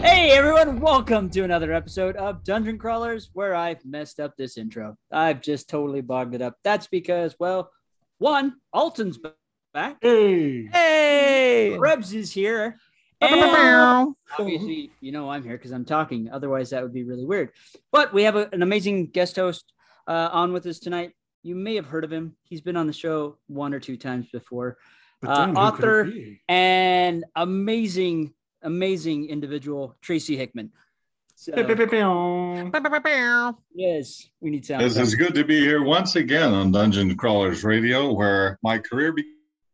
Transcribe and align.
Hey 0.00 0.30
everyone, 0.32 0.80
welcome 0.80 1.28
to 1.30 1.42
another 1.42 1.72
episode 1.72 2.16
of 2.16 2.44
Dungeon 2.44 2.78
Crawlers 2.78 3.30
where 3.32 3.54
I've 3.54 3.84
messed 3.84 4.20
up 4.20 4.36
this 4.36 4.56
intro. 4.56 4.96
I've 5.10 5.40
just 5.40 5.68
totally 5.68 6.00
bogged 6.00 6.34
it 6.34 6.42
up. 6.42 6.56
That's 6.64 6.86
because, 6.86 7.34
well, 7.38 7.70
one, 8.18 8.54
Alton's 8.72 9.18
back. 9.74 9.96
Hey. 10.00 10.66
Hey, 10.66 11.76
Rebs 11.78 12.12
is 12.14 12.32
here. 12.32 12.76
And 13.20 14.14
obviously, 14.38 14.90
you 15.00 15.12
know 15.12 15.30
I'm 15.30 15.42
here 15.42 15.56
because 15.56 15.72
I'm 15.72 15.84
talking. 15.84 16.30
Otherwise, 16.30 16.70
that 16.70 16.82
would 16.82 16.94
be 16.94 17.04
really 17.04 17.24
weird. 17.24 17.50
But 17.90 18.12
we 18.12 18.22
have 18.24 18.36
a- 18.36 18.48
an 18.52 18.62
amazing 18.62 19.06
guest 19.08 19.36
host 19.36 19.72
uh, 20.06 20.28
on 20.32 20.52
with 20.52 20.66
us 20.66 20.78
tonight. 20.78 21.12
You 21.42 21.54
may 21.54 21.74
have 21.76 21.86
heard 21.86 22.04
of 22.04 22.12
him. 22.12 22.36
He's 22.44 22.60
been 22.60 22.76
on 22.76 22.86
the 22.86 22.92
show 22.92 23.38
one 23.48 23.74
or 23.74 23.80
two 23.80 23.96
times 23.96 24.28
before. 24.32 24.78
Uh, 25.26 25.46
then 25.46 25.48
who 25.48 25.54
could 25.54 25.60
it 25.60 25.66
author- 25.66 26.12
And 26.48 27.24
amazing, 27.34 28.34
amazing 28.62 29.28
individual, 29.28 29.96
Tracy 30.00 30.36
Hickman. 30.36 30.70
So, 31.34 31.52
yes, 33.72 34.28
we 34.40 34.50
need 34.50 34.66
sound. 34.66 34.82
This 34.82 34.96
is 34.96 35.14
good 35.14 35.34
to 35.36 35.44
be 35.44 35.60
here 35.60 35.84
once 35.84 36.16
again 36.16 36.52
on 36.52 36.72
Dungeon 36.72 37.16
Crawlers 37.16 37.62
Radio, 37.62 38.12
where 38.12 38.58
my 38.62 38.78
career 38.78 39.14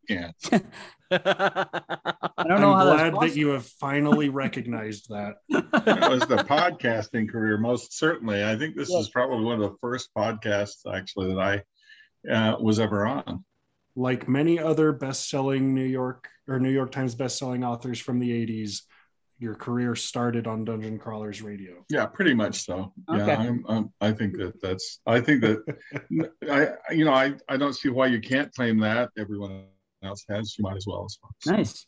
began. 0.07 0.35
I 1.11 2.45
don't 2.49 2.51
I'm 2.53 2.61
how 2.61 2.85
glad 2.85 3.15
that 3.15 3.37
you 3.37 3.49
have 3.49 3.67
finally 3.67 4.29
recognized 4.29 5.09
that. 5.11 5.37
It 5.51 6.11
was 6.11 6.21
the 6.27 6.37
podcasting 6.37 7.31
career, 7.31 7.59
most 7.59 7.99
certainly. 7.99 8.45
I 8.45 8.57
think 8.57 8.77
this 8.77 8.91
Yes. 8.91 9.05
is 9.05 9.11
probably 9.11 9.45
one 9.45 9.61
of 9.63 9.71
the 9.71 9.77
first 9.81 10.11
podcasts, 10.17 10.83
actually, 10.93 11.35
that 11.35 11.41
I 11.41 12.31
uh, 12.31 12.57
was 12.59 12.81
ever 12.81 13.07
on. 13.07 13.45
Like 13.97 14.29
many 14.29 14.59
other 14.59 14.93
best-selling 14.93 15.75
New 15.75 15.85
York 15.85 16.29
or 16.49 16.59
New 16.59 16.71
York 16.71 16.93
Times 16.93 17.15
best-selling 17.15 17.65
authors 17.65 17.99
from 17.99 18.19
the 18.19 18.31
80s, 18.31 18.83
your 19.39 19.55
career 19.55 19.95
started 19.97 20.47
on 20.47 20.65
Dungeon 20.65 20.99
Crawlers 20.99 21.43
Radio. 21.43 21.85
Yeah, 21.91 22.07
pretty 22.07 22.35
much 22.35 22.65
so. 22.65 22.93
Okay. 23.11 23.27
Yeah, 23.27 23.39
I'm, 23.39 23.65
I'm, 23.69 23.93
I 24.01 24.13
think 24.13 24.37
that 24.39 24.61
that's. 24.63 25.01
I 25.07 25.21
think 25.21 25.43
that 25.43 25.59
I, 26.51 26.95
you 26.95 27.05
know, 27.05 27.13
I, 27.13 27.35
I 27.49 27.57
don't 27.57 27.75
see 27.75 27.89
why 27.89 28.07
you 28.07 28.21
can't 28.21 28.53
claim 28.55 28.79
that. 28.81 29.11
Everyone 29.19 29.65
else 30.03 30.25
has. 30.29 30.57
You 30.57 30.63
might 30.63 30.77
as 30.77 30.87
well. 30.87 31.05
as 31.05 31.19
well. 31.23 31.57
Nice. 31.57 31.87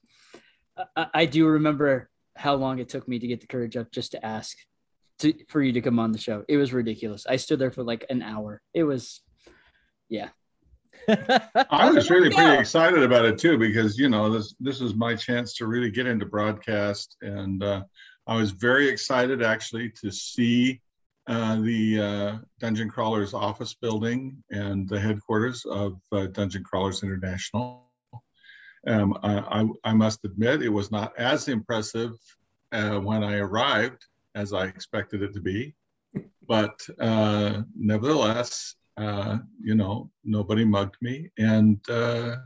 I, 0.97 1.07
I 1.15 1.27
do 1.27 1.47
remember 1.47 2.11
how 2.35 2.55
long 2.55 2.79
it 2.79 2.89
took 2.89 3.07
me 3.09 3.19
to 3.19 3.27
get 3.27 3.41
the 3.41 3.47
courage 3.47 3.77
up 3.77 3.91
just 3.91 4.13
to 4.13 4.27
ask 4.27 4.57
to 5.21 5.33
for 5.49 5.63
you 5.63 5.73
to 5.73 5.81
come 5.81 5.99
on 5.99 6.13
the 6.13 6.19
show. 6.19 6.45
It 6.49 6.57
was 6.57 6.73
ridiculous. 6.73 7.27
I 7.27 7.37
stood 7.37 7.59
there 7.59 7.71
for 7.71 7.83
like 7.83 8.05
an 8.11 8.23
hour. 8.23 8.61
It 8.75 8.85
was, 8.85 9.23
yeah. 10.09 10.29
I 11.71 11.91
was 11.91 12.11
really 12.11 12.31
Yeah. 12.31 12.35
pretty 12.37 12.61
excited 12.61 13.03
about 13.03 13.25
it 13.25 13.39
too 13.39 13.59
because 13.59 13.99
you 13.99 14.09
know 14.09 14.31
this 14.31 14.55
this 14.61 14.81
is 14.81 14.95
my 14.95 15.15
chance 15.15 15.55
to 15.57 15.67
really 15.67 15.91
get 15.91 16.07
into 16.07 16.27
broadcast, 16.27 17.17
and 17.23 17.63
uh, 17.63 17.85
I 18.27 18.37
was 18.37 18.51
very 18.51 18.89
excited 18.89 19.43
actually 19.43 19.91
to 20.03 20.11
see 20.11 20.81
uh, 21.29 21.57
the 21.61 22.01
uh, 22.01 22.39
Dungeon 22.61 22.89
Crawlers 22.89 23.35
office 23.35 23.75
building 23.75 24.43
and 24.51 24.89
the 24.89 24.99
headquarters 25.01 25.65
of 25.65 26.01
uh, 26.13 26.27
Dungeon 26.27 26.65
Crawlers 26.65 27.03
International. 27.03 27.83
Um, 28.87 29.19
I, 29.25 29.39
I, 29.63 29.91
I 29.91 29.93
must 29.95 30.25
admit 30.25 30.63
it 30.63 30.69
was 30.69 30.93
not 30.93 31.19
as 31.19 31.49
impressive 31.49 32.13
uh, 32.71 32.99
when 33.01 33.25
I 33.25 33.39
arrived 33.39 34.05
as 34.37 34.53
I 34.53 34.67
expected 34.67 35.23
it 35.23 35.35
to 35.35 35.41
be, 35.41 35.75
but 36.47 36.79
uh, 37.01 37.63
nevertheless, 37.77 38.77
uh, 38.97 39.39
you 39.61 39.75
know, 39.75 40.11
nobody 40.25 40.65
mugged 40.65 40.97
me, 41.01 41.31
and 41.39 41.79
uh, 41.91 42.37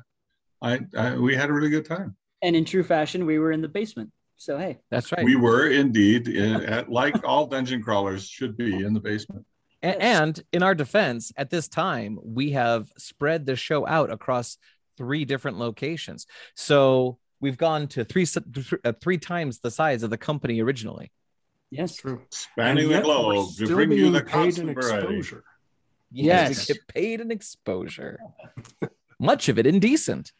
I, 0.62 0.80
I 0.96 1.16
we 1.16 1.34
had 1.36 1.50
a 1.50 1.52
really 1.52 1.70
good 1.70 1.84
time. 1.84 2.16
And 2.42 2.56
in 2.56 2.64
true 2.64 2.82
fashion, 2.82 3.26
we 3.26 3.38
were 3.38 3.52
in 3.52 3.60
the 3.60 3.68
basement. 3.68 4.10
So 4.36 4.56
hey, 4.56 4.78
That's 4.90 5.12
right. 5.12 5.24
We 5.24 5.36
were 5.36 5.68
indeed, 5.68 6.26
in, 6.26 6.56
at, 6.64 6.90
like 6.90 7.24
all 7.24 7.46
dungeon 7.46 7.82
crawlers 7.82 8.26
should 8.26 8.56
be, 8.56 8.74
in 8.74 8.94
the 8.94 9.00
basement. 9.00 9.44
A- 9.82 10.02
and 10.02 10.42
in 10.52 10.62
our 10.62 10.74
defense, 10.74 11.32
at 11.36 11.50
this 11.50 11.68
time, 11.68 12.18
we 12.22 12.52
have 12.52 12.90
spread 12.96 13.44
the 13.46 13.56
show 13.56 13.86
out 13.86 14.10
across 14.10 14.56
three 14.96 15.24
different 15.26 15.58
locations. 15.58 16.26
So 16.56 17.18
we've 17.40 17.58
gone 17.58 17.86
to 17.88 18.04
three 18.04 18.22
s- 18.22 18.38
th- 18.52 18.74
uh, 18.82 18.92
three 19.00 19.18
times 19.18 19.58
the 19.60 19.70
size 19.70 20.02
of 20.02 20.08
the 20.10 20.18
company 20.18 20.62
originally. 20.62 21.12
yes, 21.70 21.96
True. 21.96 22.22
Spanning 22.30 22.88
the 22.88 22.94
we're 22.96 23.02
globe 23.02 23.50
to 23.58 23.66
bring 23.66 23.92
you 23.92 24.10
the 24.10 24.20
paid 24.20 24.28
constant 24.30 24.74
variety. 24.74 25.18
exposure. 25.18 25.44
Yes. 26.12 26.68
we 26.68 26.74
get 26.74 26.88
paid 26.88 27.20
in 27.20 27.30
exposure. 27.30 28.18
Much 29.20 29.48
of 29.48 29.58
it 29.58 29.66
indecent. 29.66 30.32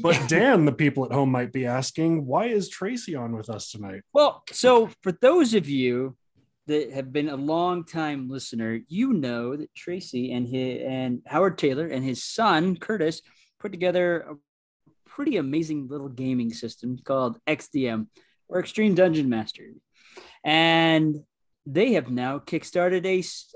But 0.00 0.20
Dan, 0.28 0.64
the 0.66 0.72
people 0.72 1.04
at 1.06 1.12
home 1.12 1.30
might 1.30 1.52
be 1.52 1.66
asking, 1.66 2.26
why 2.26 2.46
is 2.46 2.68
Tracy 2.68 3.14
on 3.14 3.34
with 3.36 3.48
us 3.48 3.70
tonight? 3.70 4.02
Well, 4.12 4.42
so 4.52 4.90
for 5.02 5.12
those 5.12 5.54
of 5.54 5.68
you 5.68 6.16
that 6.66 6.92
have 6.92 7.12
been 7.12 7.28
a 7.28 7.36
long 7.36 7.84
time 7.84 8.28
listener, 8.28 8.80
you 8.88 9.12
know 9.12 9.56
that 9.56 9.74
Tracy 9.74 10.32
and 10.32 10.46
his 10.46 10.82
and 10.86 11.22
Howard 11.26 11.58
Tayler 11.58 11.90
and 11.90 12.04
his 12.04 12.22
son 12.22 12.76
Curtis 12.76 13.22
put 13.58 13.72
together 13.72 14.20
a 14.20 14.34
pretty 15.08 15.38
amazing 15.38 15.88
little 15.88 16.08
gaming 16.10 16.52
system 16.52 16.98
called 17.02 17.38
XDM 17.46 18.08
or 18.48 18.60
Extreme 18.60 18.96
Dungeon 18.96 19.28
Master. 19.30 19.64
And 20.44 21.16
they 21.64 21.94
have 21.94 22.10
now 22.10 22.38
kickstarted 22.38 23.04
a 23.06 23.20
s- 23.20 23.54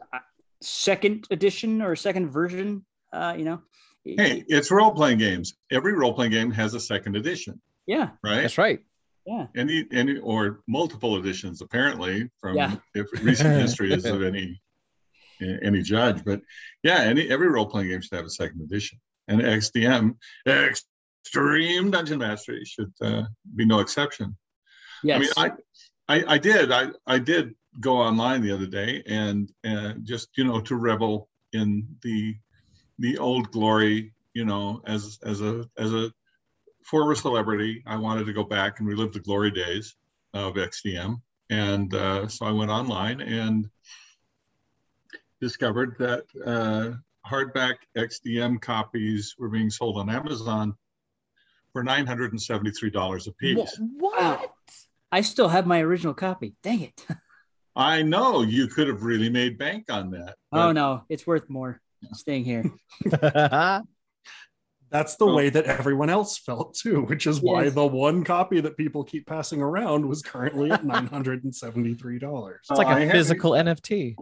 second 0.63 1.27
edition 1.31 1.83
or 1.83 1.97
second 1.97 2.31
version, 2.31 2.85
uh, 3.13 3.35
you 3.37 3.45
know. 3.45 3.63
Hey, 4.05 4.45
it's 4.49 4.71
role 4.71 4.93
playing 4.93 5.19
games. 5.19 5.55
Every 5.71 5.93
role 5.93 6.13
playing 6.15 6.33
game 6.33 6.51
has 6.53 6.73
a 6.75 6.81
second 6.81 7.17
edition, 7.17 7.61
Yeah, 7.87 8.11
right? 8.25 8.41
That's 8.43 8.57
right. 8.57 8.81
yeah. 9.27 9.47
Any, 9.55 9.87
any, 9.93 10.17
or 10.19 10.61
multiple 10.67 11.17
editions, 11.17 11.61
apparently, 11.61 12.31
from 12.41 12.57
Yeah. 12.57 12.77
if 12.95 13.07
recent 13.23 13.61
history 13.61 13.93
is 13.93 14.05
of 14.07 14.23
any 14.23 14.61
any 15.63 15.81
judge. 15.83 16.23
But 16.25 16.41
yeah, 16.83 17.01
any 17.01 17.31
every 17.31 17.49
role 17.49 17.67
playing 17.67 17.89
game 17.89 18.01
should 18.01 18.17
have 18.17 18.27
a 18.27 18.31
second 18.31 18.63
edition, 18.63 18.99
and 19.29 19.41
XDM, 19.43 20.15
Extreme 20.47 21.91
Dungeon 21.91 22.19
Mastery, 22.19 22.65
should 22.65 22.93
uh, 23.03 23.25
be 23.55 23.65
no 23.67 23.81
exception. 23.81 24.37
Yes. 25.03 25.33
I 25.37 25.43
mean, 25.49 25.53
I, 26.09 26.15
I, 26.17 26.35
I 26.35 26.39
did, 26.39 26.73
I, 26.73 26.89
I 27.07 27.19
did 27.19 27.55
go 27.79 27.97
online 27.97 28.43
the 28.43 28.53
other 28.53 28.67
day 28.67 29.03
and, 29.07 29.53
and 29.63 30.05
just, 30.05 30.31
you 30.37 30.45
know, 30.45 30.61
to 30.61 30.77
revel 30.77 31.29
in 31.53 31.87
the, 32.03 32.35
the 32.99 33.17
old 33.19 33.51
glory, 33.53 34.13
you 34.35 34.45
know, 34.45 34.83
as, 34.87 35.19
as 35.25 35.41
a, 35.41 35.65
as 35.79 35.93
a 35.93 36.13
former 36.85 37.15
celebrity, 37.15 37.83
I 37.87 37.97
wanted 37.97 38.27
to 38.27 38.33
go 38.33 38.45
back 38.45 38.81
and 38.81 38.89
relive 38.89 39.13
the 39.13 39.21
glory 39.21 39.51
days 39.51 39.95
of 40.35 40.55
XDM. 40.55 41.21
And 41.51 41.95
uh, 41.95 42.29
so 42.29 42.47
I 42.47 42.53
went 42.53 42.71
online 42.71 43.21
and 43.21 43.69
discovered 45.41 45.97
that 45.99 46.25
uh, 46.45 46.97
hardback 47.29 47.77
XDM 47.97 48.61
copies 48.61 49.35
were 49.39 49.49
being 49.49 49.71
sold 49.71 49.99
on 49.99 50.11
Amazon 50.11 50.75
for 51.73 51.85
$973 51.85 53.27
a 53.27 53.33
piece. 53.33 53.81
Wow. 53.81 54.53
I 55.13 55.23
still 55.23 55.49
have 55.49 55.67
my 55.67 55.81
original 55.81 56.15
copy. 56.15 56.55
Dang 56.63 56.83
it. 56.83 57.07
I 57.77 58.03
know 58.03 58.43
you 58.43 58.67
could 58.67 58.89
have 58.89 59.03
really 59.03 59.31
made 59.31 59.57
bank 59.59 59.87
on 59.91 60.11
that. 60.11 60.37
Oh 60.53 60.73
no, 60.73 61.03
it's 61.09 61.27
worth 61.27 61.49
more 61.49 61.81
staying 62.13 62.45
here. 62.45 62.65
That's 64.91 65.15
the 65.17 65.27
Well- 65.27 65.37
way 65.37 65.51
that 65.51 65.67
everyone 65.67 66.11
else 66.11 66.37
felt 66.37 66.75
too, 66.75 67.03
which 67.03 67.27
is 67.29 67.41
why 67.41 67.65
Yes. 67.65 67.75
the 67.75 67.87
one 67.87 68.25
copy 68.25 68.61
that 68.61 68.77
people 68.77 69.05
keep 69.05 69.25
passing 69.27 69.63
around 69.63 70.05
was 70.09 70.21
currently 70.21 70.73
at 70.73 70.83
$973. 70.85 72.55
It's 72.59 72.71
like 72.71 72.89
Uh, 72.89 73.11
physical 73.13 73.55
haven't- 73.55 73.83
NFT. 73.83 74.17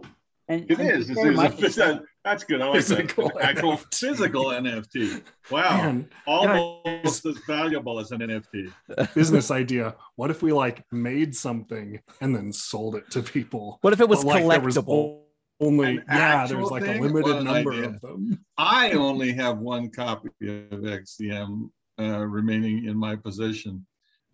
And 0.49 0.69
It 0.69 0.79
and 0.79 0.89
is. 0.89 1.09
It's, 1.09 1.19
very 1.19 1.29
it's 1.35 1.39
a 1.39 1.43
much- 1.43 1.75
that- 1.75 2.01
that's 2.25 2.43
good. 2.43 2.61
I 2.61 2.65
like 2.67 2.75
Physical 2.75 3.29
that. 3.35 3.43
Actual 3.43 3.77
NFT. 3.77 3.93
physical 3.95 4.45
NFT. 4.45 5.21
Wow. 5.51 5.77
Man, 5.77 6.09
Almost 6.27 7.25
as 7.25 7.37
valuable 7.47 7.99
as 7.99 8.11
an 8.11 8.19
NFT. 8.19 8.71
business 9.15 9.51
idea. 9.51 9.95
What 10.15 10.29
if 10.29 10.43
we 10.43 10.51
like 10.51 10.83
made 10.91 11.33
something 11.35 11.99
and 12.21 12.35
then 12.35 12.51
sold 12.51 12.95
it 12.95 13.09
to 13.11 13.21
people? 13.23 13.77
What 13.81 13.93
if 13.93 14.01
it 14.01 14.09
was 14.09 14.23
But, 14.23 14.43
like, 14.43 14.61
collectible? 14.61 15.21
Only, 15.61 15.97
An 15.97 16.03
yeah, 16.07 16.47
there 16.47 16.57
was 16.57 16.71
actual 16.71 16.87
like 16.87 16.97
a 16.97 17.01
limited 17.01 17.33
What 17.35 17.43
number 17.43 17.73
idea. 17.73 17.87
of 17.89 17.99
them. 18.01 18.39
I 18.57 18.91
only 18.91 19.33
have 19.33 19.57
one 19.57 19.89
copy 19.89 20.29
of 20.41 20.79
XDM 20.79 21.69
uh, 21.99 22.25
remaining 22.25 22.85
in 22.85 22.95
my 22.97 23.15
possession. 23.17 23.85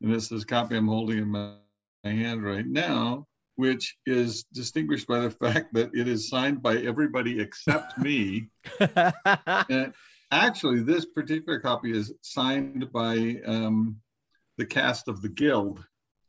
And 0.02 0.14
this 0.14 0.32
is 0.32 0.44
copy 0.46 0.76
I'm 0.78 0.88
holding 0.88 1.18
in 1.20 1.28
my, 1.28 1.54
my 2.04 2.12
hand 2.12 2.44
right 2.44 2.66
now, 2.68 3.26
which 3.56 3.96
is 4.06 4.44
distinguished 4.54 5.08
by 5.08 5.20
the 5.20 5.32
fact 5.32 5.74
that 5.74 5.92
it 5.94 6.08
is 6.08 6.30
signed 6.30 6.62
by 6.62 6.78
everybody 6.78 7.40
except 7.40 7.98
me. 7.98 8.50
And 9.70 9.94
actually, 10.32 10.82
this 10.82 11.06
particular 11.06 11.60
copy 11.60 11.98
is 11.98 12.14
signed 12.22 12.92
by 12.92 13.38
um, 13.46 13.98
the 14.58 14.66
cast 14.66 15.08
of 15.08 15.22
the 15.22 15.30
Guild. 15.30 15.84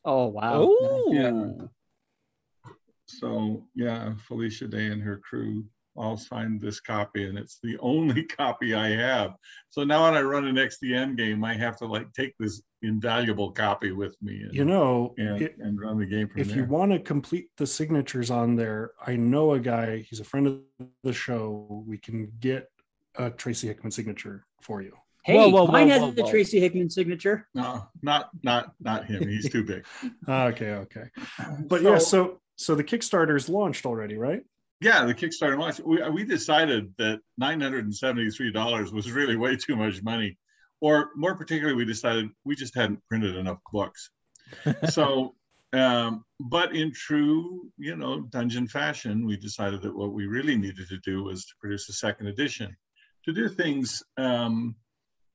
Oh 0.05 0.26
wow. 0.26 0.62
Ooh. 0.62 1.08
Yeah. 1.11 2.73
So 3.06 3.64
yeah, 3.75 4.14
Felicia 4.26 4.69
Day 4.69 4.87
and 4.87 5.02
her 5.02 5.19
crew 5.19 5.64
I'll 5.98 6.16
sign 6.16 6.58
this 6.58 6.81
copy, 6.81 7.26
and 7.26 7.38
it's 7.38 7.58
the 7.62 7.76
only 7.81 8.25
copy 8.25 8.75
I 8.75 8.88
have. 8.90 9.32
So 9.70 9.84
now 9.84 10.04
when 10.04 10.14
I 10.14 10.22
run 10.22 10.46
an 10.46 10.56
XDM 10.56 11.16
game, 11.16 11.44
I 11.44 11.54
have 11.54 11.76
to 11.78 11.87
like 11.87 12.12
take 12.12 12.34
this 12.38 12.62
invaluable 12.82 13.50
copy 13.52 13.93
with 13.93 14.16
me. 14.22 14.43
And, 14.43 14.54
You 14.54 14.64
know, 14.64 15.14
and, 15.19 15.43
it- 15.43 15.56
and 15.58 15.81
run 15.81 15.98
the 15.98 16.06
game 16.06 16.28
from 16.28 16.40
if 16.40 16.48
there. 16.48 16.56
you 16.58 16.64
want 16.64 16.93
to 16.93 16.98
complete 16.98 17.48
the 17.56 17.66
signatures 17.66 18.31
on 18.31 18.56
there, 18.56 18.93
I 19.06 19.16
know 19.16 19.52
a 19.54 19.60
guy, 19.60 19.98
he's 20.08 20.20
a 20.20 20.25
friend 20.25 20.46
of 20.46 20.60
the 21.02 21.12
show. 21.12 21.84
We 21.87 21.99
can 21.99 22.32
get 22.40 22.69
a 23.16 23.31
Tracy 23.31 23.66
Hickman 23.69 23.90
signature 23.90 24.44
for 24.62 24.82
you. 24.82 24.92
Hey, 25.25 25.34
Whoa, 25.37 25.49
whoa, 25.49 25.66
mine 25.66 25.88
whoa, 25.88 25.92
has 25.94 26.02
whoa, 26.02 26.10
the 26.12 26.22
whoa. 26.22 26.31
Tracy 26.31 26.60
Hickman 26.60 26.88
signature. 26.90 27.49
no, 27.54 27.88
not 28.02 28.31
not 28.44 28.72
not 28.81 29.06
him. 29.06 29.26
He's 29.26 29.50
too 29.50 29.64
big. 29.64 29.84
Ah, 30.28 30.44
okay, 30.46 30.72
okay. 30.72 31.04
But 31.66 31.82
yeah, 31.82 31.99
so 31.99 32.40
so 32.56 32.75
the 32.76 32.84
Kickstarter's 32.84 33.49
launched 33.49 33.87
already, 33.87 34.16
right? 34.16 34.42
Yeah, 34.81 35.05
the 35.05 35.14
Kickstarter 35.14 35.58
launch. 35.58 35.81
We, 35.81 36.02
we 36.11 36.25
decided 36.25 36.93
that 36.99 37.20
$973 37.40 38.93
was 38.93 39.11
really 39.11 39.37
way 39.37 39.56
too 39.56 39.76
much 39.76 40.02
money. 40.02 40.38
Or 40.81 41.11
more 41.17 41.34
particularly, 41.34 41.76
we 41.76 41.87
decided 41.87 42.28
we 42.44 42.55
just 42.55 42.75
hadn't 42.75 43.00
printed 43.08 43.37
enough 43.37 43.58
books. 43.73 44.11
so, 44.90 45.34
um, 45.73 46.25
but 46.38 46.76
in 46.76 46.93
true, 46.93 47.70
you 47.78 47.96
know, 47.96 48.20
dungeon 48.20 48.69
fashion, 48.69 49.26
we 49.26 49.38
decided 49.38 49.81
that 49.82 49.96
what 49.96 50.12
we 50.12 50.26
really 50.26 50.56
needed 50.56 50.88
to 50.88 50.99
do 50.99 51.25
was 51.25 51.46
to 51.46 51.55
produce 51.61 51.88
a 51.88 51.94
second 51.94 52.26
edition, 52.26 52.76
to 53.25 53.32
do 53.32 53.49
things, 53.49 54.02
um, 54.19 54.76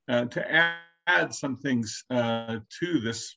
uh, 0.07 0.25
to 0.25 0.51
add, 0.51 0.75
add 1.07 1.33
some 1.33 1.57
things 1.57 2.03
uh, 2.11 2.57
to 2.79 2.99
this 2.99 3.35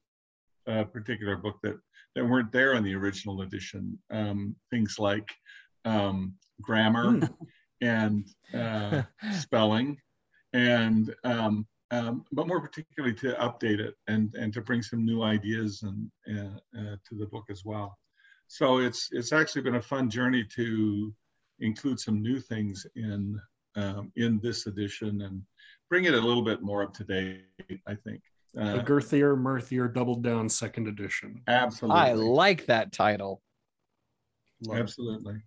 uh, 0.67 0.85
particular 0.85 1.37
book 1.37 1.56
that, 1.62 1.79
that 2.15 2.25
weren't 2.25 2.53
there 2.53 2.75
in 2.75 2.85
the 2.85 2.95
original 2.95 3.41
edition. 3.41 3.99
Um, 4.11 4.55
things 4.71 4.97
like 4.99 5.29
um, 5.85 6.35
grammar 6.61 7.21
and 7.81 8.27
uh, 8.55 9.03
spelling, 9.33 9.97
and 10.53 11.15
um, 11.25 11.67
um, 11.91 12.25
but 12.33 12.47
more 12.47 12.61
particularly 12.61 13.15
to 13.17 13.35
update 13.35 13.79
it 13.81 13.95
and 14.09 14.35
and 14.35 14.53
to 14.55 14.61
bring 14.61 14.83
some 14.83 15.05
new 15.05 15.23
ideas 15.23 15.83
and 15.83 16.11
uh, 16.31 16.59
uh, 16.79 16.97
to 17.09 17.15
the 17.19 17.27
book 17.27 17.45
as 17.51 17.65
well. 17.65 17.99
So 18.49 18.79
it's 18.79 19.09
it's 19.13 19.33
actually 19.33 19.63
been 19.63 19.77
a 19.77 19.83
fun 19.83 20.11
journey 20.11 20.45
to 20.57 21.15
include 21.61 22.01
some 22.01 22.21
new 22.23 22.41
things 22.41 22.87
in 22.97 23.41
um, 23.77 24.13
in 24.17 24.41
this 24.43 24.67
edition 24.67 25.23
and 25.23 25.43
bring 25.89 26.05
it 26.05 26.15
a 26.15 26.21
little 26.21 26.43
bit 26.43 26.63
more 26.63 26.83
up 26.83 26.95
to 26.95 27.05
date. 27.05 27.43
I 27.87 27.95
think. 27.95 28.23
A 28.57 28.79
Uh, 28.79 28.85
girthier, 28.85 29.37
mirthier, 29.37 29.93
doubled 29.93 30.23
down 30.23 30.49
second 30.49 30.87
edition. 30.87 31.43
absolutely. 31.49 32.01
I 32.01 32.13
like 32.13 32.67
that 32.67 32.93
title. 32.93 33.43
Love 34.63 34.89
it. 34.97 35.43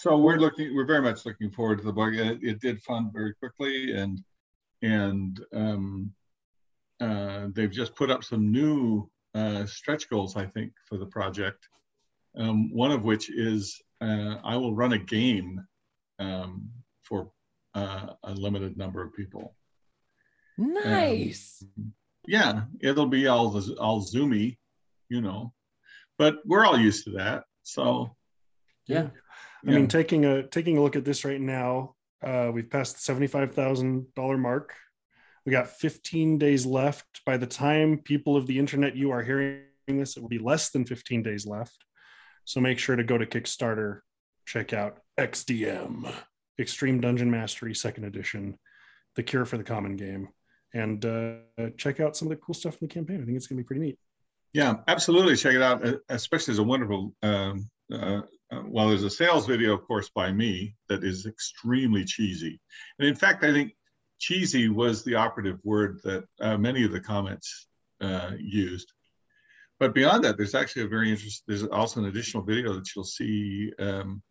So 0.00 0.16
we're 0.16 0.38
looking, 0.38 0.74
we're 0.74 0.86
very 0.86 1.02
much 1.02 1.26
looking 1.26 1.50
forward 1.50 1.80
to 1.80 1.84
the 1.84 1.92
book. 1.92 2.14
It, 2.14 2.38
it 2.42 2.58
did 2.62 2.80
fund 2.80 3.12
very 3.12 3.34
quickly 3.34 3.92
and, 3.92 4.18
and 4.80 5.38
um, 5.52 6.14
uh, 7.02 7.48
they've 7.52 7.70
just 7.70 7.94
put 7.94 8.10
up 8.10 8.24
some 8.24 8.50
new 8.50 9.10
uh, 9.34 9.66
stretch 9.66 10.08
goals, 10.08 10.36
I 10.36 10.46
think, 10.46 10.72
for 10.88 10.96
the 10.96 11.04
project. 11.04 11.68
Um, 12.34 12.74
one 12.74 12.92
of 12.92 13.02
which 13.02 13.28
is 13.28 13.78
uh, 14.00 14.36
I 14.42 14.56
will 14.56 14.74
run 14.74 14.94
a 14.94 14.98
game 14.98 15.62
um, 16.18 16.70
for 17.02 17.30
uh, 17.74 18.14
a 18.24 18.32
limited 18.32 18.78
number 18.78 19.02
of 19.02 19.12
people. 19.12 19.54
Nice. 20.56 21.62
Yeah, 22.26 22.62
it'll 22.80 23.04
be 23.04 23.26
all 23.26 23.54
all 23.78 24.02
zoomy, 24.02 24.56
you 25.10 25.20
know, 25.20 25.52
but 26.16 26.36
we're 26.46 26.64
all 26.64 26.78
used 26.78 27.04
to 27.04 27.10
that. 27.12 27.44
So 27.64 28.16
Yeah. 28.86 29.08
I 29.66 29.70
mean, 29.72 29.88
taking 29.88 30.24
a 30.24 30.46
taking 30.46 30.78
a 30.78 30.82
look 30.82 30.96
at 30.96 31.04
this 31.04 31.24
right 31.24 31.40
now, 31.40 31.94
uh, 32.22 32.50
we've 32.52 32.70
passed 32.70 32.94
the 32.94 33.00
seventy-five 33.02 33.54
thousand 33.54 34.06
dollar 34.14 34.38
mark. 34.38 34.74
We 35.44 35.52
got 35.52 35.68
fifteen 35.68 36.38
days 36.38 36.64
left. 36.64 37.06
By 37.26 37.36
the 37.36 37.46
time 37.46 37.98
people 37.98 38.36
of 38.36 38.46
the 38.46 38.58
internet 38.58 38.96
you 38.96 39.10
are 39.10 39.22
hearing 39.22 39.62
this, 39.86 40.16
it 40.16 40.20
will 40.20 40.28
be 40.28 40.38
less 40.38 40.70
than 40.70 40.84
fifteen 40.84 41.22
days 41.22 41.46
left. 41.46 41.76
So 42.44 42.60
make 42.60 42.78
sure 42.78 42.96
to 42.96 43.04
go 43.04 43.18
to 43.18 43.26
Kickstarter, 43.26 44.00
check 44.46 44.72
out 44.72 44.98
XDM, 45.18 46.12
Extreme 46.58 47.00
Dungeon 47.00 47.30
Mastery 47.30 47.74
Second 47.74 48.04
Edition, 48.04 48.58
the 49.14 49.22
cure 49.22 49.44
for 49.44 49.58
the 49.58 49.64
common 49.64 49.96
game, 49.96 50.28
and 50.72 51.04
uh, 51.04 51.34
check 51.76 52.00
out 52.00 52.16
some 52.16 52.26
of 52.26 52.30
the 52.30 52.42
cool 52.44 52.54
stuff 52.54 52.78
in 52.80 52.88
the 52.88 52.94
campaign. 52.94 53.20
I 53.22 53.24
think 53.24 53.36
it's 53.36 53.46
gonna 53.46 53.60
be 53.60 53.64
pretty 53.64 53.82
neat. 53.82 53.98
Yeah, 54.52 54.76
absolutely. 54.88 55.36
Check 55.36 55.54
it 55.54 55.62
out. 55.62 55.84
Especially 56.08 56.52
as 56.52 56.58
a 56.58 56.62
wonderful. 56.62 57.14
Um, 57.22 57.70
uh, 57.92 58.22
uh, 58.52 58.62
well, 58.66 58.88
there's 58.88 59.04
a 59.04 59.10
sales 59.10 59.46
video, 59.46 59.72
of 59.72 59.86
course, 59.86 60.10
by 60.10 60.32
me 60.32 60.74
that 60.88 61.04
is 61.04 61.26
extremely 61.26 62.04
cheesy, 62.04 62.60
and 62.98 63.08
in 63.08 63.14
fact, 63.14 63.44
I 63.44 63.52
think 63.52 63.72
cheesy 64.18 64.68
was 64.68 65.02
the 65.02 65.14
operative 65.14 65.58
word 65.64 66.00
that 66.04 66.24
uh, 66.40 66.56
many 66.56 66.84
of 66.84 66.92
the 66.92 67.00
comments 67.00 67.66
uh, 68.00 68.32
used. 68.38 68.92
But 69.78 69.94
beyond 69.94 70.24
that, 70.24 70.36
there's 70.36 70.54
actually 70.54 70.82
a 70.82 70.88
very 70.88 71.10
interesting. 71.10 71.42
There's 71.46 71.64
also 71.64 72.00
an 72.00 72.06
additional 72.06 72.42
video 72.42 72.74
that 72.74 72.88
you'll 72.94 73.04
see 73.04 73.72
um, 73.78 74.22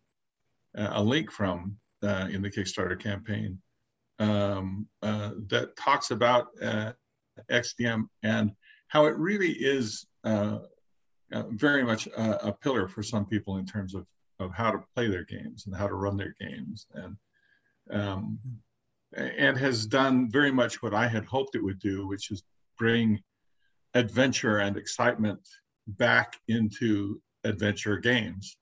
a 0.76 0.88
a 0.92 1.02
link 1.02 1.30
from 1.30 1.76
uh, 2.02 2.28
in 2.30 2.42
the 2.42 2.50
Kickstarter 2.50 2.98
campaign 2.98 3.60
um, 4.18 4.86
uh, 5.02 5.30
that 5.48 5.74
talks 5.76 6.10
about 6.10 6.48
uh, 6.62 6.92
XDM 7.50 8.04
and 8.22 8.52
how 8.88 9.06
it 9.06 9.16
really 9.16 9.50
is 9.50 10.06
uh, 11.32 11.44
very 11.50 11.84
much 11.84 12.06
a, 12.08 12.48
a 12.48 12.52
pillar 12.52 12.88
for 12.88 13.02
some 13.02 13.26
people 13.26 13.56
in 13.56 13.66
terms 13.66 13.94
of, 13.94 14.06
of 14.38 14.52
how 14.52 14.70
to 14.70 14.84
play 14.94 15.08
their 15.08 15.24
games 15.24 15.66
and 15.66 15.76
how 15.76 15.86
to 15.86 15.94
run 15.94 16.16
their 16.16 16.34
games 16.40 16.86
and 16.94 17.16
um, 17.92 18.38
and 19.16 19.58
has 19.58 19.86
done 19.86 20.30
very 20.30 20.52
much 20.52 20.82
what 20.82 20.94
I 20.94 21.08
had 21.08 21.24
hoped 21.24 21.56
it 21.56 21.64
would 21.64 21.80
do, 21.80 22.06
which 22.06 22.30
is 22.30 22.42
bring 22.78 23.20
adventure 23.94 24.58
and 24.58 24.76
excitement 24.76 25.40
back 25.86 26.38
into 26.48 27.20
adventure 27.44 27.96
games. 27.96 28.56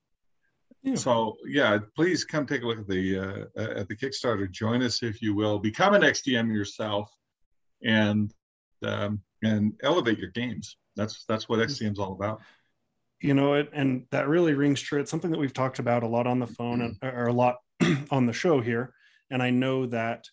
Yeah. 0.82 0.94
So 0.94 1.36
yeah, 1.46 1.78
please 1.96 2.24
come 2.24 2.46
take 2.46 2.62
a 2.62 2.66
look 2.66 2.78
at 2.78 2.88
the 2.88 3.18
uh, 3.18 3.60
at 3.60 3.88
the 3.88 3.96
Kickstarter. 3.96 4.50
Join 4.50 4.82
us 4.82 5.02
if 5.02 5.20
you 5.20 5.34
will. 5.34 5.58
Become 5.58 5.94
an 5.94 6.02
XDM 6.02 6.52
yourself, 6.52 7.10
and 7.82 8.32
um, 8.82 9.20
and 9.42 9.74
elevate 9.82 10.18
your 10.18 10.30
games. 10.30 10.76
That's 10.96 11.24
that's 11.28 11.48
what 11.48 11.58
XDM 11.58 11.92
is 11.92 11.98
all 11.98 12.12
about. 12.12 12.40
You 13.20 13.34
know 13.34 13.54
it 13.54 13.70
and 13.72 14.06
that 14.10 14.28
really 14.28 14.54
rings 14.54 14.80
true. 14.80 15.00
It's 15.00 15.10
something 15.10 15.30
that 15.30 15.38
we've 15.40 15.52
talked 15.52 15.78
about 15.78 16.02
a 16.02 16.08
lot 16.08 16.26
on 16.26 16.38
the 16.38 16.46
phone 16.46 16.82
and, 16.82 16.96
or 17.02 17.26
a 17.26 17.32
lot 17.32 17.56
on 18.10 18.26
the 18.26 18.32
show 18.32 18.60
here 18.60 18.92
and 19.30 19.42
i 19.42 19.50
know 19.50 19.86
that 19.86 20.24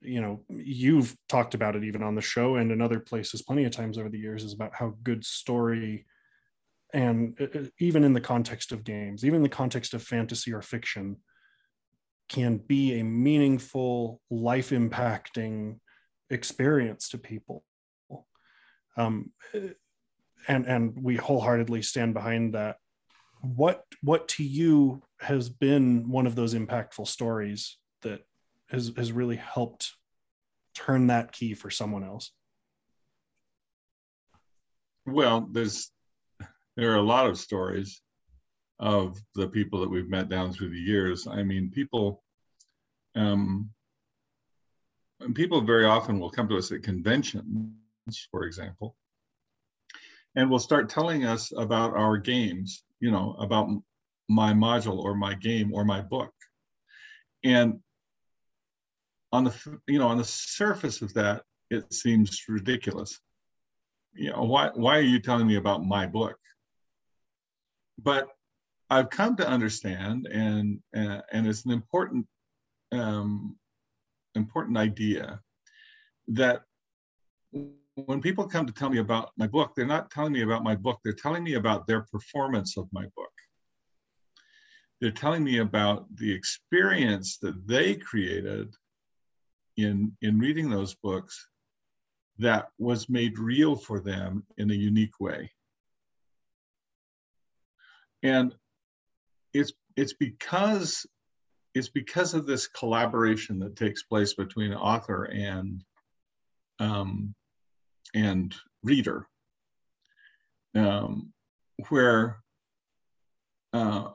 you 0.00 0.20
know 0.20 0.42
you've 0.48 1.16
talked 1.28 1.54
about 1.54 1.76
it 1.76 1.84
even 1.84 2.02
on 2.02 2.14
the 2.14 2.22
show 2.22 2.56
and 2.56 2.70
in 2.70 2.80
other 2.80 3.00
places 3.00 3.42
plenty 3.42 3.64
of 3.64 3.72
times 3.72 3.98
over 3.98 4.08
the 4.08 4.18
years 4.18 4.44
is 4.44 4.52
about 4.52 4.74
how 4.74 4.94
good 5.02 5.24
story 5.24 6.06
and 6.92 7.36
uh, 7.40 7.58
uh, 7.58 7.64
even 7.78 8.04
in 8.04 8.12
the 8.12 8.20
context 8.20 8.72
of 8.72 8.84
games 8.84 9.24
even 9.24 9.36
in 9.36 9.42
the 9.42 9.48
context 9.48 9.92
of 9.94 10.02
fantasy 10.02 10.52
or 10.52 10.62
fiction 10.62 11.16
can 12.28 12.56
be 12.56 12.98
a 12.98 13.04
meaningful 13.04 14.20
life 14.30 14.70
impacting 14.70 15.78
experience 16.30 17.08
to 17.10 17.18
people. 17.18 17.64
Um, 18.96 19.32
and 20.48 20.66
and 20.66 21.02
we 21.02 21.16
wholeheartedly 21.16 21.82
stand 21.82 22.14
behind 22.14 22.54
that 22.54 22.76
what 23.40 23.84
what 24.02 24.28
to 24.28 24.44
you 24.44 25.02
has 25.20 25.48
been 25.48 26.08
one 26.08 26.26
of 26.26 26.34
those 26.34 26.54
impactful 26.54 27.06
stories 27.06 27.78
that 28.02 28.24
has 28.68 28.92
has 28.96 29.12
really 29.12 29.36
helped 29.36 29.92
turn 30.74 31.06
that 31.08 31.32
key 31.32 31.54
for 31.54 31.70
someone 31.70 32.04
else 32.04 32.32
Well, 35.06 35.48
there's 35.52 35.90
there 36.76 36.92
are 36.92 36.96
a 36.96 37.02
lot 37.02 37.26
of 37.26 37.38
stories 37.38 38.00
of 38.80 39.20
the 39.34 39.48
people 39.48 39.80
that 39.80 39.90
we've 39.90 40.08
met 40.08 40.28
down 40.28 40.52
through 40.52 40.70
the 40.70 40.80
years. 40.80 41.26
I 41.26 41.42
mean, 41.42 41.70
people 41.70 42.22
um, 43.14 43.70
people 45.34 45.60
very 45.60 45.84
often 45.84 46.18
will 46.18 46.30
come 46.30 46.48
to 46.48 46.56
us 46.56 46.72
at 46.72 46.82
conventions, 46.82 47.70
for 48.30 48.44
example, 48.44 48.96
and 50.36 50.50
will 50.50 50.58
start 50.58 50.88
telling 50.88 51.24
us 51.24 51.52
about 51.56 51.94
our 51.94 52.18
games, 52.18 52.84
you 53.00 53.10
know, 53.10 53.36
about 53.38 53.68
my 54.28 54.52
module 54.52 54.98
or 54.98 55.14
my 55.14 55.34
game 55.34 55.72
or 55.72 55.84
my 55.84 56.00
book. 56.00 56.32
And 57.44 57.80
on 59.32 59.44
the, 59.44 59.80
you 59.86 59.98
know, 59.98 60.08
on 60.08 60.18
the 60.18 60.24
surface 60.24 61.02
of 61.02 61.12
that, 61.14 61.42
it 61.70 61.92
seems 61.92 62.42
ridiculous. 62.48 63.20
You 64.14 64.30
know, 64.30 64.44
why, 64.44 64.70
why 64.74 64.98
are 64.98 65.02
you 65.02 65.20
telling 65.20 65.46
me 65.46 65.56
about 65.56 65.84
my 65.84 66.06
book? 66.06 66.36
But 67.98 68.28
I've 68.90 69.10
come 69.10 69.36
to 69.36 69.48
understand, 69.48 70.26
and, 70.26 70.80
uh, 70.96 71.20
and 71.32 71.46
it's 71.46 71.64
an 71.64 71.72
important, 71.72 72.26
um, 72.92 73.56
important 74.34 74.76
idea 74.76 75.40
that 76.28 76.62
when 77.96 78.20
people 78.20 78.46
come 78.48 78.66
to 78.66 78.72
tell 78.72 78.90
me 78.90 78.98
about 78.98 79.30
my 79.36 79.46
book, 79.46 79.72
they're 79.76 79.86
not 79.86 80.10
telling 80.10 80.32
me 80.32 80.42
about 80.42 80.64
my 80.64 80.74
book, 80.74 80.98
they're 81.04 81.12
telling 81.12 81.44
me 81.44 81.54
about 81.54 81.86
their 81.86 82.02
performance 82.02 82.76
of 82.76 82.88
my 82.92 83.06
book. 83.16 83.30
they're 85.00 85.10
telling 85.10 85.44
me 85.44 85.58
about 85.58 86.06
the 86.16 86.32
experience 86.32 87.38
that 87.38 87.66
they 87.66 87.94
created 87.94 88.74
in 89.76 90.16
in 90.22 90.38
reading 90.38 90.70
those 90.70 90.94
books 90.94 91.48
that 92.38 92.68
was 92.78 93.08
made 93.08 93.38
real 93.38 93.76
for 93.76 94.00
them 94.00 94.44
in 94.56 94.70
a 94.70 94.74
unique 94.74 95.20
way 95.20 95.50
and 98.22 98.54
it's 99.52 99.72
it's 99.96 100.14
because 100.14 101.06
it's 101.74 101.88
because 101.88 102.34
of 102.34 102.46
this 102.46 102.66
collaboration 102.68 103.58
that 103.58 103.76
takes 103.76 104.02
place 104.04 104.34
between 104.34 104.72
author 104.72 105.24
and 105.24 105.82
um, 106.78 107.34
and 108.14 108.54
reader, 108.82 109.26
um, 110.74 111.32
where 111.88 112.38
uh, 113.72 114.10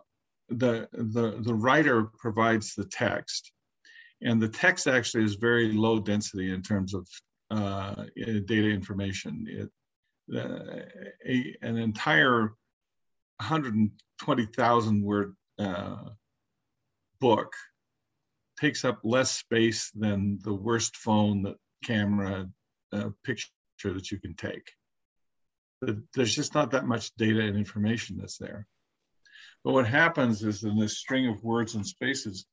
the 0.49 0.87
the 0.93 1.37
the 1.41 1.53
writer 1.53 2.05
provides 2.17 2.73
the 2.73 2.85
text, 2.85 3.51
and 4.21 4.41
the 4.41 4.47
text 4.47 4.87
actually 4.87 5.23
is 5.23 5.35
very 5.35 5.71
low 5.73 5.99
density 5.99 6.53
in 6.53 6.61
terms 6.61 6.93
of 6.93 7.07
uh, 7.51 8.05
data 8.15 8.69
information. 8.69 9.45
It, 9.47 9.69
uh, 10.35 10.83
a, 11.27 11.55
an 11.63 11.77
entire 11.77 12.53
120,000 13.39 15.03
word 15.03 15.35
uh, 15.57 16.09
book 17.19 17.51
takes 18.59 18.85
up 18.85 18.99
less 19.03 19.31
space 19.31 19.91
than 19.95 20.37
the 20.43 20.53
worst 20.53 20.97
phone 20.97 21.41
that 21.43 21.55
camera 21.83 22.47
uh, 22.93 23.09
picture 23.23 23.47
that 23.83 24.12
you 24.12 24.19
can 24.19 24.36
take. 24.36 24.71
There's 26.13 26.36
just 26.36 26.53
not 26.53 26.71
that 26.71 26.86
much 26.86 27.15
data 27.15 27.39
and 27.41 27.57
information 27.57 28.17
that's 28.17 28.38
there. 28.38 28.67
But 29.63 29.74
what 29.74 29.88
happens 29.88 30.43
is 30.43 30.63
in 30.63 30.77
this 30.77 30.98
string 30.98 31.27
of 31.27 31.43
words 31.43 31.75
and 31.75 31.86
spaces, 31.86 32.45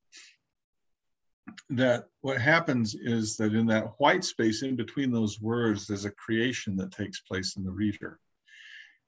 that 1.71 2.07
what 2.21 2.41
happens 2.41 2.95
is 2.95 3.37
that 3.37 3.55
in 3.55 3.67
that 3.67 3.93
white 3.99 4.25
space 4.25 4.63
in 4.63 4.77
between 4.77 5.13
those 5.13 5.41
words, 5.41 5.87
there's 5.87 6.05
a 6.05 6.11
creation 6.11 6.77
that 6.77 6.93
takes 6.93 7.21
place 7.21 7.57
in 7.57 7.65
the 7.65 7.71
reader. 7.71 8.19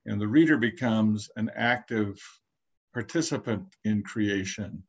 And 0.07 0.21
the 0.21 0.29
reader 0.29 0.57
becomes 0.57 1.29
an 1.37 1.51
active 1.55 2.21
participant 2.95 3.65
in 3.85 4.03
creation. 4.03 4.83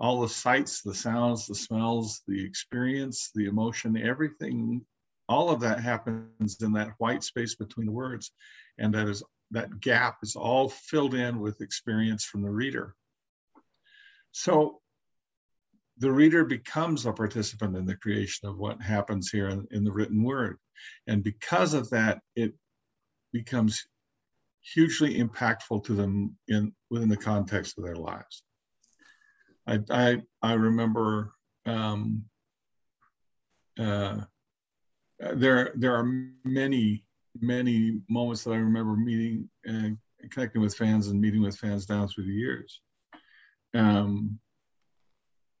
All 0.00 0.20
the 0.20 0.28
sights, 0.28 0.82
the 0.82 0.94
sounds, 0.94 1.46
the 1.46 1.54
smells, 1.54 2.22
the 2.28 2.44
experience, 2.44 3.30
the 3.34 3.46
emotion, 3.46 3.96
everything, 3.96 4.84
all 5.28 5.50
of 5.50 5.60
that 5.60 5.80
happens 5.80 6.56
in 6.62 6.72
that 6.72 6.94
white 6.98 7.22
space 7.22 7.54
between 7.54 7.86
the 7.86 7.92
words. 7.92 8.32
And 8.78 8.94
that 8.94 9.08
is 9.08 9.22
that 9.50 9.80
gap 9.80 10.18
is 10.22 10.36
all 10.36 10.68
filled 10.68 11.14
in 11.14 11.40
with 11.40 11.60
experience 11.60 12.24
from 12.24 12.42
the 12.42 12.50
reader. 12.50 12.94
So 14.32 14.80
the 15.98 16.12
reader 16.12 16.44
becomes 16.44 17.06
a 17.06 17.12
participant 17.12 17.76
in 17.76 17.86
the 17.86 17.96
creation 17.96 18.48
of 18.48 18.58
what 18.58 18.80
happens 18.80 19.30
here 19.30 19.48
in, 19.48 19.66
in 19.70 19.84
the 19.84 19.92
written 19.92 20.22
word. 20.22 20.58
And 21.06 21.24
because 21.24 21.74
of 21.74 21.90
that, 21.90 22.20
it 22.36 22.54
becomes 23.32 23.84
hugely 24.60 25.20
impactful 25.20 25.84
to 25.84 25.94
them 25.94 26.36
in 26.46 26.72
within 26.90 27.08
the 27.08 27.16
context 27.16 27.78
of 27.78 27.84
their 27.84 27.96
lives. 27.96 28.42
I 29.66 29.80
I, 29.90 30.22
I 30.42 30.52
remember 30.54 31.32
um, 31.66 32.24
uh, 33.78 34.22
there 35.18 35.72
there 35.74 35.94
are 35.94 36.04
many 36.44 37.04
many 37.40 38.00
moments 38.08 38.44
that 38.44 38.52
I 38.52 38.56
remember 38.56 38.96
meeting 38.96 39.48
and 39.64 39.98
connecting 40.30 40.60
with 40.60 40.74
fans 40.74 41.08
and 41.08 41.20
meeting 41.20 41.42
with 41.42 41.56
fans 41.56 41.86
down 41.86 42.08
through 42.08 42.24
the 42.24 42.32
years. 42.32 42.80
Um, 43.74 44.38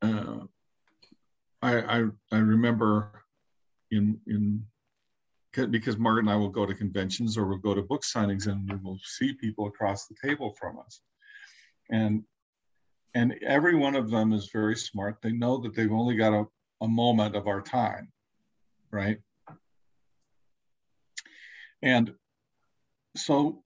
uh, 0.02 0.38
I, 1.62 2.00
I 2.00 2.04
I 2.32 2.38
remember 2.38 3.24
in 3.90 4.18
in 4.26 4.64
because 5.70 5.98
Margaret 5.98 6.22
and 6.22 6.30
I 6.30 6.36
will 6.36 6.50
go 6.50 6.66
to 6.66 6.74
conventions 6.74 7.36
or 7.36 7.46
we'll 7.46 7.58
go 7.58 7.74
to 7.74 7.82
book 7.82 8.02
signings 8.02 8.46
and 8.46 8.70
we 8.70 8.76
will 8.76 8.98
see 9.02 9.32
people 9.32 9.66
across 9.66 10.06
the 10.06 10.14
table 10.22 10.54
from 10.58 10.78
us. 10.78 11.00
And 11.90 12.22
and 13.14 13.34
every 13.42 13.74
one 13.74 13.96
of 13.96 14.10
them 14.10 14.32
is 14.32 14.50
very 14.52 14.76
smart. 14.76 15.16
They 15.22 15.32
know 15.32 15.58
that 15.58 15.74
they've 15.74 15.92
only 15.92 16.14
got 16.14 16.32
a, 16.32 16.44
a 16.82 16.88
moment 16.88 17.34
of 17.34 17.46
our 17.46 17.62
time, 17.62 18.12
right? 18.92 19.18
And 21.82 22.12
so 23.16 23.62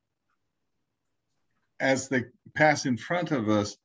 as 1.80 2.08
they 2.08 2.24
pass 2.54 2.86
in 2.86 2.96
front 2.96 3.32
of 3.32 3.48
us, 3.48 3.76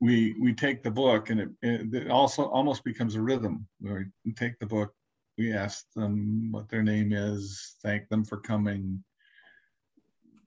we 0.00 0.34
we 0.40 0.54
take 0.54 0.82
the 0.82 0.90
book 0.90 1.28
and 1.28 1.40
it, 1.40 1.50
it 1.62 2.10
also 2.10 2.44
almost 2.44 2.84
becomes 2.84 3.16
a 3.16 3.20
rhythm 3.20 3.66
we 3.82 4.32
take 4.34 4.58
the 4.58 4.64
book 4.64 4.94
we 5.40 5.54
ask 5.54 5.86
them 5.96 6.52
what 6.52 6.68
their 6.68 6.82
name 6.82 7.12
is, 7.12 7.76
thank 7.82 8.06
them 8.10 8.24
for 8.24 8.36
coming. 8.36 9.02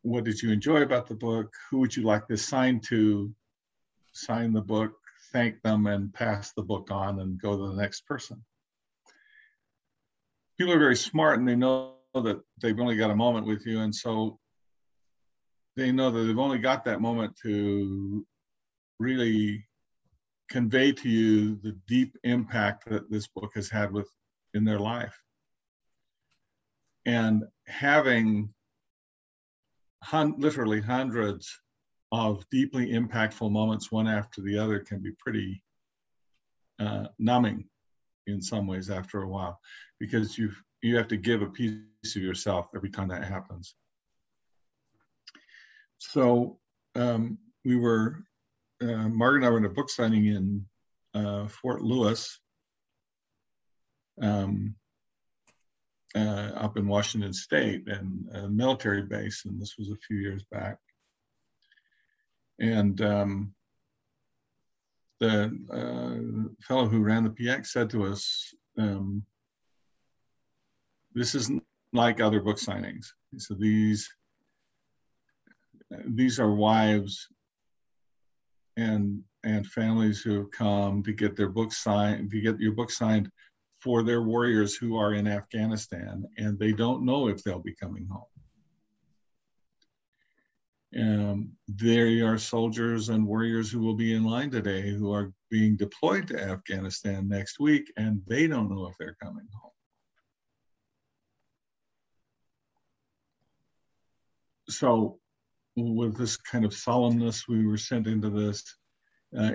What 0.03 0.23
did 0.23 0.39
you 0.39 0.51
enjoy 0.51 0.83
about 0.83 1.07
the 1.07 1.15
book? 1.15 1.51
Who 1.71 1.79
would 1.79 1.95
you 1.95 2.03
like 2.03 2.27
this 2.27 2.45
signed 2.45 2.83
to? 2.89 3.33
Sign 4.12 4.53
the 4.53 4.62
book, 4.62 4.93
thank 5.31 5.59
them, 5.63 5.88
and 5.88 6.13
pass 6.13 6.53
the 6.53 6.62
book 6.62 6.91
on 6.91 7.21
and 7.21 7.41
go 7.41 7.57
to 7.57 7.73
the 7.73 7.81
next 7.81 8.05
person. 8.05 8.45
People 10.59 10.73
are 10.73 10.79
very 10.79 10.95
smart 10.95 11.39
and 11.39 11.47
they 11.47 11.55
know 11.55 11.92
that 12.22 12.39
they've 12.62 12.79
only 12.79 12.96
got 12.96 13.12
a 13.12 13.15
moment 13.15 13.48
with 13.48 13.65
you. 13.65 13.79
And 13.79 13.93
so 13.93 14.39
they 15.75 15.91
know 15.91 16.12
that 16.12 16.20
they've 16.20 16.38
only 16.38 16.60
got 16.60 16.86
that 16.86 17.01
moment 17.01 17.36
to 17.43 18.25
really 19.00 19.65
convey 20.50 20.91
to 20.91 21.10
you 21.10 21.55
the 21.63 21.75
deep 21.88 22.15
impact 22.24 22.88
that 22.89 23.10
this 23.10 23.27
book 23.27 23.51
has 23.55 23.70
had 23.70 23.91
with 23.91 24.08
in 24.53 24.63
their 24.63 24.79
life. 24.79 25.17
And 27.05 27.43
having 27.67 28.53
hun- 30.03 30.36
literally 30.38 30.79
hundreds 30.79 31.60
of 32.12 32.48
deeply 32.51 32.91
impactful 32.91 33.51
moments, 33.51 33.91
one 33.91 34.08
after 34.08 34.41
the 34.41 34.58
other, 34.58 34.79
can 34.79 35.01
be 35.01 35.12
pretty 35.17 35.63
uh, 36.79 37.05
numbing 37.17 37.67
in 38.27 38.41
some 38.41 38.67
ways 38.67 38.89
after 38.89 39.24
a 39.24 39.27
while, 39.27 39.60
because 40.00 40.38
you 40.38 40.51
you 40.83 40.97
have 40.97 41.07
to 41.07 41.17
give 41.17 41.41
a 41.41 41.47
piece 41.47 42.15
of 42.15 42.21
yourself 42.21 42.67
every 42.75 42.89
time 42.89 43.07
that 43.07 43.23
happens. 43.23 43.75
So 45.97 46.59
um, 46.95 47.37
we 47.63 47.77
were, 47.77 48.23
uh, 48.81 49.07
Margaret 49.07 49.37
and 49.37 49.45
I 49.45 49.49
were 49.49 49.57
in 49.57 49.65
a 49.65 49.69
book 49.69 49.89
signing 49.89 50.25
in 50.25 50.65
uh, 51.13 51.47
Fort 51.47 51.81
Lewis 51.81 52.37
um, 54.21 54.75
uh, 56.15 56.51
up 56.55 56.77
in 56.77 56.87
Washington 56.87 57.33
State 57.33 57.87
and 57.87 58.29
a 58.33 58.49
military 58.49 59.03
base, 59.03 59.43
and 59.45 59.59
this 59.59 59.75
was 59.79 59.89
a 59.89 59.97
few 60.05 60.17
years 60.17 60.43
back. 60.51 60.77
And 62.59 63.01
um, 63.01 63.53
the 65.21 65.57
uh, 65.71 66.63
fellow 66.67 66.87
who 66.87 66.99
ran 66.99 67.23
the 67.23 67.29
PX 67.29 67.67
said 67.67 67.89
to 67.91 68.05
us, 68.05 68.53
um, 68.77 69.25
"This 71.13 71.36
isn't 71.36 71.63
like 71.93 72.20
other 72.20 72.41
book 72.41 72.58
signings. 72.58 73.08
So 73.38 73.53
these 73.53 74.10
these 76.08 76.39
are 76.39 76.53
wives 76.53 77.27
and 78.77 79.22
and 79.43 79.67
families 79.67 80.22
who 80.22 80.38
have 80.38 80.51
come 80.51 81.03
to 81.03 81.13
get 81.13 81.36
their 81.36 81.50
book 81.50 81.74
signed, 81.74 82.32
to 82.32 82.41
get 82.41 82.60
your 82.60 82.72
book 82.72 82.89
signed 82.89 83.29
for 83.82 84.01
their 84.01 84.24
warriors 84.24 84.75
who 84.75 84.96
are 84.96 85.13
in 85.13 85.27
Afghanistan 85.27 86.24
and 86.38 86.58
they 86.58 86.72
don't 86.72 87.03
know 87.03 87.27
if 87.27 87.43
they'll 87.43 87.60
be 87.60 87.75
coming 87.75 88.08
home. 88.10 88.24
Um, 90.98 91.50
there 91.67 92.25
are 92.32 92.38
soldiers 92.38 93.10
and 93.10 93.27
warriors 93.27 93.70
who 93.70 93.79
will 93.79 93.96
be 93.96 94.13
in 94.13 94.24
line 94.24 94.51
today 94.51 94.89
who 94.91 95.12
are 95.12 95.34
being 95.50 95.75
deployed 95.75 96.27
to 96.29 96.41
Afghanistan 96.41 97.27
next 97.27 97.60
week 97.60 97.91
and 97.98 98.22
they 98.25 98.48
don't 98.48 98.70
know 98.70 98.88
if 98.88 98.96
they're 98.98 99.17
coming 99.22 99.48
home. 99.62 99.72
So, 104.77 105.19
with 105.75 106.17
this 106.17 106.37
kind 106.37 106.65
of 106.65 106.71
solemnness, 106.71 107.47
we 107.47 107.65
were 107.65 107.77
sent 107.77 108.07
into 108.07 108.29
this 108.29 108.63
uh, 109.37 109.53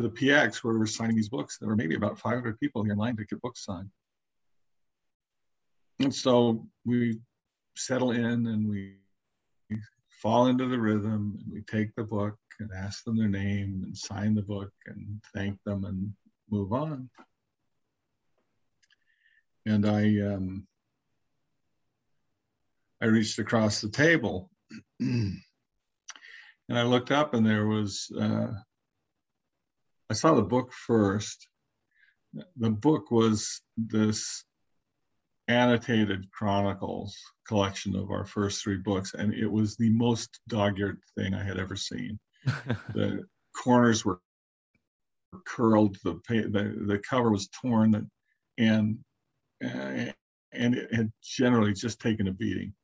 the 0.00 0.10
PX 0.10 0.62
where 0.62 0.74
we 0.74 0.78
were 0.78 0.86
signing 0.86 1.16
these 1.16 1.28
books. 1.28 1.58
There 1.58 1.68
were 1.68 1.76
maybe 1.76 1.94
about 1.94 2.18
500 2.18 2.58
people 2.60 2.82
here 2.82 2.92
in 2.92 2.98
line 2.98 3.16
to 3.16 3.24
get 3.24 3.40
books 3.40 3.64
signed. 3.64 3.90
And 6.00 6.14
so 6.14 6.66
we 6.84 7.18
settle 7.76 8.10
in 8.10 8.46
and 8.46 8.68
we 8.68 8.96
fall 10.10 10.48
into 10.48 10.66
the 10.66 10.78
rhythm 10.78 11.38
and 11.40 11.52
we 11.52 11.62
take 11.62 11.94
the 11.94 12.04
book 12.04 12.36
and 12.60 12.70
ask 12.76 13.04
them 13.04 13.16
their 13.16 13.28
name 13.28 13.82
and 13.84 13.96
sign 13.96 14.34
the 14.34 14.42
book 14.42 14.72
and 14.86 15.20
thank 15.34 15.62
them 15.64 15.84
and 15.84 16.12
move 16.50 16.72
on. 16.72 17.08
And 19.64 19.86
I 19.86 20.34
um, 20.34 20.66
I 23.00 23.06
reached 23.06 23.38
across 23.38 23.80
the 23.80 23.90
table 23.90 24.50
And 26.68 26.78
I 26.78 26.82
looked 26.82 27.12
up 27.12 27.34
and 27.34 27.46
there 27.46 27.66
was, 27.66 28.10
uh, 28.18 28.48
I 30.10 30.14
saw 30.14 30.34
the 30.34 30.42
book 30.42 30.72
first. 30.72 31.46
The 32.56 32.70
book 32.70 33.10
was 33.10 33.60
this 33.76 34.44
annotated 35.48 36.30
chronicles 36.32 37.16
collection 37.46 37.94
of 37.94 38.10
our 38.10 38.24
first 38.24 38.62
three 38.62 38.78
books, 38.78 39.14
and 39.14 39.32
it 39.32 39.46
was 39.46 39.76
the 39.76 39.90
most 39.90 40.40
dog-eared 40.48 40.98
thing 41.16 41.34
I 41.34 41.44
had 41.44 41.58
ever 41.58 41.76
seen. 41.76 42.18
the 42.94 43.24
corners 43.56 44.04
were 44.04 44.20
curled, 45.46 45.96
the, 46.02 46.20
the 46.28 46.84
the 46.86 46.98
cover 46.98 47.30
was 47.30 47.48
torn, 47.48 48.10
and 48.58 48.98
uh, 49.64 50.12
and 50.52 50.74
it 50.74 50.92
had 50.92 51.12
generally 51.22 51.72
just 51.72 52.00
taken 52.00 52.28
a 52.28 52.32
beating. 52.32 52.74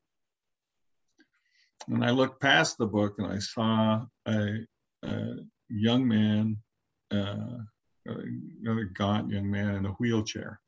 And 1.88 2.04
I 2.04 2.10
looked 2.10 2.40
past 2.40 2.78
the 2.78 2.86
book 2.86 3.14
and 3.18 3.26
I 3.26 3.38
saw 3.38 4.04
a, 4.26 4.58
a 5.04 5.34
young 5.68 6.06
man, 6.06 6.56
uh, 7.10 7.58
another 8.06 8.84
gaunt 8.94 9.30
young 9.30 9.50
man 9.50 9.74
in 9.74 9.86
a 9.86 9.90
wheelchair. 9.92 10.60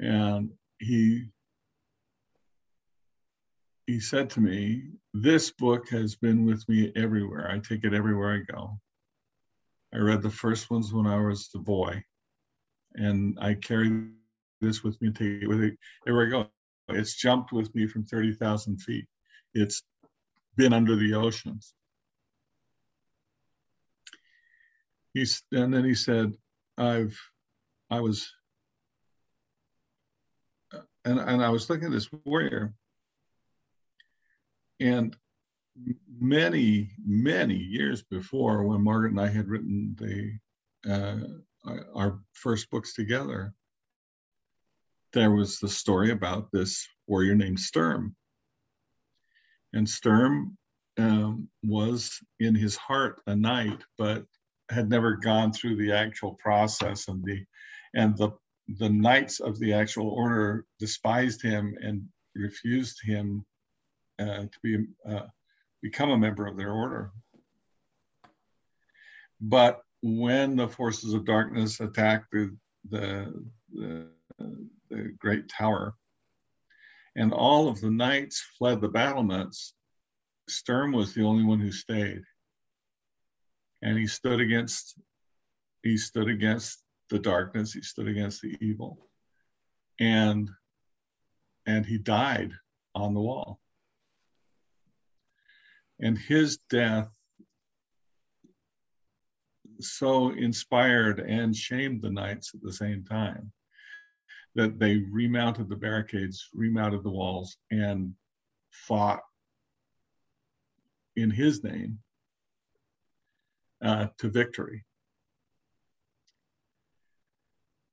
And 0.00 0.50
he 0.78 1.28
he 3.86 4.00
said 4.00 4.30
to 4.30 4.40
me, 4.40 4.82
This 5.12 5.50
book 5.50 5.88
has 5.90 6.14
been 6.14 6.44
with 6.44 6.66
me 6.68 6.92
everywhere. 6.96 7.50
I 7.50 7.58
take 7.58 7.84
it 7.84 7.94
everywhere 7.94 8.34
I 8.34 8.52
go. 8.52 8.78
I 9.94 9.98
read 9.98 10.22
the 10.22 10.30
first 10.30 10.70
ones 10.70 10.92
when 10.92 11.06
I 11.06 11.18
was 11.18 11.50
a 11.54 11.58
boy, 11.58 12.02
and 12.94 13.38
I 13.40 13.54
carry 13.54 14.08
this 14.60 14.82
with 14.82 15.00
me, 15.00 15.12
take 15.12 15.42
it 15.42 15.46
with 15.48 15.60
me 15.60 15.72
everywhere 16.06 16.26
I 16.26 16.30
go. 16.30 16.50
It's 16.88 17.14
jumped 17.14 17.52
with 17.52 17.74
me 17.74 17.86
from 17.86 18.04
30,000 18.04 18.78
feet. 18.78 19.06
It's 19.54 19.82
been 20.56 20.72
under 20.72 20.96
the 20.96 21.14
oceans. 21.14 21.74
He's, 25.12 25.42
and 25.52 25.72
then 25.72 25.84
he 25.84 25.94
said, 25.94 26.32
I've, 26.76 27.18
I 27.90 28.00
was, 28.00 28.30
and, 31.04 31.18
and 31.20 31.42
I 31.42 31.50
was 31.50 31.70
looking 31.70 31.86
at 31.86 31.92
this 31.92 32.10
warrior, 32.24 32.74
and 34.80 35.16
many, 36.18 36.90
many 37.04 37.56
years 37.56 38.02
before 38.02 38.64
when 38.64 38.82
Margaret 38.82 39.12
and 39.12 39.20
I 39.20 39.28
had 39.28 39.48
written 39.48 39.96
the, 39.96 40.38
uh, 40.92 41.70
our 41.94 42.18
first 42.32 42.70
books 42.70 42.94
together, 42.94 43.54
there 45.14 45.30
was 45.30 45.58
the 45.58 45.68
story 45.68 46.10
about 46.10 46.48
this 46.52 46.86
warrior 47.06 47.34
named 47.34 47.58
Sturm. 47.58 48.14
And 49.72 49.88
Sturm 49.88 50.56
um, 50.98 51.48
was 51.62 52.20
in 52.40 52.54
his 52.54 52.76
heart 52.76 53.22
a 53.26 53.34
knight, 53.34 53.82
but 53.96 54.24
had 54.70 54.88
never 54.88 55.16
gone 55.16 55.52
through 55.52 55.76
the 55.76 55.92
actual 55.92 56.34
process 56.34 57.08
and 57.08 57.24
the 57.24 57.44
and 57.94 58.16
the 58.16 58.30
the 58.78 58.88
knights 58.88 59.40
of 59.40 59.58
the 59.58 59.72
actual 59.72 60.08
order 60.08 60.64
despised 60.78 61.42
him 61.42 61.76
and 61.82 62.02
refused 62.34 62.98
him 63.04 63.44
uh, 64.18 64.44
to 64.44 64.58
be 64.62 64.78
uh, 65.08 65.26
become 65.82 66.10
a 66.10 66.18
member 66.18 66.46
of 66.46 66.56
their 66.56 66.72
order. 66.72 67.10
But 69.40 69.82
when 70.02 70.56
the 70.56 70.68
forces 70.68 71.12
of 71.12 71.26
darkness 71.26 71.80
attacked 71.80 72.30
the, 72.32 72.56
the, 72.90 73.34
the 73.72 74.06
the 74.94 75.12
great 75.18 75.48
tower. 75.48 75.94
And 77.16 77.32
all 77.32 77.68
of 77.68 77.80
the 77.80 77.90
knights 77.90 78.40
fled 78.58 78.80
the 78.80 78.88
battlements. 78.88 79.74
Sturm 80.48 80.92
was 80.92 81.14
the 81.14 81.22
only 81.22 81.44
one 81.44 81.60
who 81.60 81.72
stayed. 81.72 82.22
And 83.82 83.98
he 83.98 84.06
stood 84.06 84.40
against 84.40 84.98
he 85.82 85.98
stood 85.98 86.28
against 86.28 86.82
the 87.10 87.18
darkness, 87.18 87.74
he 87.74 87.82
stood 87.82 88.08
against 88.08 88.40
the 88.40 88.56
evil. 88.60 89.08
And 90.00 90.50
and 91.66 91.84
he 91.86 91.98
died 91.98 92.52
on 92.94 93.14
the 93.14 93.20
wall. 93.20 93.60
And 96.00 96.18
his 96.18 96.58
death 96.70 97.10
so 99.80 100.30
inspired 100.30 101.20
and 101.20 101.54
shamed 101.54 102.02
the 102.02 102.10
knights 102.10 102.52
at 102.54 102.62
the 102.62 102.72
same 102.72 103.04
time 103.04 103.52
that 104.54 104.78
they 104.78 104.98
remounted 105.10 105.68
the 105.68 105.76
barricades, 105.76 106.48
remounted 106.54 107.02
the 107.02 107.10
walls, 107.10 107.56
and 107.70 108.14
fought 108.70 109.22
in 111.16 111.30
his 111.30 111.62
name 111.62 111.98
uh, 113.82 114.06
to 114.18 114.28
victory. 114.28 114.84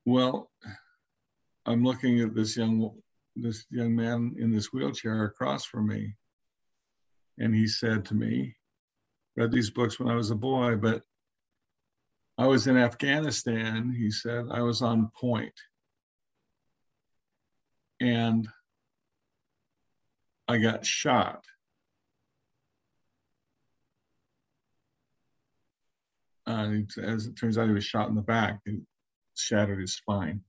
Well, 0.06 0.50
I'm 1.65 1.84
looking 1.84 2.21
at 2.21 2.34
this 2.34 2.58
young 2.58 2.91
this 3.36 3.65
young 3.69 3.95
man 3.95 4.36
in 4.39 4.52
this 4.52 4.74
wheelchair 4.74 5.24
across 5.24 5.63
from 5.63 5.88
me, 5.88 6.15
and 7.38 7.56
he 7.56 7.67
said 7.67 8.06
to 8.06 8.15
me, 8.15 8.56
"Read 9.36 9.52
these 9.52 9.69
books 9.69 10.00
when 10.00 10.10
I 10.10 10.15
was 10.15 10.32
a 10.32 10.36
boy, 10.36 10.76
but 10.76 11.04
I 12.38 12.47
was 12.47 12.67
in 12.67 12.78
Afghanistan." 12.78 13.91
He 13.91 14.12
said, 14.12 14.45
"I 14.52 14.62
was 14.62 14.82
on 14.82 15.12
point." 15.19 15.54
And 18.02 18.50
I 20.48 20.58
got 20.58 20.86
shot. 20.86 21.46
Uh, 26.48 26.80
as 27.02 27.28
it 27.28 27.36
turns 27.38 27.58
out, 27.58 27.68
he 27.68 27.74
was 27.74 27.86
shot 27.86 28.10
in 28.10 28.16
the 28.16 28.22
back 28.22 28.60
and 28.66 28.82
shattered 29.36 29.80
his 29.80 29.94
spine. 29.94 30.42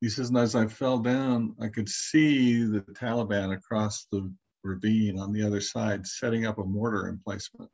He 0.00 0.08
says, 0.08 0.30
and 0.30 0.38
as 0.38 0.54
I 0.54 0.66
fell 0.66 0.98
down, 0.98 1.54
I 1.60 1.68
could 1.68 1.88
see 1.88 2.64
the 2.64 2.80
Taliban 2.80 3.52
across 3.52 4.06
the 4.10 4.32
ravine 4.64 5.18
on 5.18 5.32
the 5.32 5.42
other 5.42 5.60
side 5.60 6.06
setting 6.06 6.46
up 6.46 6.58
a 6.58 6.64
mortar 6.64 7.08
emplacement. 7.08 7.70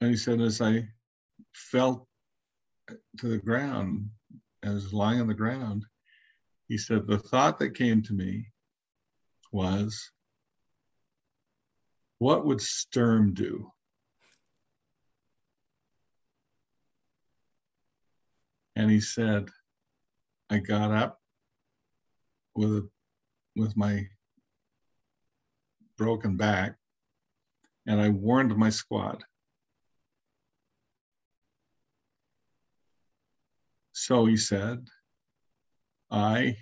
And 0.00 0.10
he 0.10 0.16
said, 0.16 0.40
as 0.40 0.60
I 0.62 0.88
felt 1.52 2.06
to 3.18 3.28
the 3.28 3.38
ground, 3.38 4.10
I 4.64 4.70
was 4.70 4.92
lying 4.92 5.20
on 5.20 5.26
the 5.26 5.34
ground, 5.34 5.84
he 6.68 6.78
said, 6.78 7.06
The 7.06 7.18
thought 7.18 7.58
that 7.58 7.76
came 7.76 8.02
to 8.02 8.12
me 8.12 8.46
was, 9.52 10.10
What 12.18 12.46
would 12.46 12.60
Sturm 12.60 13.34
do? 13.34 13.70
And 18.74 18.90
he 18.90 19.00
said, 19.00 19.48
I 20.50 20.58
got 20.58 20.90
up 20.92 21.20
with 22.54 22.88
with 23.56 23.76
my 23.76 24.06
broken 25.96 26.36
back 26.36 26.76
and 27.86 28.00
I 28.00 28.10
warned 28.10 28.54
my 28.56 28.70
squad. 28.70 29.24
So 33.98 34.26
he 34.26 34.36
said, 34.36 34.86
I, 36.10 36.58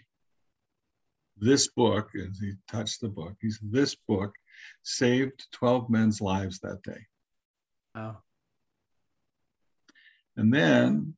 this 1.37 1.67
book, 1.67 2.11
as 2.15 2.39
he 2.39 2.53
touched 2.71 3.01
the 3.01 3.09
book, 3.09 3.35
he's 3.41 3.59
this 3.61 3.97
book 3.97 4.33
saved 4.85 5.45
12 5.51 5.91
men's 5.91 6.21
lives 6.21 6.61
that 6.61 6.81
day. 6.85 7.01
Wow. 7.93 8.19
And 10.37 10.55
then 10.55 11.17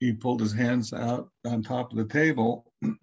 he 0.00 0.12
pulled 0.12 0.42
his 0.42 0.52
hands 0.52 0.92
out 0.92 1.30
on 1.46 1.62
top 1.62 1.92
of 1.92 1.96
the 1.96 2.12
table 2.12 2.70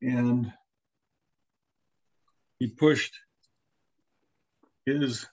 and 0.00 0.52
he 2.58 2.66
pushed 2.66 3.14
his 4.86 5.26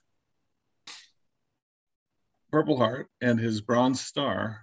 Purple 2.52 2.78
Heart 2.78 3.08
and 3.22 3.40
his 3.40 3.62
bronze 3.62 4.02
star 4.02 4.62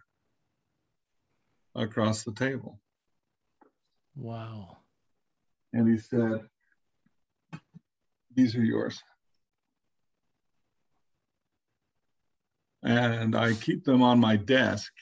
across 1.74 2.24
the 2.24 2.32
table. 2.32 2.80
Wow. 4.16 4.78
And 5.72 5.88
he 5.88 5.98
said, 5.98 6.48
These 8.34 8.56
are 8.56 8.64
yours. 8.64 9.00
And 12.82 13.36
I 13.36 13.54
keep 13.54 13.84
them 13.84 14.02
on 14.02 14.18
my 14.20 14.36
desk 14.36 14.92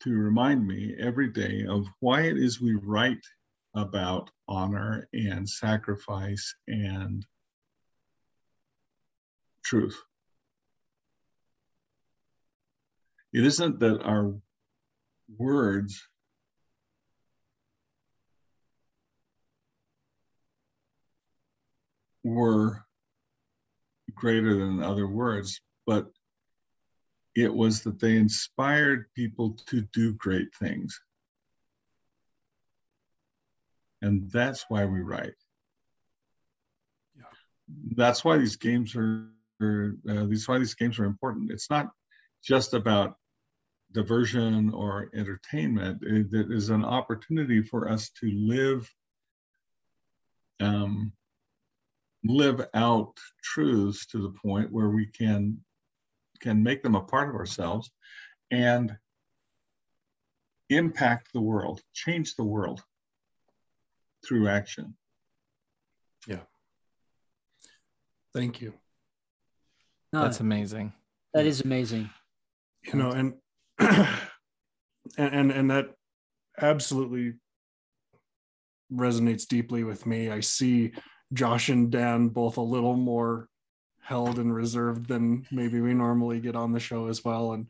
to 0.00 0.10
remind 0.10 0.66
me 0.66 0.94
every 0.98 1.28
day 1.28 1.64
of 1.68 1.86
why 2.00 2.22
it 2.22 2.36
is 2.36 2.60
we 2.60 2.74
write 2.74 3.24
about 3.74 4.30
honor 4.48 5.08
and 5.12 5.48
sacrifice 5.48 6.54
and 6.66 7.24
truth. 9.66 10.00
It 13.32 13.44
isn't 13.44 13.80
that 13.80 14.02
our 14.02 14.32
words 15.36 16.08
were 22.22 22.84
greater 24.14 24.54
than 24.54 24.82
other 24.82 25.08
words, 25.08 25.60
but 25.84 26.06
it 27.34 27.52
was 27.52 27.82
that 27.82 28.00
they 28.00 28.16
inspired 28.16 29.12
people 29.14 29.58
to 29.66 29.82
do 29.92 30.14
great 30.14 30.48
things. 30.54 30.98
And 34.00 34.30
that's 34.30 34.64
why 34.68 34.84
we 34.86 35.00
write. 35.00 35.34
Yeah. 37.16 37.24
That's 37.96 38.24
why 38.24 38.38
these 38.38 38.56
games 38.56 38.94
are, 38.94 39.02
are 39.02 39.35
uh, 39.62 40.26
these 40.26 40.48
why 40.48 40.58
these 40.58 40.74
games 40.74 40.98
are 40.98 41.04
important. 41.04 41.50
It's 41.50 41.70
not 41.70 41.90
just 42.44 42.74
about 42.74 43.16
diversion 43.92 44.72
or 44.72 45.10
entertainment. 45.14 46.02
It, 46.02 46.32
it 46.32 46.50
is 46.50 46.70
an 46.70 46.84
opportunity 46.84 47.62
for 47.62 47.88
us 47.88 48.10
to 48.20 48.30
live 48.30 48.90
um, 50.60 51.12
live 52.24 52.66
out 52.74 53.14
truths 53.42 54.06
to 54.06 54.18
the 54.18 54.34
point 54.42 54.72
where 54.72 54.88
we 54.88 55.06
can 55.06 55.58
can 56.40 56.62
make 56.62 56.82
them 56.82 56.94
a 56.94 57.00
part 57.00 57.28
of 57.28 57.34
ourselves 57.34 57.90
and 58.50 58.96
impact 60.68 61.32
the 61.32 61.40
world, 61.40 61.80
change 61.94 62.34
the 62.34 62.44
world 62.44 62.82
through 64.24 64.48
action. 64.48 64.94
Yeah. 66.26 66.40
Thank 68.34 68.60
you. 68.60 68.74
No, 70.16 70.22
That's 70.22 70.40
amazing. 70.40 70.94
that 71.34 71.44
is 71.44 71.60
amazing. 71.60 72.08
You 72.84 72.94
know, 72.98 73.10
and 73.10 73.34
and 73.78 74.08
and, 75.18 75.50
and 75.52 75.70
that 75.70 75.90
absolutely 76.58 77.34
resonates 78.90 79.46
deeply 79.46 79.84
with 79.84 80.06
me. 80.06 80.30
I 80.30 80.40
see 80.40 80.92
Josh 81.34 81.68
and 81.68 81.90
Dan 81.90 82.28
both 82.28 82.56
a 82.56 82.62
little 82.62 82.96
more 82.96 83.48
held 84.00 84.38
and 84.38 84.54
reserved 84.54 85.06
than 85.06 85.44
maybe 85.50 85.80
we 85.82 85.92
normally 85.92 86.40
get 86.40 86.56
on 86.56 86.72
the 86.72 86.80
show 86.80 87.08
as 87.08 87.22
well. 87.22 87.52
And 87.52 87.66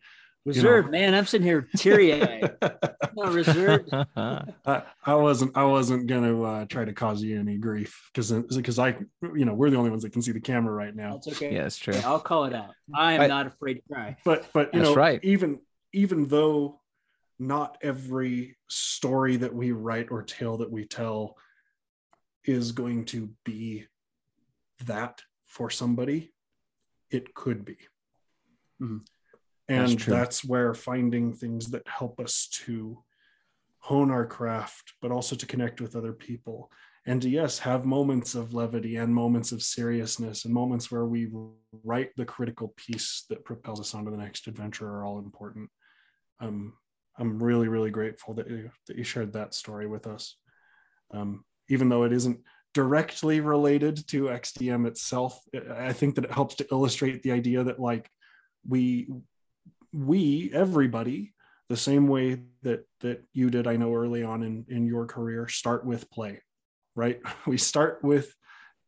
Reserved, 0.47 0.91
man. 0.93 1.13
I'm 1.13 1.27
sitting 1.27 1.47
here 1.47 1.69
teary 1.77 2.23
eyed. 2.23 2.57
Not 3.17 3.33
reserved. 3.33 3.93
I, 3.93 4.83
I 5.05 5.15
wasn't 5.17 5.57
I 5.57 5.65
wasn't 5.65 6.07
gonna 6.07 6.41
uh, 6.43 6.65
try 6.67 6.85
to 6.85 6.93
cause 6.93 7.21
you 7.23 7.41
any 7.41 7.57
grief 7.59 8.09
because 8.15 8.31
because 8.31 8.79
I 8.79 8.97
you 9.35 9.45
know 9.45 9.55
we're 9.55 9.71
the 9.71 9.77
only 9.77 9.91
ones 9.91 10.03
that 10.05 10.13
can 10.13 10.23
see 10.23 10.31
the 10.33 10.41
camera 10.41 10.73
right 10.73 10.95
now. 10.95 11.15
That's 11.15 11.29
okay. 11.29 11.53
yeah, 11.53 11.67
it's 11.67 11.77
true. 11.79 11.95
Okay, 11.95 12.05
I'll 12.05 12.21
call 12.21 12.45
it 12.45 12.55
out. 12.55 12.75
I 12.95 13.15
am 13.15 13.23
I- 13.23 13.27
not 13.27 13.47
afraid 13.49 13.75
to 13.75 13.83
cry. 13.93 14.17
But 14.25 14.47
but 14.53 14.73
you 14.73 14.81
That's 14.81 14.91
know 14.91 14.95
right. 14.97 15.19
even 15.25 15.59
even 15.93 16.29
though 16.29 16.81
not 17.41 17.77
every 17.83 18.57
story 18.69 19.37
that 19.37 19.53
we 19.53 19.73
write 19.73 20.09
or 20.11 20.23
tale 20.23 20.59
that 20.59 20.71
we 20.71 20.87
tell 20.87 21.37
is 22.45 22.71
going 22.73 23.05
to 23.07 23.31
be 23.45 23.85
that 24.85 25.23
for 25.47 25.71
somebody, 25.71 26.33
it 27.11 27.35
could 27.35 27.65
be. 27.65 27.77
Mhm. 28.81 29.01
And 29.69 29.91
That's 29.91 30.05
that's, 30.07 30.45
where 30.45 30.75
finding 30.75 31.33
things 31.33 31.71
that 31.71 31.87
help 31.89 32.21
us 32.21 32.49
to 32.65 33.03
hone 33.81 34.11
our 34.11 34.27
craft, 34.27 34.95
but 35.03 35.11
also 35.11 35.37
to 35.37 35.47
connect 35.47 35.81
with 35.81 35.97
other 35.97 36.13
people. 36.13 36.71
And 37.09 37.23
to, 37.23 37.29
yes, 37.29 37.59
have 37.61 37.85
moments 37.85 38.35
of 38.35 38.53
levity 38.53 38.97
and 38.97 39.15
moments 39.15 39.53
of 39.53 39.63
seriousness 39.63 40.45
and 40.45 40.53
moments 40.53 40.91
where 40.91 41.07
we 41.07 41.29
write 41.85 42.11
the 42.17 42.25
critical 42.25 42.75
piece 42.77 43.25
that 43.29 43.45
propels 43.45 43.81
us 43.81 43.95
onto 43.95 44.11
the 44.11 44.17
next 44.17 44.49
adventure 44.49 44.89
are 44.89 45.05
all 45.05 45.19
important. 45.19 45.71
Um, 46.41 46.75
I'm 47.19 47.43
really, 47.43 47.69
really 47.69 47.91
grateful 47.91 48.35
that 48.35 48.51
you, 48.51 48.71
that 48.89 48.97
you 48.97 49.05
shared 49.05 49.33
that 49.33 49.55
story 49.55 49.87
with 49.87 50.07
us. 50.07 50.37
Um, 51.13 51.45
even 51.69 51.89
though 51.89 52.03
it 52.03 52.13
isn't 52.13 52.41
directly 52.75 53.41
related 53.41 54.07
to 54.09 54.25
XDM 54.25 54.87
itself, 54.87 55.41
I 55.73 55.93
think 55.93 56.17
that 56.17 56.25
it 56.25 56.33
helps 56.33 56.57
to 56.57 56.67
illustrate 56.71 57.23
the 57.23 57.33
idea 57.33 57.65
that 57.65 57.81
like 57.81 58.11
we, 58.69 59.09
we, 59.97 60.51
everybody, 60.53 61.33
the 61.69 61.77
same 61.77 62.07
way 62.07 62.41
that 62.63 62.87
that 63.01 63.25
you 63.33 63.51
did, 63.51 63.67
I 63.67 63.77
know 63.77 63.95
early 63.95 64.23
on 64.23 64.43
in 64.43 64.65
in 64.69 64.87
your 64.87 65.07
career, 65.07 65.49
start 65.49 65.85
with 65.85 66.11
play, 66.11 66.43
right? 66.95 67.21
We 67.47 67.59
start 67.59 68.01
with 68.03 68.35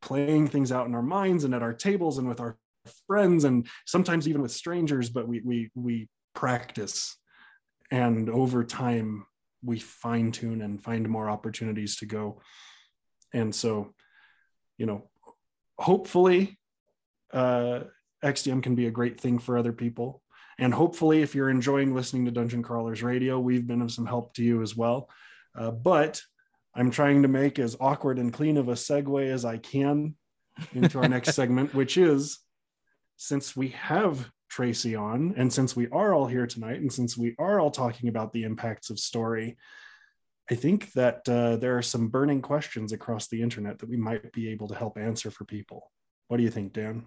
playing 0.00 0.48
things 0.48 0.70
out 0.70 0.86
in 0.86 0.94
our 0.94 1.02
minds 1.02 1.44
and 1.44 1.54
at 1.54 1.62
our 1.62 1.72
tables 1.72 2.18
and 2.18 2.28
with 2.28 2.40
our 2.40 2.56
friends 3.06 3.44
and 3.44 3.66
sometimes 3.86 4.28
even 4.28 4.42
with 4.42 4.52
strangers, 4.52 5.08
but 5.10 5.26
we 5.26 5.40
we 5.40 5.70
we 5.74 6.08
practice. 6.34 7.16
And 7.90 8.28
over 8.28 8.64
time 8.64 9.26
we 9.64 9.78
fine 9.80 10.30
tune 10.30 10.62
and 10.62 10.82
find 10.82 11.08
more 11.08 11.28
opportunities 11.28 11.96
to 11.96 12.06
go. 12.06 12.40
And 13.32 13.54
so 13.54 13.94
you 14.76 14.86
know 14.86 15.08
hopefully 15.78 16.58
uh 17.32 17.80
xdm 18.24 18.62
can 18.62 18.74
be 18.74 18.86
a 18.86 18.90
great 18.90 19.20
thing 19.20 19.38
for 19.38 19.58
other 19.58 19.72
people 19.72 20.22
and 20.58 20.74
hopefully 20.74 21.22
if 21.22 21.34
you're 21.34 21.50
enjoying 21.50 21.94
listening 21.94 22.24
to 22.24 22.30
dungeon 22.30 22.62
crawlers 22.62 23.02
radio 23.02 23.38
we've 23.38 23.66
been 23.66 23.82
of 23.82 23.92
some 23.92 24.06
help 24.06 24.34
to 24.34 24.42
you 24.42 24.62
as 24.62 24.76
well 24.76 25.08
uh, 25.56 25.70
but 25.70 26.20
i'm 26.74 26.90
trying 26.90 27.22
to 27.22 27.28
make 27.28 27.58
as 27.58 27.76
awkward 27.80 28.18
and 28.18 28.32
clean 28.32 28.56
of 28.56 28.68
a 28.68 28.72
segue 28.72 29.30
as 29.30 29.44
i 29.44 29.56
can 29.56 30.14
into 30.74 30.98
our 30.98 31.08
next 31.08 31.34
segment 31.34 31.74
which 31.74 31.96
is 31.96 32.38
since 33.16 33.56
we 33.56 33.68
have 33.68 34.30
Tracy 34.48 34.96
on, 34.96 35.34
and 35.36 35.52
since 35.52 35.76
we 35.76 35.88
are 35.88 36.14
all 36.14 36.26
here 36.26 36.46
tonight, 36.46 36.80
and 36.80 36.92
since 36.92 37.16
we 37.16 37.34
are 37.38 37.60
all 37.60 37.70
talking 37.70 38.08
about 38.08 38.32
the 38.32 38.44
impacts 38.44 38.90
of 38.90 38.98
story, 38.98 39.58
I 40.50 40.54
think 40.54 40.92
that 40.92 41.28
uh, 41.28 41.56
there 41.56 41.76
are 41.76 41.82
some 41.82 42.08
burning 42.08 42.40
questions 42.40 42.92
across 42.92 43.28
the 43.28 43.42
internet 43.42 43.78
that 43.78 43.88
we 43.88 43.98
might 43.98 44.32
be 44.32 44.48
able 44.48 44.68
to 44.68 44.74
help 44.74 44.96
answer 44.96 45.30
for 45.30 45.44
people. 45.44 45.92
What 46.28 46.38
do 46.38 46.42
you 46.42 46.50
think, 46.50 46.72
Dan? 46.72 47.06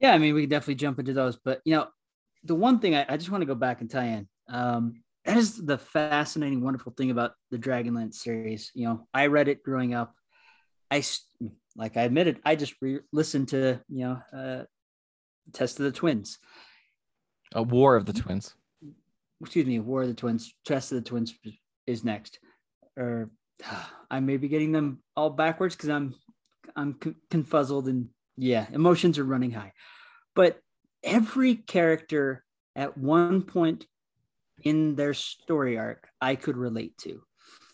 Yeah, 0.00 0.12
I 0.12 0.18
mean, 0.18 0.34
we 0.34 0.42
can 0.42 0.50
definitely 0.50 0.74
jump 0.74 0.98
into 0.98 1.12
those. 1.12 1.36
But, 1.36 1.60
you 1.64 1.76
know, 1.76 1.86
the 2.44 2.54
one 2.54 2.78
thing 2.78 2.94
I, 2.94 3.06
I 3.08 3.16
just 3.16 3.30
want 3.30 3.42
to 3.42 3.46
go 3.46 3.54
back 3.54 3.80
and 3.80 3.90
tie 3.90 4.06
in. 4.06 4.28
Um, 4.48 5.02
that 5.24 5.36
is 5.36 5.64
the 5.64 5.78
fascinating, 5.78 6.62
wonderful 6.62 6.92
thing 6.96 7.10
about 7.10 7.32
the 7.50 7.58
Dragonlance 7.58 8.14
series. 8.14 8.70
You 8.74 8.86
know, 8.86 9.08
I 9.12 9.26
read 9.26 9.48
it 9.48 9.62
growing 9.62 9.94
up. 9.94 10.14
I 10.90 11.04
like 11.76 11.96
I 11.96 12.02
admitted, 12.02 12.40
I 12.44 12.56
just 12.56 12.74
re- 12.80 13.00
listened 13.12 13.48
to, 13.48 13.80
you 13.88 14.04
know, 14.04 14.22
uh, 14.36 14.64
Test 15.52 15.78
of 15.78 15.84
the 15.84 15.92
Twins. 15.92 16.38
A 17.54 17.62
war 17.62 17.96
of 17.96 18.06
the 18.06 18.12
twins. 18.12 18.54
excuse 19.40 19.66
me, 19.66 19.78
War 19.78 20.02
of 20.02 20.08
the 20.08 20.14
Twins, 20.14 20.54
Test 20.64 20.92
of 20.92 21.02
the 21.02 21.08
Twins 21.08 21.34
is 21.86 22.04
next. 22.04 22.38
Or 22.96 23.30
I 24.10 24.20
may 24.20 24.36
be 24.36 24.48
getting 24.48 24.72
them 24.72 25.02
all 25.16 25.30
backwards 25.30 25.76
because 25.76 25.90
I'm 25.90 26.14
I'm 26.76 26.94
con- 26.94 27.16
confuzzled 27.30 27.88
and 27.88 28.08
yeah, 28.36 28.66
emotions 28.72 29.18
are 29.18 29.24
running 29.24 29.50
high. 29.50 29.72
But 30.34 30.60
every 31.02 31.56
character 31.56 32.44
at 32.76 32.96
one 32.96 33.42
point 33.42 33.86
in 34.62 34.94
their 34.94 35.14
story 35.14 35.78
arc, 35.78 36.08
I 36.20 36.34
could 36.34 36.56
relate 36.56 36.96
to. 36.98 37.22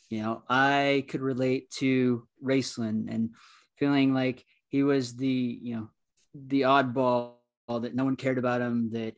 You 0.09 0.23
know, 0.23 0.43
I 0.49 1.05
could 1.09 1.21
relate 1.21 1.71
to 1.79 2.27
Raistlin 2.45 3.13
and 3.13 3.31
feeling 3.77 4.15
like 4.15 4.45
he 4.69 4.83
was 4.83 5.17
the 5.17 5.59
you 5.63 5.77
know 5.77 5.89
the 6.35 6.63
oddball 6.63 7.35
that 7.69 7.95
no 7.95 8.05
one 8.05 8.17
cared 8.17 8.39
about 8.39 8.61
him 8.61 8.91
that 8.93 9.15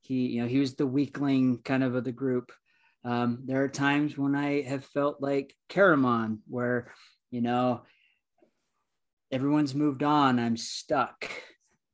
he 0.00 0.26
you 0.26 0.42
know 0.42 0.48
he 0.48 0.58
was 0.58 0.74
the 0.74 0.86
weakling 0.86 1.58
kind 1.58 1.84
of 1.84 1.94
of 1.94 2.04
the 2.04 2.12
group 2.12 2.52
um, 3.04 3.40
there 3.44 3.62
are 3.62 3.68
times 3.68 4.16
when 4.16 4.34
i 4.34 4.62
have 4.62 4.84
felt 4.84 5.20
like 5.20 5.54
Caramon, 5.68 6.38
where 6.48 6.92
you 7.30 7.40
know 7.40 7.82
everyone's 9.30 9.74
moved 9.74 10.02
on 10.02 10.38
i'm 10.38 10.56
stuck 10.56 11.28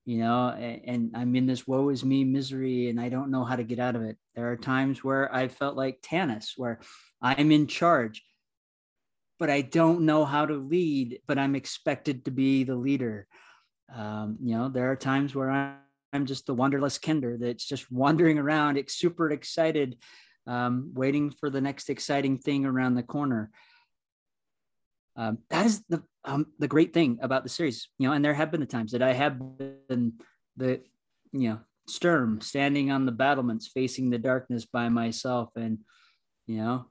you 0.09 0.19
know 0.19 0.49
and, 0.49 0.81
and 0.85 1.11
i'm 1.15 1.37
in 1.37 1.47
this 1.47 1.67
woe 1.67 1.91
is 1.91 2.05
me 2.05 2.25
misery 2.25 2.89
and 2.89 3.01
i 3.01 3.09
don't 3.09 3.31
know 3.31 3.45
how 3.45 3.57
to 3.57 3.63
get 3.63 3.79
out 3.79 3.95
of 3.95 4.03
it 4.03 4.17
there 4.35 4.51
are 4.51 4.57
times 4.57 5.05
where 5.05 5.33
i 5.35 5.49
felt 5.49 5.77
like 5.77 6.01
Tanis, 6.01 6.53
where 6.57 6.81
i'm 7.21 7.53
in 7.53 7.67
charge 7.67 8.23
but 9.39 9.51
i 9.51 9.61
don't 9.61 10.01
know 10.03 10.25
how 10.25 10.47
to 10.47 10.55
lead 10.55 11.21
but 11.27 11.39
i'm 11.39 11.55
expected 11.55 12.25
to 12.25 12.31
be 12.31 12.65
the 12.65 12.75
leader 12.75 13.27
um, 13.95 14.39
you 14.43 14.57
know 14.57 14.69
there 14.69 14.91
are 14.91 14.97
times 14.97 15.35
where 15.35 15.51
i'm 15.51 15.77
I'm 16.13 16.27
just 16.27 16.47
the 16.47 16.55
wanderless 16.55 16.99
kender 16.99 17.39
that's 17.39 17.65
just 17.65 17.91
wandering 17.93 18.39
around, 18.39 18.79
ex- 18.79 18.97
super 18.97 19.31
excited, 19.31 19.99
um, 20.47 20.93
waiting 20.95 21.31
for 21.31 21.51
the 21.51 21.61
next 21.61 21.91
exciting 21.91 22.39
thing 22.39 22.65
around 22.65 22.95
the 22.95 23.03
corner. 23.03 23.51
Um, 25.19 25.39
that 25.51 25.67
is 25.67 25.83
the 25.89 26.03
um, 26.25 26.47
the 26.61 26.69
great 26.69 26.95
thing 26.95 27.19
about 27.21 27.43
the 27.43 27.49
series, 27.49 27.89
you 27.99 28.07
know. 28.07 28.15
And 28.15 28.25
there 28.25 28.35
have 28.35 28.53
been 28.53 28.61
the 28.61 28.67
times 28.67 28.93
that 28.93 29.03
I 29.03 29.13
have 29.13 29.39
been 29.39 30.15
the, 30.57 30.81
you 31.33 31.49
know, 31.49 31.61
Sturm 31.89 32.41
standing 32.41 32.93
on 32.93 33.05
the 33.05 33.13
battlements, 33.13 33.67
facing 33.67 34.11
the 34.11 34.19
darkness 34.19 34.65
by 34.65 34.89
myself, 34.91 35.51
and 35.57 35.79
you 36.47 36.59
know, 36.59 36.87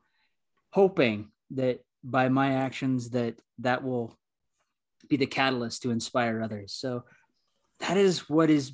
hoping 0.72 1.32
that 1.52 1.80
by 2.04 2.28
my 2.28 2.54
actions 2.54 3.12
that 3.12 3.40
that 3.60 3.84
will 3.84 4.18
be 5.08 5.16
the 5.16 5.26
catalyst 5.26 5.84
to 5.84 5.92
inspire 5.92 6.42
others. 6.42 6.74
So 6.74 7.06
that 7.80 7.96
is 7.96 8.30
what 8.30 8.50
is 8.50 8.74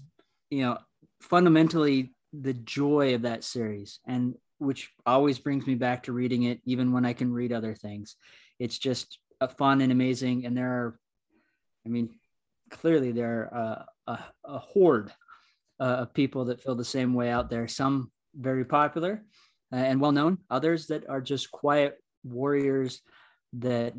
you 0.49 0.63
know 0.63 0.77
fundamentally 1.21 2.13
the 2.33 2.53
joy 2.53 3.13
of 3.13 3.21
that 3.21 3.43
series 3.43 3.99
and 4.07 4.33
which 4.57 4.89
always 5.05 5.39
brings 5.39 5.67
me 5.67 5.75
back 5.75 6.03
to 6.03 6.13
reading 6.13 6.43
it, 6.43 6.61
even 6.65 6.91
when 6.91 7.05
I 7.05 7.13
can 7.13 7.31
read 7.31 7.51
other 7.51 7.75
things. 7.75 8.15
It's 8.59 8.77
just 8.77 9.19
fun 9.47 9.81
and 9.81 9.91
amazing. 9.91 10.45
And 10.45 10.55
there 10.55 10.69
are, 10.69 10.99
I 11.85 11.89
mean, 11.89 12.09
clearly 12.69 13.11
there 13.11 13.49
are 13.53 13.85
a, 14.07 14.11
a, 14.11 14.19
a 14.45 14.59
horde 14.59 15.11
uh, 15.79 15.83
of 15.83 16.13
people 16.13 16.45
that 16.45 16.61
feel 16.61 16.75
the 16.75 16.85
same 16.85 17.13
way 17.13 17.29
out 17.29 17.49
there. 17.49 17.67
Some 17.67 18.11
very 18.35 18.65
popular 18.65 19.23
uh, 19.71 19.75
and 19.75 19.99
well 19.99 20.11
known, 20.11 20.37
others 20.49 20.87
that 20.87 21.07
are 21.09 21.21
just 21.21 21.51
quiet 21.51 21.97
warriors 22.23 23.01
that 23.53 23.93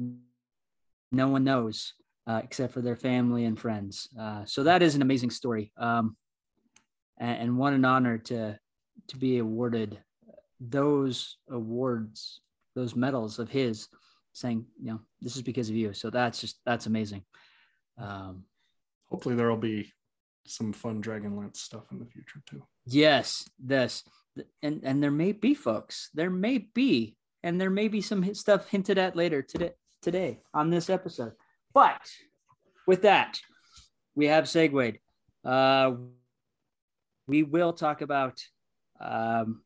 no 1.12 1.28
one 1.28 1.44
knows 1.44 1.94
uh, 2.26 2.40
except 2.42 2.72
for 2.72 2.80
their 2.80 2.96
family 2.96 3.44
and 3.44 3.58
friends. 3.58 4.08
Uh, 4.18 4.44
so 4.44 4.64
that 4.64 4.82
is 4.82 4.94
an 4.94 5.02
amazing 5.02 5.30
story, 5.30 5.72
um, 5.76 6.16
and, 7.18 7.42
and 7.42 7.58
what 7.58 7.72
an 7.72 7.84
honor 7.84 8.18
to 8.18 8.58
to 9.08 9.16
be 9.16 9.38
awarded 9.38 9.98
those 10.60 11.36
awards, 11.50 12.40
those 12.74 12.96
medals 12.96 13.38
of 13.38 13.50
his, 13.50 13.88
saying, 14.34 14.66
you 14.82 14.90
know, 14.90 15.00
this 15.22 15.36
is 15.36 15.42
because 15.42 15.70
of 15.70 15.76
you. 15.76 15.94
So 15.94 16.10
that's 16.10 16.40
just 16.40 16.60
that's 16.66 16.86
amazing. 16.86 17.24
Um, 17.96 18.44
Hopefully, 19.08 19.36
there 19.36 19.48
will 19.48 19.56
be 19.56 19.90
some 20.46 20.72
fun 20.72 21.02
Dragonlance 21.02 21.56
stuff 21.56 21.84
in 21.92 21.98
the 21.98 22.04
future 22.04 22.42
too. 22.46 22.62
Yes, 22.84 23.48
this, 23.58 24.02
and 24.62 24.82
and 24.84 25.02
there 25.02 25.10
may 25.10 25.32
be 25.32 25.54
folks. 25.54 26.10
There 26.14 26.30
may 26.30 26.58
be, 26.58 27.16
and 27.42 27.60
there 27.60 27.70
may 27.70 27.88
be 27.88 28.00
some 28.00 28.34
stuff 28.34 28.68
hinted 28.68 28.98
at 28.98 29.16
later 29.16 29.40
today 29.40 29.72
today 30.02 30.40
on 30.52 30.68
this 30.68 30.90
episode. 30.90 31.32
But 31.72 32.00
with 32.86 33.02
that, 33.02 33.38
we 34.14 34.26
have 34.26 34.48
segued. 34.48 34.98
Uh, 35.44 35.92
we 37.26 37.42
will 37.42 37.72
talk 37.72 38.00
about 38.00 38.38
um, 39.00 39.62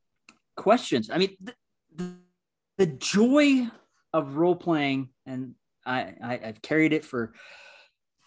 questions. 0.57 1.11
I 1.11 1.19
mean, 1.19 1.37
the, 1.95 2.15
the 2.77 2.87
joy 2.87 3.69
of 4.13 4.37
role 4.37 4.57
playing, 4.57 5.09
and 5.27 5.55
I, 5.85 6.15
I, 6.23 6.41
I've 6.45 6.63
carried 6.63 6.93
it 6.93 7.05
for 7.05 7.33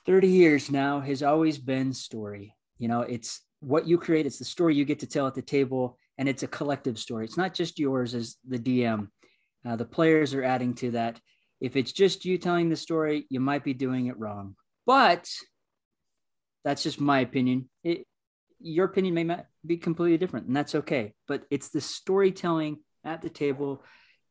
30 0.05 0.27
years 0.27 0.71
now, 0.71 0.99
has 0.99 1.23
always 1.23 1.57
been 1.57 1.93
story. 1.93 2.55
You 2.77 2.87
know, 2.87 3.01
it's 3.01 3.41
what 3.59 3.87
you 3.87 3.97
create, 3.97 4.25
it's 4.25 4.39
the 4.39 4.45
story 4.45 4.75
you 4.75 4.85
get 4.85 4.99
to 4.99 5.07
tell 5.07 5.27
at 5.27 5.35
the 5.35 5.41
table, 5.41 5.97
and 6.17 6.27
it's 6.27 6.43
a 6.43 6.47
collective 6.47 6.97
story. 6.97 7.25
It's 7.25 7.37
not 7.37 7.53
just 7.53 7.79
yours 7.79 8.15
as 8.15 8.37
the 8.47 8.59
DM. 8.59 9.07
Uh, 9.65 9.75
the 9.75 9.85
players 9.85 10.33
are 10.33 10.43
adding 10.43 10.73
to 10.75 10.91
that. 10.91 11.19
If 11.59 11.75
it's 11.75 11.91
just 11.91 12.25
you 12.25 12.37
telling 12.39 12.69
the 12.69 12.75
story, 12.75 13.27
you 13.29 13.39
might 13.39 13.63
be 13.63 13.73
doing 13.73 14.07
it 14.07 14.17
wrong. 14.17 14.55
But 14.87 15.29
that's 16.63 16.83
just 16.83 16.99
my 16.99 17.19
opinion. 17.19 17.69
It, 17.83 18.05
your 18.59 18.85
opinion 18.85 19.13
may 19.13 19.37
be 19.65 19.77
completely 19.77 20.17
different, 20.17 20.47
and 20.47 20.55
that's 20.55 20.75
okay. 20.75 21.13
But 21.27 21.43
it's 21.51 21.69
the 21.69 21.81
storytelling 21.81 22.79
at 23.03 23.21
the 23.21 23.29
table. 23.29 23.83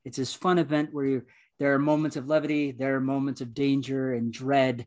It's 0.04 0.16
this 0.16 0.34
fun 0.34 0.58
event 0.58 0.90
where 0.92 1.06
you, 1.06 1.22
there 1.58 1.74
are 1.74 1.78
moments 1.78 2.16
of 2.16 2.28
levity, 2.28 2.72
there 2.72 2.96
are 2.96 3.00
moments 3.00 3.40
of 3.40 3.54
danger 3.54 4.14
and 4.14 4.32
dread, 4.32 4.86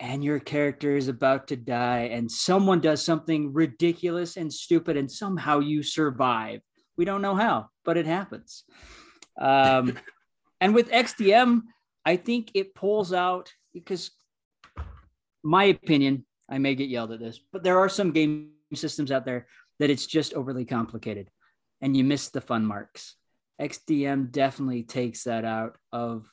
and 0.00 0.22
your 0.22 0.38
character 0.38 0.96
is 0.96 1.08
about 1.08 1.48
to 1.48 1.56
die, 1.56 2.08
and 2.12 2.30
someone 2.30 2.80
does 2.80 3.02
something 3.02 3.52
ridiculous 3.52 4.36
and 4.36 4.52
stupid, 4.52 4.96
and 4.96 5.10
somehow 5.10 5.58
you 5.58 5.82
survive. 5.82 6.60
We 6.96 7.04
don't 7.04 7.22
know 7.22 7.34
how, 7.34 7.68
but 7.84 7.96
it 7.96 8.06
happens. 8.06 8.64
Um, 9.38 9.98
and 10.60 10.74
with 10.74 10.90
XDM, 10.90 11.62
I 12.04 12.16
think 12.16 12.50
it 12.54 12.74
pulls 12.74 13.12
out 13.12 13.52
because, 13.74 14.10
my 15.42 15.64
opinion, 15.64 16.24
I 16.48 16.58
may 16.58 16.74
get 16.74 16.88
yelled 16.88 17.12
at 17.12 17.20
this, 17.20 17.40
but 17.52 17.62
there 17.62 17.78
are 17.78 17.88
some 17.88 18.12
game 18.12 18.52
systems 18.74 19.10
out 19.10 19.24
there 19.24 19.46
that 19.78 19.90
it's 19.90 20.06
just 20.06 20.34
overly 20.34 20.64
complicated 20.64 21.30
and 21.80 21.96
you 21.96 22.04
miss 22.04 22.28
the 22.28 22.40
fun 22.40 22.64
marks. 22.64 23.16
XDM 23.60 24.30
definitely 24.30 24.82
takes 24.82 25.24
that 25.24 25.44
out 25.44 25.76
of 25.92 26.30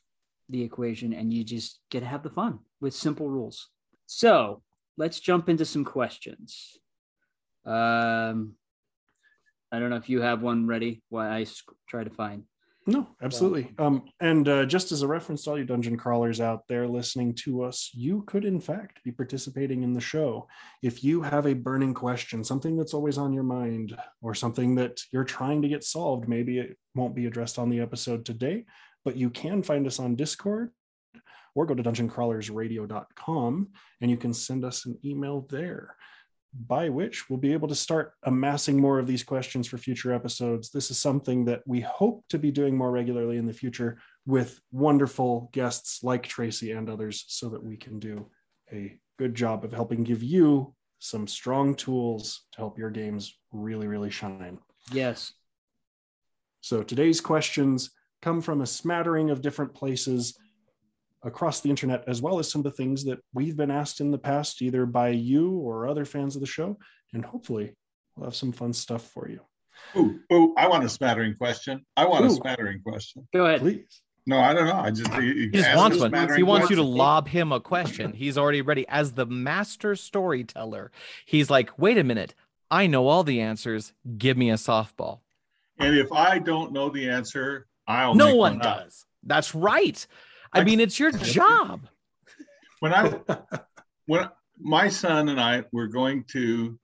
the 0.49 0.62
equation 0.62 1.13
and 1.13 1.33
you 1.33 1.43
just 1.43 1.79
get 1.89 2.01
to 2.01 2.05
have 2.05 2.23
the 2.23 2.29
fun 2.29 2.59
with 2.81 2.93
simple 2.93 3.29
rules. 3.29 3.69
So 4.05 4.62
let's 4.97 5.19
jump 5.19 5.49
into 5.49 5.65
some 5.65 5.86
questions. 5.86 6.77
Um, 7.65 8.55
I 9.71 9.79
don't 9.79 9.89
know 9.89 9.95
if 9.95 10.09
you 10.09 10.21
have 10.21 10.41
one 10.41 10.67
ready 10.67 11.01
while 11.09 11.31
I 11.31 11.45
try 11.88 12.03
to 12.03 12.09
find. 12.09 12.43
No, 12.85 13.07
absolutely. 13.21 13.71
Um, 13.77 14.03
and 14.19 14.47
uh, 14.49 14.65
just 14.65 14.91
as 14.91 15.03
a 15.03 15.07
reference 15.07 15.43
to 15.43 15.51
all 15.51 15.57
you 15.57 15.63
dungeon 15.63 15.95
crawlers 15.95 16.41
out 16.41 16.67
there 16.67 16.85
listening 16.85 17.33
to 17.35 17.63
us, 17.63 17.89
you 17.93 18.23
could 18.27 18.43
in 18.43 18.59
fact 18.59 19.01
be 19.03 19.11
participating 19.11 19.83
in 19.83 19.93
the 19.93 20.01
show. 20.01 20.47
If 20.81 21.01
you 21.01 21.21
have 21.21 21.45
a 21.45 21.53
burning 21.53 21.93
question, 21.93 22.43
something 22.43 22.75
that's 22.75 22.93
always 22.93 23.17
on 23.17 23.31
your 23.31 23.43
mind, 23.43 23.97
or 24.21 24.35
something 24.35 24.75
that 24.75 24.99
you're 25.11 25.23
trying 25.23 25.61
to 25.61 25.69
get 25.69 25.85
solved, 25.85 26.27
maybe 26.27 26.59
it 26.59 26.77
won't 26.93 27.15
be 27.15 27.25
addressed 27.25 27.57
on 27.57 27.69
the 27.69 27.79
episode 27.79 28.25
today, 28.25 28.65
but 29.05 29.15
you 29.15 29.29
can 29.29 29.63
find 29.63 29.87
us 29.87 29.99
on 29.99 30.15
Discord 30.15 30.71
or 31.55 31.65
go 31.65 31.75
to 31.75 31.83
dungeoncrawlersradio.com 31.83 33.69
and 34.01 34.11
you 34.11 34.17
can 34.17 34.33
send 34.33 34.65
us 34.65 34.85
an 34.85 34.97
email 35.05 35.47
there 35.49 35.95
by 36.67 36.89
which 36.89 37.29
we'll 37.29 37.39
be 37.39 37.53
able 37.53 37.67
to 37.67 37.75
start 37.75 38.13
amassing 38.23 38.79
more 38.79 38.99
of 38.99 39.07
these 39.07 39.23
questions 39.23 39.67
for 39.67 39.77
future 39.77 40.13
episodes. 40.13 40.69
This 40.69 40.91
is 40.91 40.99
something 40.99 41.45
that 41.45 41.61
we 41.65 41.81
hope 41.81 42.23
to 42.29 42.37
be 42.37 42.51
doing 42.51 42.77
more 42.77 42.91
regularly 42.91 43.37
in 43.37 43.45
the 43.45 43.53
future 43.53 43.97
with 44.25 44.59
wonderful 44.71 45.49
guests 45.51 46.03
like 46.03 46.23
Tracy 46.23 46.71
and 46.71 46.89
others 46.89 47.25
so 47.27 47.49
that 47.49 47.63
we 47.63 47.75
can 47.75 47.99
do 47.99 48.29
a 48.71 48.97
good 49.17 49.35
job 49.35 49.65
of 49.65 49.73
helping 49.73 50.03
give 50.03 50.23
you 50.23 50.73
some 50.99 51.27
strong 51.27 51.75
tools 51.75 52.43
to 52.51 52.59
help 52.59 52.77
your 52.77 52.89
games 52.89 53.37
really, 53.51 53.87
really 53.87 54.09
shine. 54.09 54.57
Yes. 54.91 55.33
So 56.61 56.81
today's 56.81 57.19
questions 57.19 57.91
come 58.21 58.41
from 58.41 58.61
a 58.61 58.65
smattering 58.65 59.29
of 59.29 59.41
different 59.41 59.73
places 59.73 60.37
across 61.23 61.62
the 61.62 61.69
internet, 61.69 62.03
as 62.07 62.21
well 62.21 62.39
as 62.39 62.51
some 62.51 62.59
of 62.59 62.63
the 62.63 62.71
things 62.71 63.05
that 63.05 63.19
we've 63.33 63.55
been 63.57 63.71
asked 63.71 64.01
in 64.01 64.12
the 64.12 64.17
past, 64.17 64.62
either 64.62 64.86
by 64.86 65.09
you 65.09 65.57
or 65.57 65.88
other 65.88 66.05
fans 66.05 66.36
of 66.36 66.41
the 66.41 66.47
show. 66.47 66.77
And 67.13 67.23
hopefully, 67.23 67.75
we'll 68.15 68.25
have 68.25 68.36
some 68.36 68.51
fun 68.51 68.73
stuff 68.73 69.03
for 69.09 69.29
you. 69.29 69.39
Ooh, 69.95 70.19
ooh 70.31 70.53
I 70.57 70.67
want 70.67 70.83
a 70.83 70.89
smattering 70.89 71.36
question. 71.36 71.86
I 71.95 72.05
want 72.05 72.25
ooh. 72.25 72.27
a 72.27 72.31
smattering 72.31 72.81
question. 72.81 73.27
Go 73.33 73.45
ahead. 73.45 73.62
Please. 73.62 74.01
No, 74.25 74.39
I 74.39 74.53
don't 74.53 74.67
know. 74.67 74.75
I 74.75 74.89
just 74.89 75.13
he, 75.15 75.33
he 75.33 75.47
just 75.49 75.75
wants 75.75 75.99
one. 75.99 76.13
He 76.36 76.43
wants 76.43 76.67
question. 76.67 76.77
you 76.77 76.83
to 76.83 76.89
lob 76.89 77.27
him 77.27 77.51
a 77.51 77.59
question. 77.59 78.13
He's 78.13 78.38
already 78.38 78.62
ready 78.62 78.88
as 78.88 79.13
the 79.13 79.25
master 79.25 79.95
storyteller. 79.95 80.91
He's 81.25 81.49
like, 81.49 81.77
"Wait 81.77 81.97
a 81.97 82.03
minute. 82.03 82.33
I 82.71 82.88
know 82.88 83.07
all 83.07 83.23
the 83.23 83.41
answers. 83.41 83.91
Give 84.17 84.38
me 84.38 84.49
a 84.49 84.55
softball." 84.55 85.19
And 85.77 85.97
if 85.97 86.12
I 86.13 86.39
don't 86.39 86.71
know 86.71 86.89
the 86.89 87.09
answer, 87.09 87.67
I'll 87.86 88.15
No 88.15 88.27
one, 88.27 88.53
one 88.53 88.59
does. 88.59 89.05
That's 89.23 89.53
right. 89.53 90.05
I 90.53 90.63
mean, 90.63 90.79
it's 90.79 90.99
your 90.99 91.11
job. 91.11 91.87
When 92.79 92.93
I 92.93 93.19
when 94.05 94.29
my 94.59 94.89
son 94.89 95.29
and 95.29 95.39
I 95.39 95.63
were 95.71 95.87
going 95.87 96.25
to 96.31 96.77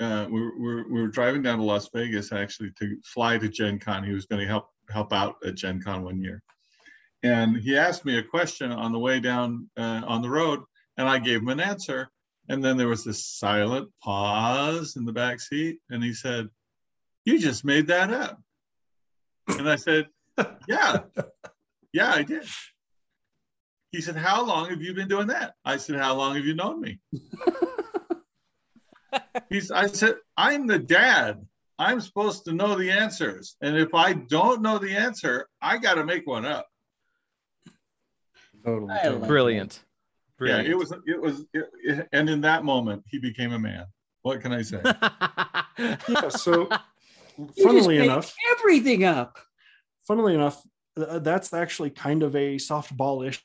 uh, 0.00 0.26
we, 0.30 0.40
were, 0.40 0.84
we 0.88 1.02
were 1.02 1.08
driving 1.08 1.42
down 1.42 1.58
to 1.58 1.64
Las 1.64 1.88
Vegas 1.92 2.32
actually 2.32 2.70
to 2.78 2.96
fly 3.04 3.36
to 3.38 3.48
Gen 3.48 3.78
Con. 3.78 4.04
He 4.04 4.12
was 4.12 4.26
going 4.26 4.40
to 4.40 4.46
help 4.46 4.68
help 4.90 5.12
out 5.12 5.36
at 5.44 5.54
Gen 5.54 5.82
Con 5.82 6.04
one 6.04 6.22
year. 6.22 6.42
And 7.22 7.56
he 7.56 7.76
asked 7.76 8.04
me 8.04 8.16
a 8.16 8.22
question 8.22 8.70
on 8.70 8.92
the 8.92 8.98
way 8.98 9.18
down 9.20 9.68
uh, 9.76 10.02
on 10.06 10.22
the 10.22 10.30
road, 10.30 10.60
and 10.96 11.08
I 11.08 11.18
gave 11.18 11.40
him 11.40 11.48
an 11.48 11.60
answer. 11.60 12.08
And 12.48 12.64
then 12.64 12.76
there 12.76 12.88
was 12.88 13.04
this 13.04 13.26
silent 13.26 13.90
pause 14.02 14.96
in 14.96 15.04
the 15.04 15.12
back 15.12 15.40
seat, 15.40 15.80
and 15.90 16.02
he 16.02 16.14
said, 16.14 16.48
"You 17.24 17.38
just 17.38 17.64
made 17.64 17.88
that 17.88 18.12
up." 18.12 18.40
And 19.48 19.68
I 19.68 19.76
said, 19.76 20.06
"Yeah, 20.68 21.00
yeah, 21.92 22.12
I 22.12 22.22
did." 22.22 22.46
He 23.92 24.00
said, 24.00 24.16
How 24.16 24.44
long 24.44 24.70
have 24.70 24.82
you 24.82 24.94
been 24.94 25.08
doing 25.08 25.28
that? 25.28 25.54
I 25.64 25.76
said, 25.76 25.96
How 25.96 26.14
long 26.14 26.36
have 26.36 26.44
you 26.44 26.54
known 26.54 26.80
me? 26.80 26.98
He's, 29.48 29.70
I 29.70 29.86
said, 29.86 30.16
I'm 30.36 30.66
the 30.66 30.78
dad. 30.78 31.46
I'm 31.78 32.00
supposed 32.00 32.44
to 32.46 32.52
know 32.52 32.74
the 32.74 32.90
answers. 32.90 33.56
And 33.62 33.76
if 33.76 33.94
I 33.94 34.12
don't 34.12 34.62
know 34.62 34.78
the 34.78 34.96
answer, 34.96 35.48
I 35.62 35.78
got 35.78 35.94
to 35.94 36.04
make 36.04 36.26
one 36.26 36.44
up. 36.44 36.66
Totally. 38.64 38.88
Like 38.88 39.26
Brilliant. 39.28 39.80
Brilliant. 40.38 40.66
Yeah, 40.66 40.72
it 40.72 40.76
was, 40.76 40.92
it 41.06 41.20
was, 41.20 41.44
it, 41.52 41.70
it, 41.84 42.08
and 42.12 42.28
in 42.28 42.40
that 42.42 42.64
moment, 42.64 43.04
he 43.06 43.18
became 43.18 43.52
a 43.52 43.58
man. 43.58 43.86
What 44.22 44.40
can 44.40 44.52
I 44.52 44.62
say? 44.62 44.80
yeah. 45.78 46.28
So, 46.28 46.68
funnily 47.62 47.98
enough, 47.98 48.34
everything 48.52 49.04
up. 49.04 49.38
Funnily 50.06 50.34
enough, 50.34 50.60
that's 50.96 51.52
actually 51.52 51.90
kind 51.90 52.22
of 52.22 52.34
a 52.34 52.56
softball-ish 52.56 53.42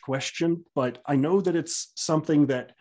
question, 0.00 0.64
but 0.74 0.98
I 1.06 1.16
know 1.16 1.40
that 1.40 1.56
it's 1.56 1.92
something 1.96 2.46
that 2.46 2.72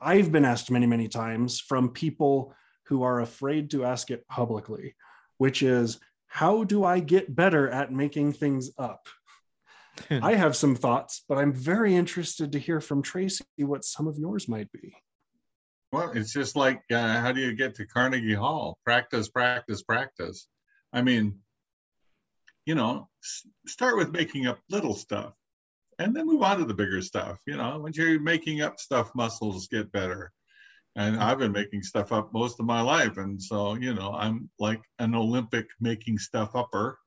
I've 0.00 0.30
been 0.30 0.44
asked 0.44 0.70
many, 0.70 0.86
many 0.86 1.08
times 1.08 1.60
from 1.60 1.90
people 1.90 2.54
who 2.86 3.02
are 3.02 3.20
afraid 3.20 3.70
to 3.70 3.84
ask 3.84 4.10
it 4.10 4.26
publicly, 4.28 4.94
which 5.38 5.62
is 5.62 5.98
how 6.26 6.64
do 6.64 6.84
I 6.84 7.00
get 7.00 7.34
better 7.34 7.68
at 7.68 7.92
making 7.92 8.32
things 8.32 8.70
up? 8.78 9.06
I 10.10 10.34
have 10.34 10.56
some 10.56 10.76
thoughts, 10.76 11.24
but 11.28 11.38
I'm 11.38 11.52
very 11.52 11.94
interested 11.94 12.52
to 12.52 12.58
hear 12.58 12.80
from 12.80 13.02
Tracy 13.02 13.44
what 13.58 13.84
some 13.84 14.06
of 14.06 14.18
yours 14.18 14.48
might 14.48 14.70
be. 14.72 14.94
Well, 15.90 16.12
it's 16.12 16.32
just 16.32 16.54
like 16.54 16.82
uh, 16.90 17.20
how 17.20 17.32
do 17.32 17.40
you 17.40 17.54
get 17.54 17.74
to 17.76 17.86
Carnegie 17.86 18.34
Hall? 18.34 18.78
Practice, 18.84 19.28
practice, 19.28 19.82
practice. 19.82 20.46
I 20.92 21.02
mean, 21.02 21.38
you 22.66 22.74
know, 22.74 23.08
s- 23.24 23.46
start 23.66 23.96
with 23.96 24.12
making 24.12 24.46
up 24.46 24.58
little 24.68 24.94
stuff 24.94 25.32
and 25.98 26.14
then 26.14 26.26
move 26.26 26.42
on 26.42 26.58
to 26.58 26.64
the 26.64 26.74
bigger 26.74 27.02
stuff. 27.02 27.38
You 27.46 27.56
know, 27.56 27.78
when 27.80 27.92
you're 27.92 28.20
making 28.20 28.62
up 28.62 28.78
stuff, 28.78 29.10
muscles 29.14 29.68
get 29.68 29.92
better. 29.92 30.32
And 30.96 31.16
I've 31.16 31.38
been 31.38 31.52
making 31.52 31.82
stuff 31.82 32.12
up 32.12 32.32
most 32.32 32.58
of 32.58 32.66
my 32.66 32.80
life. 32.80 33.18
And 33.18 33.40
so, 33.40 33.74
you 33.74 33.94
know, 33.94 34.14
I'm 34.14 34.50
like 34.58 34.80
an 34.98 35.14
Olympic 35.14 35.66
making 35.80 36.18
stuff 36.18 36.50
upper. 36.54 36.98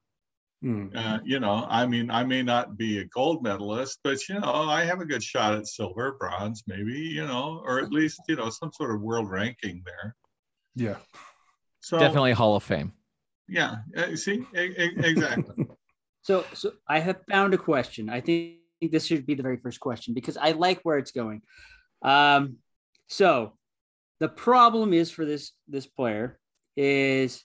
Hmm. 0.62 0.90
Uh, 0.96 1.20
you 1.24 1.40
know, 1.40 1.66
I 1.68 1.88
mean, 1.88 2.12
I 2.12 2.24
may 2.24 2.44
not 2.44 2.78
be 2.78 3.00
a 3.00 3.06
gold 3.06 3.44
medalist, 3.44 4.00
but 4.04 4.18
you 4.30 4.40
know, 4.40 4.70
I 4.70 4.86
have 4.86 5.02
a 5.02 5.06
good 5.06 5.24
shot 5.24 5.56
at 5.56 5.68
silver, 5.68 6.14
bronze, 6.20 6.64
maybe, 6.68 6.94
you 6.94 7.26
know, 7.26 7.64
or 7.66 7.80
at 7.80 7.92
least, 7.92 8.22
you 8.28 8.36
know, 8.36 8.50
some 8.50 8.72
sort 8.72 8.94
of 8.94 9.02
world 9.02 9.30
ranking 9.30 9.82
there. 9.86 10.16
Yeah. 10.76 10.98
So 11.80 11.98
Definitely 11.98 12.34
Hall 12.34 12.56
of 12.56 12.64
Fame. 12.64 12.94
yeah, 13.50 13.78
uh, 13.98 14.16
see, 14.16 14.46
e- 14.56 14.76
e- 14.78 14.96
exactly. 14.98 15.68
So, 16.24 16.46
so 16.54 16.74
I 16.88 17.00
have 17.00 17.18
found 17.28 17.56
a 17.56 17.58
question. 17.58 18.08
I 18.08 18.22
think 18.22 18.58
this 18.88 19.06
should 19.06 19.26
be 19.26 19.36
the 19.36 19.44
very 19.44 19.58
first 19.58 19.80
question 19.80 20.14
because 20.14 20.38
I 20.38 20.52
like 20.52 20.82
where 20.82 20.98
it's 20.98 21.12
going. 21.12 21.42
Um, 22.02 22.58
so 23.08 23.54
the 24.20 24.30
problem 24.30 24.94
is 24.94 25.12
for 25.12 25.26
this 25.26 25.52
this 25.68 25.86
player 25.86 26.40
is, 26.76 27.44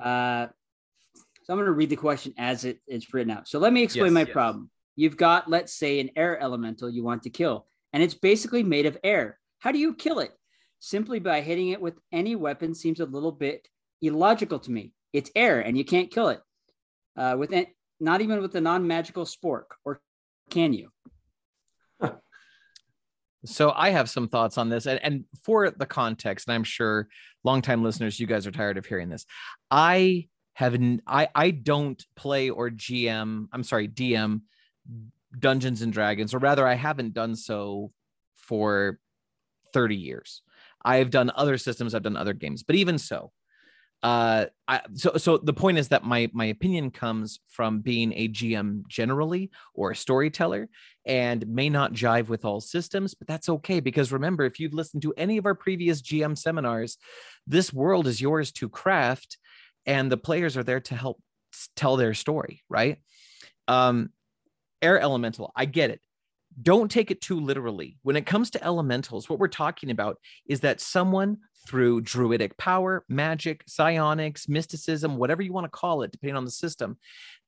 uh, 0.00 0.46
so 1.42 1.52
I'm 1.52 1.56
going 1.56 1.66
to 1.66 1.72
read 1.72 1.90
the 1.90 1.96
question 1.96 2.34
as 2.38 2.64
it, 2.64 2.80
it's 2.86 3.12
written 3.12 3.30
out. 3.30 3.48
So 3.48 3.58
let 3.58 3.72
me 3.72 3.82
explain 3.82 4.06
Yes, 4.06 4.14
my 4.14 4.20
yes. 4.20 4.30
problem. 4.30 4.70
You've 4.96 5.16
got, 5.16 5.48
let's 5.48 5.72
say, 5.72 6.00
an 6.00 6.10
air 6.16 6.40
elemental 6.40 6.88
you 6.88 7.04
want 7.04 7.22
to 7.24 7.30
kill, 7.30 7.66
and 7.92 8.02
it's 8.02 8.14
basically 8.14 8.62
made 8.62 8.86
of 8.86 8.98
air. 9.04 9.38
How 9.58 9.72
do 9.72 9.78
you 9.78 9.94
kill 9.94 10.20
it? 10.20 10.32
Simply 10.78 11.18
by 11.18 11.40
hitting 11.40 11.68
it 11.70 11.80
with 11.80 11.94
any 12.12 12.36
weapon 12.36 12.74
seems 12.74 13.00
a 13.00 13.06
little 13.06 13.32
bit 13.32 13.66
illogical 14.02 14.58
to 14.60 14.70
me. 14.70 14.92
It's 15.12 15.30
air, 15.34 15.60
and 15.60 15.76
you 15.76 15.84
can't 15.84 16.10
kill 16.10 16.28
it 16.28 16.40
uh, 17.16 17.36
with 17.38 17.52
an, 17.52 17.66
not 18.00 18.20
even 18.20 18.40
with 18.42 18.54
a 18.56 18.60
non-magical 18.60 19.24
spork, 19.24 19.64
or 19.84 20.00
can 20.50 20.72
you? 20.72 20.90
So 23.44 23.72
I 23.76 23.90
have 23.90 24.10
some 24.10 24.26
thoughts 24.26 24.58
on 24.58 24.70
this, 24.70 24.86
and, 24.86 24.98
and 25.04 25.24
for 25.44 25.70
the 25.70 25.86
context, 25.86 26.48
and 26.48 26.54
I'm 26.56 26.64
sure 26.64 27.06
longtime 27.44 27.84
listeners, 27.84 28.18
you 28.18 28.26
guys 28.26 28.44
are 28.44 28.50
tired 28.50 28.76
of 28.76 28.86
hearing 28.86 29.08
this. 29.08 29.24
I 29.70 30.26
have 30.54 30.76
I 31.06 31.28
I 31.32 31.50
don't 31.52 32.04
play 32.16 32.50
or 32.50 32.70
GM. 32.70 33.46
I'm 33.52 33.62
sorry, 33.62 33.86
DM 33.86 34.40
Dungeons 35.38 35.82
and 35.82 35.92
Dragons, 35.92 36.34
or 36.34 36.38
rather, 36.38 36.66
I 36.66 36.74
haven't 36.74 37.14
done 37.14 37.36
so 37.36 37.92
for 38.34 38.98
30 39.72 39.96
years. 39.96 40.42
I've 40.84 41.10
done 41.10 41.30
other 41.34 41.58
systems, 41.58 41.94
I've 41.94 42.02
done 42.02 42.16
other 42.16 42.32
games, 42.32 42.62
but 42.62 42.76
even 42.76 42.98
so, 42.98 43.32
uh, 44.02 44.46
I, 44.68 44.82
so 44.94 45.16
so 45.16 45.38
the 45.38 45.52
point 45.52 45.78
is 45.78 45.88
that 45.88 46.04
my 46.04 46.30
my 46.32 46.46
opinion 46.46 46.90
comes 46.90 47.40
from 47.48 47.80
being 47.80 48.12
a 48.12 48.28
GM 48.28 48.86
generally 48.88 49.50
or 49.74 49.90
a 49.90 49.96
storyteller 49.96 50.68
and 51.06 51.46
may 51.46 51.70
not 51.70 51.92
jive 51.92 52.28
with 52.28 52.44
all 52.44 52.60
systems, 52.60 53.14
but 53.14 53.26
that's 53.26 53.48
okay 53.48 53.80
because 53.80 54.12
remember, 54.12 54.44
if 54.44 54.60
you've 54.60 54.74
listened 54.74 55.02
to 55.02 55.14
any 55.16 55.38
of 55.38 55.46
our 55.46 55.54
previous 55.54 56.02
GM 56.02 56.36
seminars, 56.36 56.98
this 57.46 57.72
world 57.72 58.06
is 58.06 58.20
yours 58.20 58.52
to 58.52 58.68
craft, 58.68 59.38
and 59.86 60.12
the 60.12 60.16
players 60.16 60.56
are 60.56 60.64
there 60.64 60.80
to 60.80 60.94
help 60.94 61.20
tell 61.74 61.96
their 61.96 62.14
story, 62.14 62.62
right? 62.68 62.98
Um, 63.66 64.10
air 64.82 65.00
elemental, 65.00 65.52
I 65.56 65.64
get 65.64 65.90
it. 65.90 66.00
Don't 66.60 66.90
take 66.90 67.10
it 67.10 67.20
too 67.20 67.38
literally. 67.38 67.98
When 68.02 68.16
it 68.16 68.26
comes 68.26 68.50
to 68.50 68.64
elementals, 68.64 69.28
what 69.28 69.38
we're 69.38 69.48
talking 69.48 69.90
about 69.90 70.18
is 70.48 70.60
that 70.60 70.80
someone 70.80 71.38
through 71.66 72.00
druidic 72.00 72.56
power, 72.56 73.04
magic, 73.08 73.64
psionics, 73.66 74.48
mysticism, 74.48 75.16
whatever 75.16 75.42
you 75.42 75.52
want 75.52 75.64
to 75.64 75.70
call 75.70 76.02
it, 76.02 76.12
depending 76.12 76.36
on 76.36 76.44
the 76.44 76.50
system, 76.50 76.96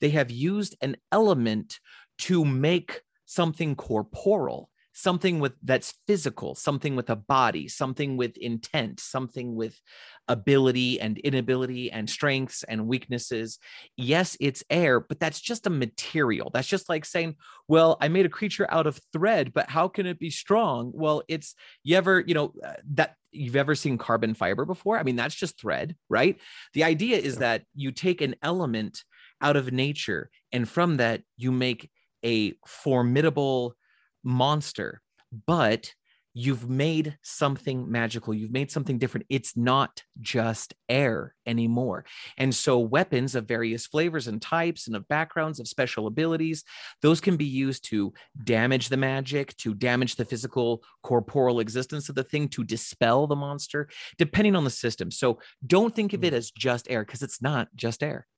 they 0.00 0.10
have 0.10 0.30
used 0.30 0.76
an 0.82 0.96
element 1.12 1.78
to 2.18 2.44
make 2.44 3.02
something 3.26 3.76
corporal 3.76 4.70
something 4.98 5.38
with 5.38 5.52
that's 5.62 5.94
physical 6.08 6.56
something 6.56 6.96
with 6.96 7.08
a 7.08 7.14
body 7.14 7.68
something 7.68 8.16
with 8.16 8.37
intent 8.38 8.98
something 8.98 9.54
with 9.54 9.80
ability 10.26 11.00
and 11.00 11.18
inability 11.18 11.88
and 11.92 12.11
strengths 12.11 12.64
and 12.64 12.88
weaknesses. 12.88 13.61
Yes 13.96 14.37
it's 14.40 14.64
air 14.68 14.98
but 14.98 15.20
that's 15.20 15.40
just 15.40 15.68
a 15.68 15.70
material. 15.70 16.50
That's 16.52 16.66
just 16.66 16.88
like 16.88 17.04
saying 17.04 17.37
well 17.68 17.96
i 18.00 18.08
made 18.08 18.26
a 18.26 18.28
creature 18.28 18.66
out 18.70 18.88
of 18.88 19.00
thread 19.12 19.52
but 19.54 19.70
how 19.70 19.87
can 19.87 20.04
it 20.04 20.18
be 20.18 20.30
strong? 20.30 20.90
Well 20.92 21.22
it's 21.28 21.54
you 21.84 21.96
ever 21.96 22.24
you 22.26 22.34
know 22.34 22.52
uh, 22.64 22.72
that 22.94 23.14
you've 23.30 23.56
ever 23.56 23.76
seen 23.76 23.98
carbon 23.98 24.34
fiber 24.34 24.64
before? 24.64 24.98
I 24.98 25.04
mean 25.04 25.16
that's 25.16 25.37
just 25.37 25.61
thread 25.61 25.94
right? 26.08 26.40
The 26.74 26.82
idea 26.82 27.18
is 27.18 27.37
that 27.37 27.62
you 27.72 27.92
take 27.92 28.20
an 28.20 28.34
element 28.42 29.04
out 29.40 29.54
of 29.54 29.72
nature 29.72 30.28
and 30.50 30.68
from 30.68 30.96
that 30.96 31.22
you 31.37 31.52
make 31.52 31.88
a 32.24 32.54
formidable 32.66 33.76
monster, 34.22 35.00
but 35.46 35.92
you've 36.38 36.70
made 36.70 37.18
something 37.22 37.90
magical. 37.90 38.33
You've 38.33 38.52
made 38.52 38.70
something 38.70 38.96
different. 38.96 39.26
It's 39.28 39.57
not 39.57 40.04
just 40.20 40.72
air 40.88 41.35
anymore. 41.46 42.04
And 42.37 42.54
so, 42.54 42.78
weapons 42.78 43.35
of 43.35 43.48
various 43.48 43.88
flavors 43.88 44.28
and 44.28 44.40
types 44.40 44.87
and 44.87 44.94
of 44.94 45.09
backgrounds, 45.09 45.59
of 45.59 45.66
special 45.66 46.07
abilities, 46.07 46.62
those 47.02 47.20
can 47.20 47.37
be 47.37 47.44
used 47.44 47.85
to 47.87 48.12
damage 48.44 48.88
the 48.88 48.96
magic, 48.96 49.57
to 49.57 49.74
damage 49.74 50.14
the 50.14 50.24
physical, 50.24 50.85
corporeal 51.02 51.59
existence 51.59 52.09
of 52.09 52.14
the 52.14 52.24
thing, 52.24 52.48
to 52.50 52.62
dispel 52.62 53.26
the 53.26 53.35
monster, 53.35 53.88
depending 54.16 54.54
on 54.54 54.62
the 54.62 54.70
system. 54.70 55.11
So, 55.11 55.40
don't 55.66 55.94
think 55.94 56.12
of 56.12 56.22
it 56.22 56.35
as 56.35 56.52
just 56.52 56.88
air 56.88 57.04
because 57.04 57.22
it's 57.22 57.42
not 57.42 57.68
just 57.74 58.00
air. 58.00 58.28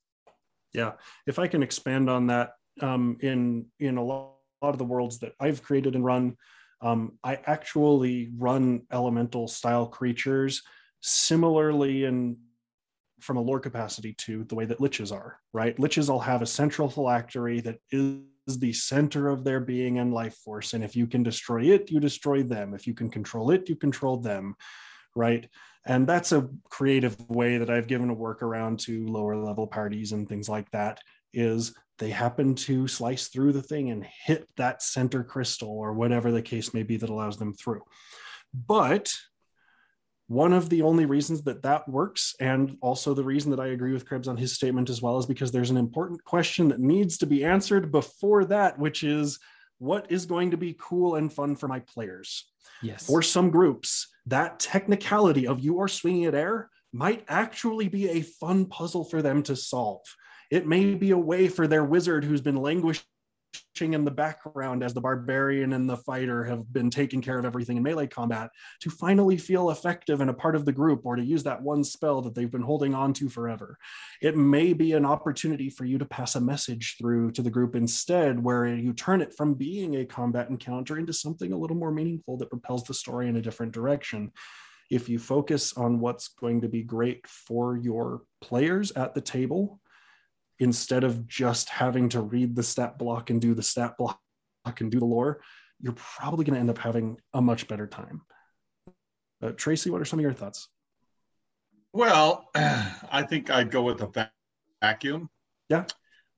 Yeah, 0.73 0.93
if 1.27 1.39
I 1.39 1.49
can 1.49 1.63
expand 1.63 2.09
on 2.09 2.29
that, 2.29 2.53
um, 2.81 3.19
in 3.21 3.67
in 3.79 3.99
a 3.99 4.03
lot, 4.03 4.37
lot 4.63 4.75
of 4.75 4.79
the 4.79 4.85
worlds 4.85 5.19
that 5.21 5.33
I've 5.41 5.63
created 5.63 5.95
and 5.95 6.05
run, 6.05 6.37
um, 6.81 7.19
I 7.23 7.39
actually 7.47 8.31
run 8.37 8.83
elemental 8.93 9.49
style 9.49 9.87
creatures 9.87 10.63
similarly 11.01 12.05
in 12.05 12.37
from 13.21 13.37
a 13.37 13.41
lore 13.41 13.61
capacity 13.61 14.15
to 14.15 14.45
the 14.45 14.55
way 14.55 14.65
that 14.65 14.79
liches 14.79 15.13
are. 15.13 15.39
Right, 15.53 15.77
liches 15.77 16.09
all 16.09 16.21
have 16.21 16.43
a 16.43 16.47
central 16.47 16.89
phylactery 16.89 17.61
that 17.61 17.79
is 17.91 18.23
the 18.59 18.73
center 18.73 19.29
of 19.29 19.45
their 19.45 19.61
being 19.61 19.99
and 19.99 20.13
life 20.13 20.37
force, 20.37 20.73
and 20.73 20.83
if 20.83 20.97
you 20.97 21.07
can 21.07 21.23
destroy 21.23 21.65
it, 21.65 21.91
you 21.91 22.01
destroy 22.01 22.43
them. 22.43 22.75
If 22.75 22.87
you 22.87 22.95
can 22.95 23.11
control 23.11 23.51
it, 23.51 23.69
you 23.69 23.77
control 23.77 24.17
them. 24.17 24.55
Right 25.15 25.49
and 25.87 26.07
that's 26.07 26.33
a 26.33 26.49
creative 26.69 27.17
way 27.29 27.59
that 27.59 27.71
i've 27.71 27.87
given 27.87 28.11
a 28.11 28.17
workaround 28.17 28.79
to 28.79 29.07
lower 29.07 29.37
level 29.37 29.67
parties 29.67 30.13
and 30.13 30.29
things 30.29 30.49
like 30.49 30.71
that 30.71 31.01
is 31.33 31.75
they 31.99 32.11
happen 32.11 32.55
to 32.55 32.89
slice 32.89 33.29
through 33.29 33.53
the 33.53 33.63
thing 33.63 33.91
and 33.91 34.05
hit 34.05 34.49
that 34.57 34.83
center 34.83 35.23
crystal 35.23 35.69
or 35.71 35.93
whatever 35.93 36.31
the 36.31 36.43
case 36.43 36.73
may 36.73 36.83
be 36.83 36.97
that 36.97 37.11
allows 37.11 37.37
them 37.37 37.53
through 37.55 37.83
but 38.67 39.13
one 40.29 40.53
of 40.53 40.69
the 40.69 40.83
only 40.83 41.07
reasons 41.07 41.43
that 41.43 41.63
that 41.63 41.89
works 41.89 42.35
and 42.41 42.77
also 42.81 43.15
the 43.15 43.25
reason 43.25 43.51
that 43.51 43.61
i 43.61 43.69
agree 43.69 43.93
with 43.93 44.07
krebs 44.07 44.29
on 44.29 44.37
his 44.37 44.55
statement 44.55 44.89
as 44.91 45.03
well 45.03 45.19
is 45.19 45.27
because 45.27 45.53
there's 45.53 45.71
an 45.71 45.77
important 45.77 46.23
question 46.25 46.69
that 46.69 46.81
needs 46.81 47.19
to 47.19 47.27
be 47.27 47.45
answered 47.45 47.93
before 47.93 48.45
that 48.45 48.79
which 48.79 49.05
is 49.05 49.39
what 49.79 50.11
is 50.11 50.27
going 50.27 50.51
to 50.51 50.57
be 50.57 50.77
cool 50.79 51.15
and 51.17 51.33
fun 51.33 51.57
for 51.57 51.69
my 51.69 51.81
players 51.81 52.51
Yes. 52.83 53.07
for 53.07 53.23
some 53.23 53.51
groups, 53.51 54.09
that 54.27 54.59
technicality 54.59 55.47
of 55.47 55.61
you 55.61 55.81
are 55.81 55.89
swinging 55.89 56.25
at 56.27 56.35
air 56.35 56.71
might 56.93 57.25
actually 57.29 57.89
be 57.89 58.09
a 58.09 58.23
fun 58.23 58.67
puzzle 58.67 59.05
for 59.05 59.23
them 59.23 59.43
to 59.45 59.57
solve. 59.57 60.01
It 60.51 60.67
may 60.67 60.95
be 60.95 61.13
a 61.13 61.19
way 61.19 61.49
for 61.49 61.67
their 61.67 61.85
wizard 61.85 62.25
who's 62.25 62.41
been 62.41 62.57
languishing 62.57 63.05
in 63.81 64.05
the 64.05 64.11
background 64.11 64.83
as 64.83 64.93
the 64.93 65.01
barbarian 65.01 65.73
and 65.73 65.89
the 65.89 65.97
fighter 65.97 66.45
have 66.45 66.71
been 66.73 66.91
taking 66.91 67.23
care 67.23 67.39
of 67.39 67.45
everything 67.45 67.79
in 67.79 67.83
melee 67.83 68.07
combat 68.07 68.51
to 68.81 68.91
finally 68.91 69.39
feel 69.39 69.71
effective 69.71 70.21
and 70.21 70.29
a 70.29 70.35
part 70.35 70.55
of 70.55 70.65
the 70.65 70.73
group 70.73 71.07
or 71.07 71.17
to 71.17 71.25
use 71.25 71.43
that 71.45 71.63
one 71.63 71.83
spell 71.83 72.21
that 72.21 72.35
they've 72.35 72.51
been 72.51 72.63
holding 72.63 72.95
on 72.95 73.13
to 73.15 73.29
forever. 73.29 73.79
It 74.21 74.37
may 74.37 74.73
be 74.73 74.93
an 74.93 75.07
opportunity 75.07 75.71
for 75.71 75.85
you 75.85 75.99
to 75.99 76.05
pass 76.05 76.35
a 76.35 76.41
message 76.41 76.97
through 76.99 77.31
to 77.33 77.43
the 77.43 77.51
group 77.51 77.75
instead, 77.75 78.43
where 78.43 78.67
you 78.67 78.93
turn 78.93 79.23
it 79.23 79.35
from 79.35 79.55
being 79.55 79.97
a 79.97 80.05
combat 80.05 80.51
encounter 80.51 80.99
into 80.99 81.13
something 81.13 81.53
a 81.53 81.59
little 81.59 81.77
more 81.77 81.93
meaningful 81.93 82.37
that 82.37 82.51
propels 82.51 82.85
the 82.85 82.95
story 82.95 83.29
in 83.29 83.37
a 83.37 83.43
different 83.43 83.73
direction. 83.73 84.31
If 84.91 85.09
you 85.09 85.19
focus 85.19 85.73
on 85.77 86.01
what's 86.01 86.29
going 86.29 86.61
to 86.63 86.69
be 86.69 86.83
great 86.83 87.27
for 87.27 87.79
your 87.79 88.23
players 88.43 88.91
at 88.93 89.15
the 89.15 89.21
table, 89.21 89.81
instead 90.61 91.03
of 91.03 91.27
just 91.27 91.71
having 91.71 92.11
to 92.11 92.21
read 92.21 92.55
the 92.55 92.63
stat 92.63 92.99
block 92.99 93.31
and 93.31 93.41
do 93.41 93.55
the 93.55 93.63
stat 93.63 93.95
block 93.99 94.21
and 94.79 94.93
do 94.93 95.01
the 95.01 95.05
lore, 95.05 95.41
you're 95.81 95.95
probably 95.95 96.45
going 96.45 96.55
to 96.55 96.61
end 96.61 96.71
up 96.71 96.79
having 96.79 97.19
a 97.33 97.41
much 97.41 97.67
better 97.67 97.87
time. 97.87 98.21
Uh, 99.43 99.51
Tracy, 99.57 99.91
what 99.91 100.03
are 100.03 100.05
some 100.05 100.19
of 100.19 100.23
your 100.23 100.35
thoughts? 100.35 100.69
Well, 101.95 102.49
I 102.55 103.25
think 103.29 103.51
I'd 103.51 103.71
go 103.71 103.83
with 103.83 104.03
a 104.03 104.07
va- 104.07 104.31
vacuum. 104.83 105.31
Yeah. 105.71 105.87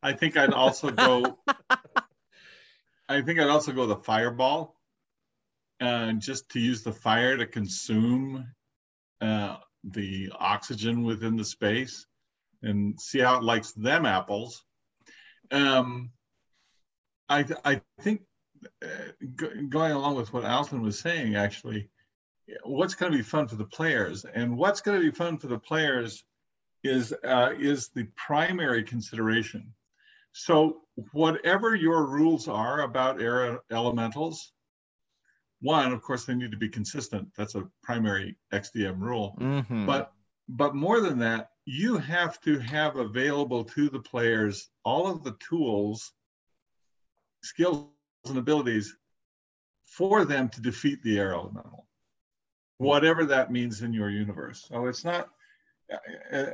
I 0.03 0.13
think 0.13 0.37
I'd 0.37 0.53
also 0.53 0.91
go. 0.91 1.39
I 3.09 3.21
think 3.21 3.41
I'd 3.41 3.49
also 3.49 3.73
go 3.73 3.87
the 3.87 3.97
fireball, 3.97 4.77
uh, 5.81 6.13
just 6.13 6.49
to 6.51 6.61
use 6.61 6.83
the 6.83 6.93
fire 6.93 7.37
to 7.37 7.47
consume 7.47 8.47
uh, 9.21 9.57
the 9.85 10.33
oxygen 10.39 11.03
within 11.03 11.37
the 11.37 11.45
space. 11.45 12.07
And 12.63 13.01
see 13.01 13.19
how 13.19 13.37
it 13.37 13.43
likes 13.43 13.73
them 13.73 14.07
apples. 14.07 14.65
Um, 15.51 16.11
I, 17.29 17.45
I 17.65 17.81
think 18.01 18.23
uh, 18.83 18.87
going 19.69 19.93
along 19.93 20.17
with 20.17 20.33
what 20.33 20.45
Alton 20.45 20.83
was 20.83 20.99
saying, 20.99 21.35
actually, 21.35 21.91
what's 22.65 22.95
going 22.95 23.13
to 23.13 23.19
be 23.19 23.25
fun 23.25 23.49
for 23.49 23.57
the 23.57 23.65
players 23.65 24.25
and 24.25 24.57
what's 24.57 24.81
going 24.81 25.01
to 25.01 25.11
be 25.11 25.15
fun 25.15 25.39
for 25.39 25.47
the 25.47 25.59
players 25.59 26.25
is 26.85 27.15
uh, 27.25 27.51
is 27.59 27.89
the 27.95 28.07
primary 28.17 28.83
consideration. 28.83 29.73
So 30.33 30.81
whatever 31.13 31.75
your 31.75 32.07
rules 32.07 32.49
are 32.49 32.83
about 32.83 33.21
air 33.21 33.61
elementals, 33.71 34.53
one, 35.61 35.93
of 35.93 36.03
course, 36.03 36.25
they 36.25 36.35
need 36.35 36.51
to 36.51 36.57
be 36.57 36.69
consistent. 36.69 37.29
That's 37.37 37.55
a 37.55 37.69
primary 37.83 38.37
XDM 38.53 39.01
rule. 39.01 39.37
Mm-hmm. 39.41 39.87
But 39.87 40.13
but 40.49 40.75
more 40.75 41.01
than 41.01 41.19
that, 41.21 41.51
you 41.65 41.97
have 41.97 42.41
to 42.41 42.59
have 42.59 42.97
available 42.97 43.65
to 43.65 43.89
the 43.89 44.01
players 44.01 44.69
all 44.85 45.07
of 45.07 45.23
the 45.23 45.37
tools, 45.39 46.13
skills, 47.43 47.87
and 48.27 48.39
abilities 48.39 48.97
for 49.85 50.25
them 50.25 50.49
to 50.49 50.61
defeat 50.61 51.03
the 51.03 51.19
air 51.19 51.35
elemental, 51.35 51.87
whatever 52.79 53.25
that 53.25 53.53
means 53.53 53.83
in 53.83 53.93
your 53.93 54.11
universe. 54.11 54.65
So 54.69 54.87
it's 54.87 55.05
not, 55.05 55.29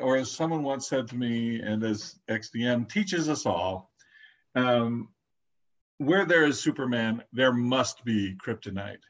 or 0.00 0.16
as 0.16 0.30
someone 0.30 0.62
once 0.62 0.88
said 0.88 1.08
to 1.08 1.16
me, 1.16 1.60
and 1.60 1.82
as 1.84 2.18
XDM 2.28 2.88
teaches 2.90 3.28
us 3.28 3.46
all, 3.46 3.90
um, 4.54 5.08
where 5.98 6.24
there 6.24 6.44
is 6.44 6.60
Superman, 6.60 7.22
there 7.32 7.52
must 7.52 8.04
be 8.04 8.36
kryptonite. 8.36 9.02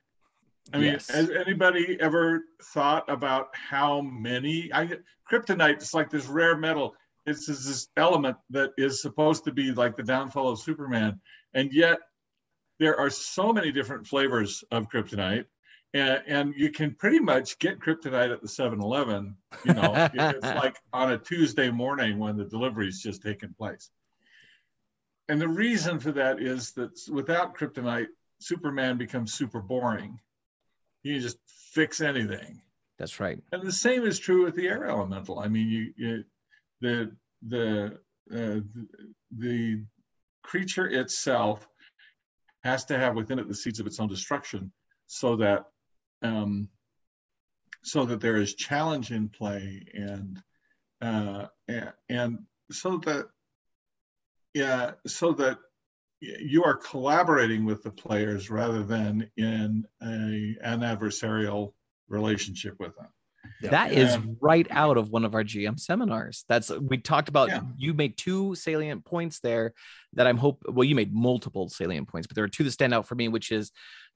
I 0.73 0.79
mean, 0.79 0.93
yes. 0.93 1.09
has 1.11 1.31
anybody 1.31 1.97
ever 2.01 2.43
thought 2.63 3.11
about 3.11 3.49
how 3.55 4.01
many? 4.01 4.71
I 4.73 4.91
kryptonite 5.31 5.83
is 5.83 5.95
like 5.95 6.11
this 6.11 6.27
rare 6.27 6.57
metal. 6.57 6.95
It's 7.27 7.47
this 7.47 7.89
element 7.97 8.37
that 8.51 8.73
is 8.77 9.03
supposed 9.03 9.45
to 9.45 9.53
be 9.53 9.73
like 9.73 9.97
the 9.97 10.03
downfall 10.03 10.51
of 10.51 10.59
Superman, 10.61 11.21
and 11.55 11.73
yet 11.73 11.99
there 12.79 12.99
are 12.99 13.11
so 13.11 13.53
many 13.53 13.73
different 13.73 14.07
flavors 14.07 14.63
of 14.71 14.89
kryptonite, 14.89 15.47
and, 15.95 16.23
and 16.27 16.55
you 16.57 16.71
can 16.71 16.95
pretty 16.95 17.19
much 17.19 17.59
get 17.59 17.81
kryptonite 17.81 18.33
at 18.33 18.41
the 18.41 18.49
7-Eleven. 18.49 19.37
You 19.65 19.75
know, 19.75 20.09
it's 20.15 20.47
like 20.47 20.77
on 20.93 21.13
a 21.13 21.19
Tuesday 21.19 21.71
morning 21.71 22.19
when 22.19 22.37
the 22.37 22.45
delivery's 22.45 23.03
just 23.03 23.23
taken 23.23 23.55
place. 23.59 23.91
And 25.29 25.41
the 25.41 25.49
reason 25.49 25.99
for 25.99 26.13
that 26.13 26.41
is 26.41 26.73
that 26.73 26.99
without 27.11 27.57
kryptonite, 27.57 28.07
Superman 28.41 28.97
becomes 28.97 29.35
super 29.35 29.61
boring. 29.61 30.21
You 31.03 31.15
can 31.15 31.23
just 31.23 31.39
fix 31.47 32.01
anything. 32.01 32.61
That's 32.99 33.21
right. 33.21 33.39
And 33.53 33.63
the 33.63 33.73
same 33.73 34.05
is 34.05 34.19
true 34.19 34.45
with 34.45 34.57
the 34.57 34.67
air 34.67 34.87
elemental. 34.87 35.39
I 35.39 35.49
mean, 35.49 35.69
you, 35.69 35.93
you 35.97 36.25
the 36.81 37.17
the 37.47 37.99
uh, 38.33 38.61
the, 39.37 39.85
creature 40.43 40.89
itself 40.89 41.69
has 42.65 42.87
to 42.87 42.99
have 42.99 43.15
within 43.15 43.39
it 43.39 43.47
the 43.49 43.55
seeds 43.55 43.81
of 43.81 43.87
its 43.87 44.01
own 44.01 44.09
destruction, 44.09 44.73
so 45.07 45.37
that 45.37 45.67
um, 46.23 46.69
so 47.83 48.07
that 48.07 48.21
there 48.21 48.37
is 48.37 48.55
challenge 48.55 49.13
in 49.13 49.29
play 49.29 49.85
and 49.93 50.43
uh, 51.03 51.47
and, 51.69 51.93
and 52.09 52.39
so 52.73 52.97
that 52.99 53.29
yeah, 54.55 54.93
so 55.07 55.33
that 55.33 55.59
you 56.21 56.65
are 56.65 56.77
collaborating 56.77 57.65
with 57.65 57.83
the 57.83 57.91
players 57.91 58.51
rather 58.51 58.83
than 58.83 59.31
in 59.37 59.85
a, 60.03 60.57
an 60.63 60.81
adversarial 60.81 61.73
relationship 62.09 62.75
with 62.79 62.97
them. 62.97 63.09
That 63.63 63.93
is 63.93 64.19
right 64.41 64.67
out 64.71 64.97
of 64.97 65.11
one 65.11 65.25
of 65.25 65.35
our 65.35 65.45
GM 65.45 65.79
seminars. 65.79 66.45
That's 66.49 66.71
we 66.71 66.99
talked 66.99 67.29
about. 67.29 67.49
Yeah. 67.49 67.61
You 67.77 67.95
made 67.95 68.17
two 68.17 68.55
salient 68.55 69.05
points 69.05 69.41
there 69.41 69.75
that 70.15 70.27
I'm 70.27 70.37
hope. 70.37 70.63
Well, 70.69 70.85
you 70.85 70.95
made 70.95 71.15
multiple 71.15 71.69
salient 71.69 72.09
points, 72.09 72.27
but 72.27 72.35
there 72.35 72.45
are 72.45 72.49
two 72.49 72.65
that 72.65 72.73
stand 72.73 72.95
out 72.95 73.07
for 73.07 73.15
me, 73.15 73.29
which 73.29 73.51
is 73.51 73.73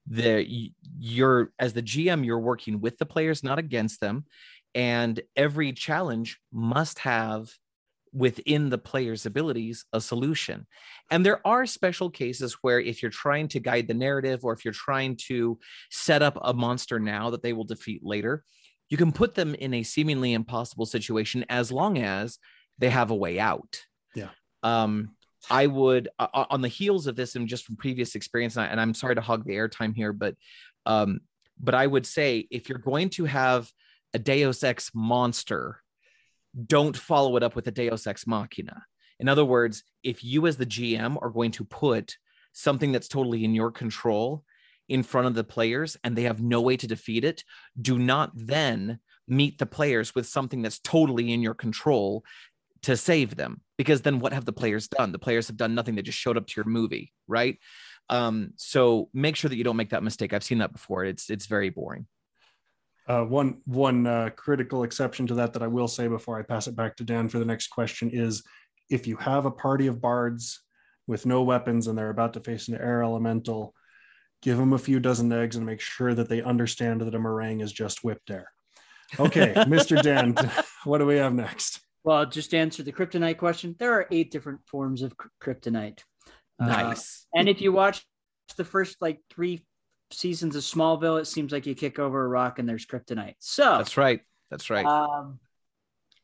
the 0.07 0.71
you're 0.99 1.53
as 1.59 1.73
the 1.73 1.83
GM, 1.83 2.25
you're 2.25 2.39
working 2.39 2.81
with 2.81 2.99
the 2.99 3.07
players, 3.07 3.43
not 3.43 3.59
against 3.59 4.01
them, 4.01 4.27
and 4.75 5.21
every 5.37 5.73
challenge 5.73 6.39
must 6.53 7.01
have 7.01 7.49
within 8.13 8.69
the 8.69 8.79
player's 8.79 9.25
abilities 9.27 9.85
a 9.93 10.01
solution. 10.01 10.67
And 11.11 11.25
there 11.25 11.47
are 11.47 11.65
special 11.67 12.11
cases 12.11 12.59
where 12.61 12.81
if 12.81 13.03
you're 13.03 13.11
trying 13.11 13.49
to 13.49 13.61
guide 13.61 13.89
the 13.89 13.95
narrative 13.95 14.45
or 14.45 14.53
if 14.53 14.65
you're 14.65 14.75
trying 14.75 15.17
to 15.29 15.59
set 15.91 16.23
up 16.23 16.39
a 16.43 16.53
monster 16.53 16.99
now 16.99 17.31
that 17.31 17.43
they 17.43 17.53
will 17.53 17.65
defeat 17.65 18.05
later, 18.05 18.45
you 18.91 18.97
can 18.99 19.13
put 19.13 19.35
them 19.35 19.55
in 19.55 19.73
a 19.73 19.83
seemingly 19.83 20.35
impossible 20.35 20.85
situation 20.85 21.45
as 21.49 21.73
long 21.73 21.99
as 21.99 22.39
they 22.79 22.91
have 22.91 23.11
a 23.11 23.17
way 23.17 23.41
out. 23.41 23.81
Yeah. 24.15 24.29
Um, 24.63 25.17
I 25.51 25.67
would, 25.67 26.09
uh, 26.19 26.45
on 26.51 26.61
the 26.61 26.69
heels 26.69 27.07
of 27.07 27.17
this, 27.17 27.35
and 27.35 27.49
just 27.49 27.65
from 27.65 27.77
previous 27.77 28.15
experience, 28.15 28.57
and, 28.57 28.79
I, 28.79 28.83
am 28.83 28.95
sorry 28.95 29.15
to 29.15 29.21
hog 29.21 29.45
the 29.45 29.55
airtime 29.55 29.95
here, 29.95 30.13
but, 30.13 30.37
um, 30.87 31.21
but 31.59 31.75
I 31.75 31.87
would 31.87 32.07
say 32.07 32.47
if 32.51 32.69
you're 32.69 32.79
going 32.79 33.09
to 33.11 33.25
have 33.25 33.71
a 34.15 34.19
Deus 34.19 34.63
Ex 34.63 34.91
monster 34.95 35.82
don't 36.67 36.97
follow 36.97 37.37
it 37.37 37.43
up 37.43 37.55
with 37.55 37.67
a 37.67 37.71
Deus 37.71 38.07
Ex 38.07 38.27
Machina. 38.27 38.85
In 39.19 39.29
other 39.29 39.45
words, 39.45 39.85
if 40.03 40.25
you 40.25 40.47
as 40.47 40.57
the 40.57 40.67
GM 40.67 41.17
are 41.23 41.31
going 41.31 41.53
to 41.53 41.65
put 41.65 42.17
something 42.53 42.93
that's 42.93 43.09
totally 43.09 43.45
in 43.45 43.55
your 43.55 43.71
control 43.71 44.45
in 44.89 45.03
front 45.03 45.27
of 45.27 45.35
the 45.35 45.45
players 45.45 45.97
and 46.05 46.17
they 46.17 46.25
have 46.25 46.43
no 46.43 46.61
way 46.61 46.77
to 46.77 46.87
defeat 46.87 47.25
it, 47.25 47.45
do 47.81 47.99
not 47.99 48.31
then 48.35 48.99
meet 49.29 49.59
the 49.59 49.67
players 49.67 50.15
with 50.15 50.27
something 50.27 50.63
that's 50.63 50.81
totally 50.81 51.33
in 51.33 51.41
your 51.41 51.55
control 51.55 52.25
to 52.83 52.97
save 52.97 53.37
them. 53.37 53.61
Because 53.79 54.03
then 54.03 54.19
what 54.19 54.33
have 54.33 54.45
the 54.45 54.53
players 54.53 54.89
done? 54.89 55.13
The 55.13 55.19
players 55.19 55.47
have 55.47 55.57
done 55.57 55.75
nothing. 55.75 55.95
They 55.95 56.03
just 56.03 56.19
showed 56.19 56.37
up 56.37 56.47
to 56.47 56.55
your 56.57 56.67
movie, 56.67 57.13
right? 57.27 57.59
Um, 58.09 58.53
so 58.57 59.09
make 59.15 59.37
sure 59.37 59.49
that 59.49 59.57
you 59.57 59.65
don't 59.65 59.77
make 59.77 59.91
that 59.91 60.03
mistake. 60.03 60.33
I've 60.33 60.45
seen 60.45 60.59
that 60.59 60.73
before. 60.73 61.05
It's 61.05 61.31
it's 61.31 61.47
very 61.47 61.71
boring. 61.71 62.07
Uh, 63.13 63.25
one 63.25 63.61
one 63.67 64.07
uh, 64.07 64.31
critical 64.37 64.85
exception 64.85 65.27
to 65.27 65.35
that 65.35 65.53
that 65.53 65.63
I 65.63 65.67
will 65.67 65.87
say 65.87 66.09
before 66.09 66.39
I 66.39 66.43
pass 66.43 66.67
it 66.67 66.75
back 66.75 66.97
to 66.97 67.05
Dan 67.05 67.29
for 67.29 67.39
the 67.39 67.45
next 67.45 67.67
question 67.67 68.09
is 68.11 68.43
if 68.89 69.07
you 69.07 69.17
have 69.17 69.45
a 69.45 69.51
party 69.51 69.87
of 69.87 70.01
bards 70.01 70.63
with 71.07 71.27
no 71.27 71.43
weapons 71.43 71.89
and 71.89 71.99
they're 71.99 72.09
about 72.09 72.33
to 72.35 72.41
face 72.41 72.69
an 72.69 72.75
air 72.77 73.03
elemental, 73.03 73.75
give 74.41 74.57
them 74.57 74.73
a 74.73 74.79
few 74.79 74.99
dozen 74.99 75.31
eggs 75.31 75.57
and 75.57 75.67
make 75.67 75.83
sure 75.83 76.15
that 76.15 76.31
they 76.31 76.41
understand 76.41 77.03
that 77.03 77.15
a 77.15 77.19
meringue 77.19 77.61
is 77.61 77.71
just 77.71 78.03
whipped 78.03 78.31
air. 78.31 78.51
Okay, 79.21 79.53
Mr. 79.57 80.01
Dan, 80.01 80.35
what 80.85 80.97
do 80.97 81.05
we 81.05 81.17
have 81.17 81.35
next? 81.35 81.81
Well, 82.05 82.25
just 82.25 82.55
answer 82.55 82.83
the 82.83 82.93
kryptonite 82.93 83.37
question. 83.37 83.77
There 83.79 83.93
are 83.93 84.07
eight 84.11 84.31
different 84.31 84.61
forms 84.67 85.03
of 85.03 85.13
kryptonite. 85.39 86.01
Uh, 86.59 86.67
nice. 86.67 87.27
Uh, 87.37 87.41
and 87.41 87.49
if 87.51 87.61
you 87.61 87.73
watch 87.73 88.07
the 88.57 88.65
first 88.65 89.03
like 89.03 89.21
three 89.29 89.67
seasons 90.13 90.57
of 90.57 90.63
Smallville, 90.63 91.21
it 91.21 91.27
seems 91.27 91.53
like 91.53 91.67
you 91.67 91.75
kick 91.75 91.99
over 91.99 92.25
a 92.25 92.29
rock 92.29 92.59
and 92.59 92.69
there's 92.69 92.87
kryptonite. 92.87 93.35
So 93.39 93.79
that's 93.79 93.97
right. 93.97 94.21
That's 94.51 94.71
right. 94.71 94.85
Um, 94.85 95.41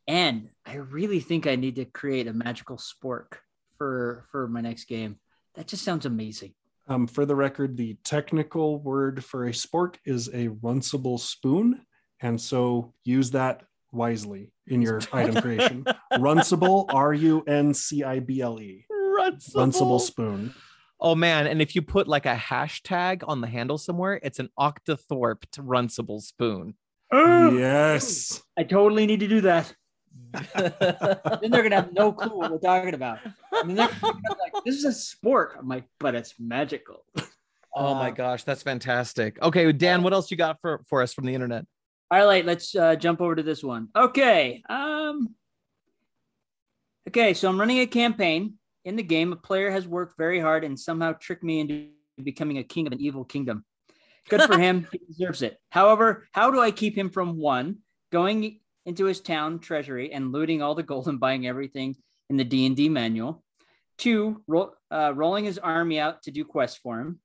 and 0.07 0.49
I 0.67 0.77
really 0.77 1.21
think 1.21 1.47
I 1.47 1.57
need 1.57 1.77
to 1.77 1.85
create 1.85 2.27
a 2.27 2.33
magical 2.33 2.77
spork 2.77 3.39
for 3.77 4.27
for 4.31 4.49
my 4.49 4.61
next 4.61 4.85
game. 4.85 5.17
That 5.55 5.67
just 5.67 5.85
sounds 5.85 6.07
amazing. 6.07 6.55
Um, 6.89 7.07
for 7.07 7.27
the 7.27 7.37
record, 7.37 7.77
the 7.77 7.99
technical 8.05 8.79
word 8.79 9.23
for 9.23 9.47
a 9.47 9.51
spork 9.51 9.97
is 10.07 10.29
a 10.29 10.49
runcible 10.49 11.21
spoon, 11.21 11.83
and 12.21 12.41
so 12.41 12.95
use 13.05 13.31
that 13.33 13.65
wisely 13.93 14.53
in 14.67 14.81
your 14.81 15.01
item 15.13 15.43
creation. 15.43 15.85
Runcible, 16.15 16.87
R 16.93 17.13
U 17.13 17.43
N 17.47 17.75
C 17.75 18.05
I 18.05 18.21
B 18.21 18.41
L 18.41 18.59
E. 18.61 18.87
Runcible. 18.91 19.55
Runcible 19.55 20.01
spoon. 20.01 20.55
Oh 21.01 21.15
man, 21.15 21.47
and 21.47 21.63
if 21.63 21.77
you 21.77 21.83
put 21.83 22.09
like 22.09 22.27
a 22.27 22.35
hashtag 22.35 23.23
on 23.27 23.41
the 23.41 23.47
handle 23.47 23.79
somewhere, 23.79 24.19
it's 24.23 24.41
an 24.41 24.51
Octothorpe 24.59 25.45
runcible 25.59 26.21
spoon. 26.21 26.75
yes. 27.13 28.43
I 28.59 28.65
totally 28.65 29.07
need 29.07 29.21
to 29.21 29.29
do 29.29 29.41
that. 29.43 29.73
then 30.55 31.51
they're 31.51 31.63
gonna 31.63 31.77
have 31.77 31.93
no 31.93 32.13
clue 32.13 32.37
what 32.37 32.51
we're 32.51 32.59
talking 32.59 32.95
about. 32.95 33.19
I 33.53 33.63
mean, 33.63 33.77
they're 33.77 33.89
like, 34.03 34.65
"This 34.65 34.77
is 34.77 34.85
a 34.85 34.93
sport." 34.93 35.57
I'm 35.59 35.69
like, 35.69 35.85
"But 36.01 36.15
it's 36.15 36.35
magical." 36.39 37.05
Oh 37.75 37.95
my 37.95 38.09
uh, 38.09 38.11
gosh, 38.11 38.43
that's 38.43 38.63
fantastic. 38.63 39.41
Okay, 39.41 39.71
Dan, 39.73 40.03
what 40.03 40.13
else 40.13 40.31
you 40.31 40.37
got 40.37 40.61
for 40.61 40.83
for 40.89 41.01
us 41.03 41.15
from 41.15 41.27
the 41.27 41.35
internet? 41.35 41.65
All 42.11 42.27
right, 42.27 42.45
let's 42.45 42.75
uh, 42.75 42.97
jump 42.97 43.21
over 43.21 43.37
to 43.37 43.43
this 43.43 43.63
one. 43.63 43.89
Okay, 43.95 44.63
um, 44.69 45.35
okay, 47.09 47.33
so 47.35 47.49
I'm 47.49 47.61
running 47.61 47.79
a 47.79 47.87
campaign 47.87 48.58
in 48.89 48.97
the 48.97 49.03
game, 49.03 49.35
a 49.35 49.37
player 49.37 49.71
has 49.71 49.87
worked 49.87 50.17
very 50.17 50.41
hard 50.41 50.65
and 50.65 50.81
somehow 50.81 51.13
tricked 51.13 51.45
me 51.45 51.61
into 51.61 51.89
becoming 52.23 52.57
a 52.57 52.65
king 52.65 52.87
of 52.87 52.93
an 52.95 53.03
evil 53.03 53.23
kingdom. 53.23 53.63
Good 54.31 54.41
for 54.45 54.59
him. 54.59 54.89
he 54.93 54.99
deserves 55.07 55.43
it. 55.43 55.59
However, 55.69 56.27
how 56.33 56.51
do 56.51 56.59
I 56.59 56.71
keep 56.71 56.97
him 56.97 57.11
from 57.11 57.37
one, 57.37 57.81
going 58.11 58.61
into 58.87 59.05
his 59.05 59.21
town 59.21 59.59
treasury 59.59 60.11
and 60.11 60.33
looting 60.33 60.63
all 60.63 60.75
the 60.75 60.83
gold 60.83 61.07
and 61.07 61.21
buying 61.21 61.47
everything 61.47 61.97
in 62.31 62.39
the 62.39 62.45
D&D 62.45 62.89
manual? 62.89 63.45
Two, 63.99 64.43
ro- 64.47 64.73
uh, 64.91 65.13
rolling 65.15 65.45
his 65.45 65.59
army 65.59 66.01
out 66.01 66.23
to 66.23 66.31
do 66.31 66.47
quests 66.47 66.79
for 66.79 66.99
him. 66.99 67.21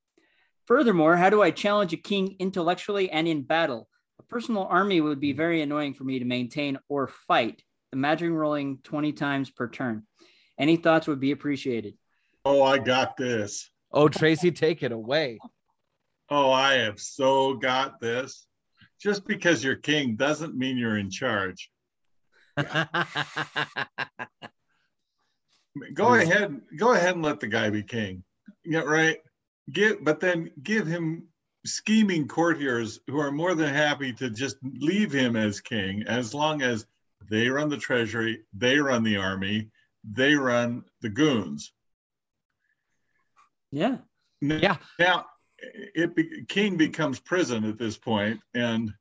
Furthermore, 0.66 1.16
how 1.16 1.30
do 1.30 1.42
I 1.42 1.52
challenge 1.52 1.94
a 1.94 1.98
king 1.98 2.36
intellectually 2.40 3.10
and 3.10 3.26
in 3.26 3.42
battle? 3.42 3.88
A 4.20 4.24
personal 4.24 4.66
army 4.66 5.00
would 5.00 5.22
be 5.22 5.32
very 5.32 5.62
annoying 5.62 5.94
for 5.94 6.04
me 6.04 6.20
to 6.20 6.26
maintain 6.26 6.78
or 6.90 7.08
fight. 7.08 7.64
imagine 7.94 8.34
rolling 8.34 8.80
20 8.84 9.14
times 9.14 9.50
per 9.50 9.70
turn. 9.70 10.04
Any 10.58 10.78
thoughts 10.78 11.08
would 11.08 11.20
be 11.20 11.32
appreciated. 11.32 11.96
Oh, 12.46 12.62
I 12.62 12.78
got 12.78 13.18
this. 13.18 13.70
Oh, 13.92 14.10
Tracy, 14.10 14.52
take 14.52 14.84
it 14.84 14.92
away. 14.92 15.40
Oh, 16.30 16.52
I 16.52 16.76
have 16.76 17.00
so 17.00 17.56
got 17.56 18.00
this. 18.00 18.46
Just 19.02 19.26
because 19.26 19.64
you're 19.64 19.76
king 19.76 20.16
doesn't 20.16 20.56
mean 20.56 20.78
you're 20.78 20.98
in 20.98 21.10
charge. 21.10 21.70
Go 25.94 26.14
ahead, 26.14 26.62
go 26.78 26.94
ahead 26.94 27.16
and 27.16 27.24
let 27.24 27.40
the 27.40 27.48
guy 27.48 27.72
be 27.72 27.82
king. 27.82 28.24
Yeah, 28.64 28.82
right. 28.82 29.18
Give, 29.72 30.04
but 30.04 30.20
then 30.20 30.52
give 30.62 30.86
him 30.86 31.28
scheming 31.66 32.28
courtiers 32.28 33.00
who 33.08 33.20
are 33.20 33.32
more 33.32 33.56
than 33.56 33.74
happy 33.74 34.14
to 34.14 34.30
just 34.30 34.58
leave 34.62 35.12
him 35.12 35.36
as 35.36 35.62
king 35.62 36.04
as 36.08 36.34
long 36.34 36.62
as 36.62 36.86
they 37.30 37.50
run 37.50 37.70
the 37.70 37.78
treasury, 37.78 38.42
they 38.54 38.78
run 38.78 39.04
the 39.04 39.18
army, 39.18 39.70
they 40.04 40.36
run 40.36 40.84
the 41.02 41.10
goons. 41.10 41.72
Yeah. 43.72 43.98
N- 44.42 44.60
Yeah. 44.62 44.78
Now, 45.00 45.26
it 45.60 46.16
be, 46.16 46.46
king 46.48 46.78
becomes 46.78 47.20
prison 47.20 47.64
at 47.64 47.78
this 47.78 47.98
point, 47.98 48.40
and 48.54 48.94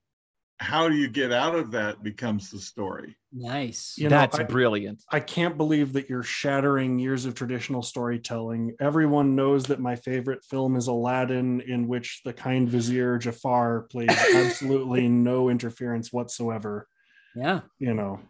how 0.59 0.89
do 0.89 0.95
you 0.95 1.09
get 1.09 1.33
out 1.33 1.57
of 1.57 1.73
that 1.73 2.05
becomes 2.05 2.49
the 2.51 2.59
story. 2.61 3.17
Nice. 3.33 3.95
You 3.99 4.05
know, 4.05 4.11
That's 4.11 4.39
I- 4.39 4.45
brilliant. 4.45 5.03
I 5.11 5.19
can't 5.19 5.57
believe 5.57 5.93
that 5.95 6.09
you're 6.09 6.23
shattering 6.23 7.01
years 7.01 7.25
of 7.25 7.35
traditional 7.35 7.83
storytelling. 7.83 8.77
Everyone 8.79 9.35
knows 9.35 9.65
that 9.67 9.81
my 9.81 9.97
favorite 9.97 10.45
film 10.45 10.77
is 10.77 10.87
Aladdin, 10.87 11.63
in 11.63 11.89
which 11.89 12.21
the 12.25 12.33
kind 12.33 12.69
vizier 12.69 13.19
Jafar 13.19 13.83
plays 13.91 14.09
absolutely 14.37 15.09
no 15.09 15.49
interference 15.49 16.13
whatsoever. 16.13 16.87
Yeah. 17.35 17.63
You 17.81 17.95
know, 17.95 18.21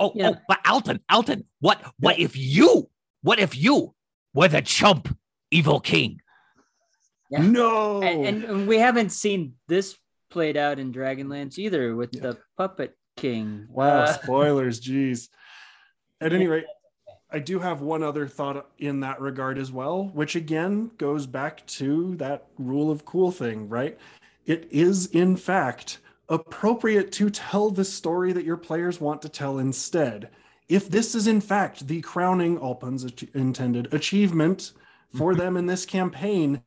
Oh, 0.00 0.12
Yeah. 0.14 0.30
oh, 0.30 0.36
but 0.48 0.58
Alton, 0.66 1.00
Alton, 1.10 1.44
what 1.60 1.80
what 1.98 2.18
if 2.18 2.36
you 2.36 2.88
what 3.22 3.38
if 3.38 3.56
you 3.56 3.94
were 4.34 4.48
the 4.48 4.62
chump 4.62 5.16
evil 5.50 5.78
king? 5.78 6.20
Yeah. 7.30 7.42
no. 7.42 8.02
And, 8.02 8.26
and- 8.26 8.44
and 8.44 8.66
we 8.68 8.78
haven't 8.78 9.10
seen 9.10 9.54
this 9.68 9.96
played 10.30 10.56
out 10.56 10.78
in 10.78 10.92
Dragonlance 10.92 11.58
either 11.58 11.94
with 11.94 12.10
Yeah. 12.14 12.22
the 12.22 12.38
Puppet 12.56 12.96
King. 13.16 13.66
Wow, 13.68 14.00
Uh, 14.00 14.12
spoilers, 14.14 14.80
geez. 14.80 15.28
At 16.20 16.32
any 16.32 16.46
rate, 16.46 16.64
I 17.30 17.38
do 17.38 17.58
have 17.58 17.80
one 17.82 18.02
other 18.02 18.26
thought 18.26 18.70
in 18.78 19.00
that 19.00 19.20
regard 19.20 19.58
as 19.58 19.70
well, 19.70 20.04
which 20.04 20.34
again 20.34 20.90
goes 20.96 21.26
back 21.26 21.66
to 21.78 22.16
that 22.16 22.46
rule 22.58 22.90
of 22.90 23.04
cool 23.04 23.30
thing, 23.30 23.68
right? 23.68 23.98
It 24.46 24.66
is, 24.70 25.06
in 25.06 25.36
fact, 25.36 25.98
appropriate 26.30 27.12
to 27.12 27.28
tell 27.28 27.70
the 27.70 27.84
story 27.84 28.32
that 28.32 28.44
your 28.44 28.56
players 28.56 29.00
want 29.00 29.20
to 29.22 29.28
tell 29.28 29.58
instead. 29.58 30.30
If 30.68 30.88
this 30.88 31.14
is, 31.14 31.26
in 31.26 31.40
fact, 31.40 31.88
the 31.88 32.00
crowning, 32.00 32.56
all 32.56 32.76
puns 32.76 33.04
intended, 33.34 33.92
achievement 33.92 34.72
for 35.14 35.32
mm-hmm. 35.32 35.40
them 35.40 35.56
in 35.56 35.66
this 35.66 35.84
campaign, 35.84 36.62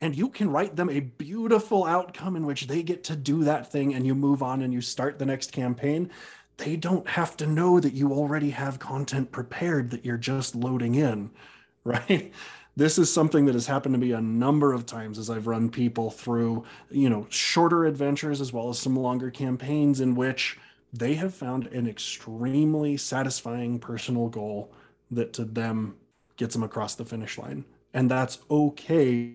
and 0.00 0.16
you 0.16 0.28
can 0.28 0.50
write 0.50 0.76
them 0.76 0.88
a 0.90 1.00
beautiful 1.00 1.84
outcome 1.84 2.36
in 2.36 2.46
which 2.46 2.66
they 2.66 2.82
get 2.82 3.04
to 3.04 3.16
do 3.16 3.44
that 3.44 3.70
thing 3.70 3.94
and 3.94 4.06
you 4.06 4.14
move 4.14 4.42
on 4.42 4.62
and 4.62 4.72
you 4.72 4.80
start 4.80 5.18
the 5.18 5.26
next 5.26 5.52
campaign 5.52 6.10
they 6.56 6.76
don't 6.76 7.08
have 7.08 7.36
to 7.36 7.46
know 7.46 7.78
that 7.78 7.94
you 7.94 8.12
already 8.12 8.50
have 8.50 8.78
content 8.78 9.30
prepared 9.30 9.90
that 9.90 10.04
you're 10.04 10.16
just 10.16 10.54
loading 10.54 10.94
in 10.94 11.30
right 11.84 12.32
this 12.78 12.98
is 12.98 13.12
something 13.12 13.44
that 13.46 13.54
has 13.54 13.66
happened 13.66 13.94
to 13.94 13.98
me 13.98 14.12
a 14.12 14.20
number 14.20 14.72
of 14.72 14.86
times 14.86 15.18
as 15.18 15.28
i've 15.28 15.46
run 15.46 15.68
people 15.68 16.10
through 16.10 16.64
you 16.90 17.10
know 17.10 17.26
shorter 17.28 17.84
adventures 17.84 18.40
as 18.40 18.52
well 18.52 18.68
as 18.68 18.78
some 18.78 18.96
longer 18.96 19.30
campaigns 19.30 20.00
in 20.00 20.14
which 20.14 20.58
they 20.92 21.14
have 21.14 21.34
found 21.34 21.66
an 21.68 21.86
extremely 21.86 22.96
satisfying 22.96 23.78
personal 23.78 24.28
goal 24.28 24.72
that 25.10 25.32
to 25.32 25.44
them 25.44 25.96
gets 26.36 26.54
them 26.54 26.62
across 26.62 26.94
the 26.94 27.04
finish 27.04 27.36
line 27.36 27.64
and 27.94 28.10
that's 28.10 28.38
okay 28.50 29.34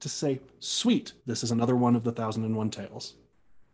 to 0.00 0.08
say, 0.08 0.40
sweet, 0.58 1.12
this 1.26 1.44
is 1.44 1.50
another 1.50 1.76
one 1.76 1.94
of 1.94 2.04
the 2.04 2.12
thousand 2.12 2.44
and 2.44 2.56
one 2.56 2.70
tales. 2.70 3.14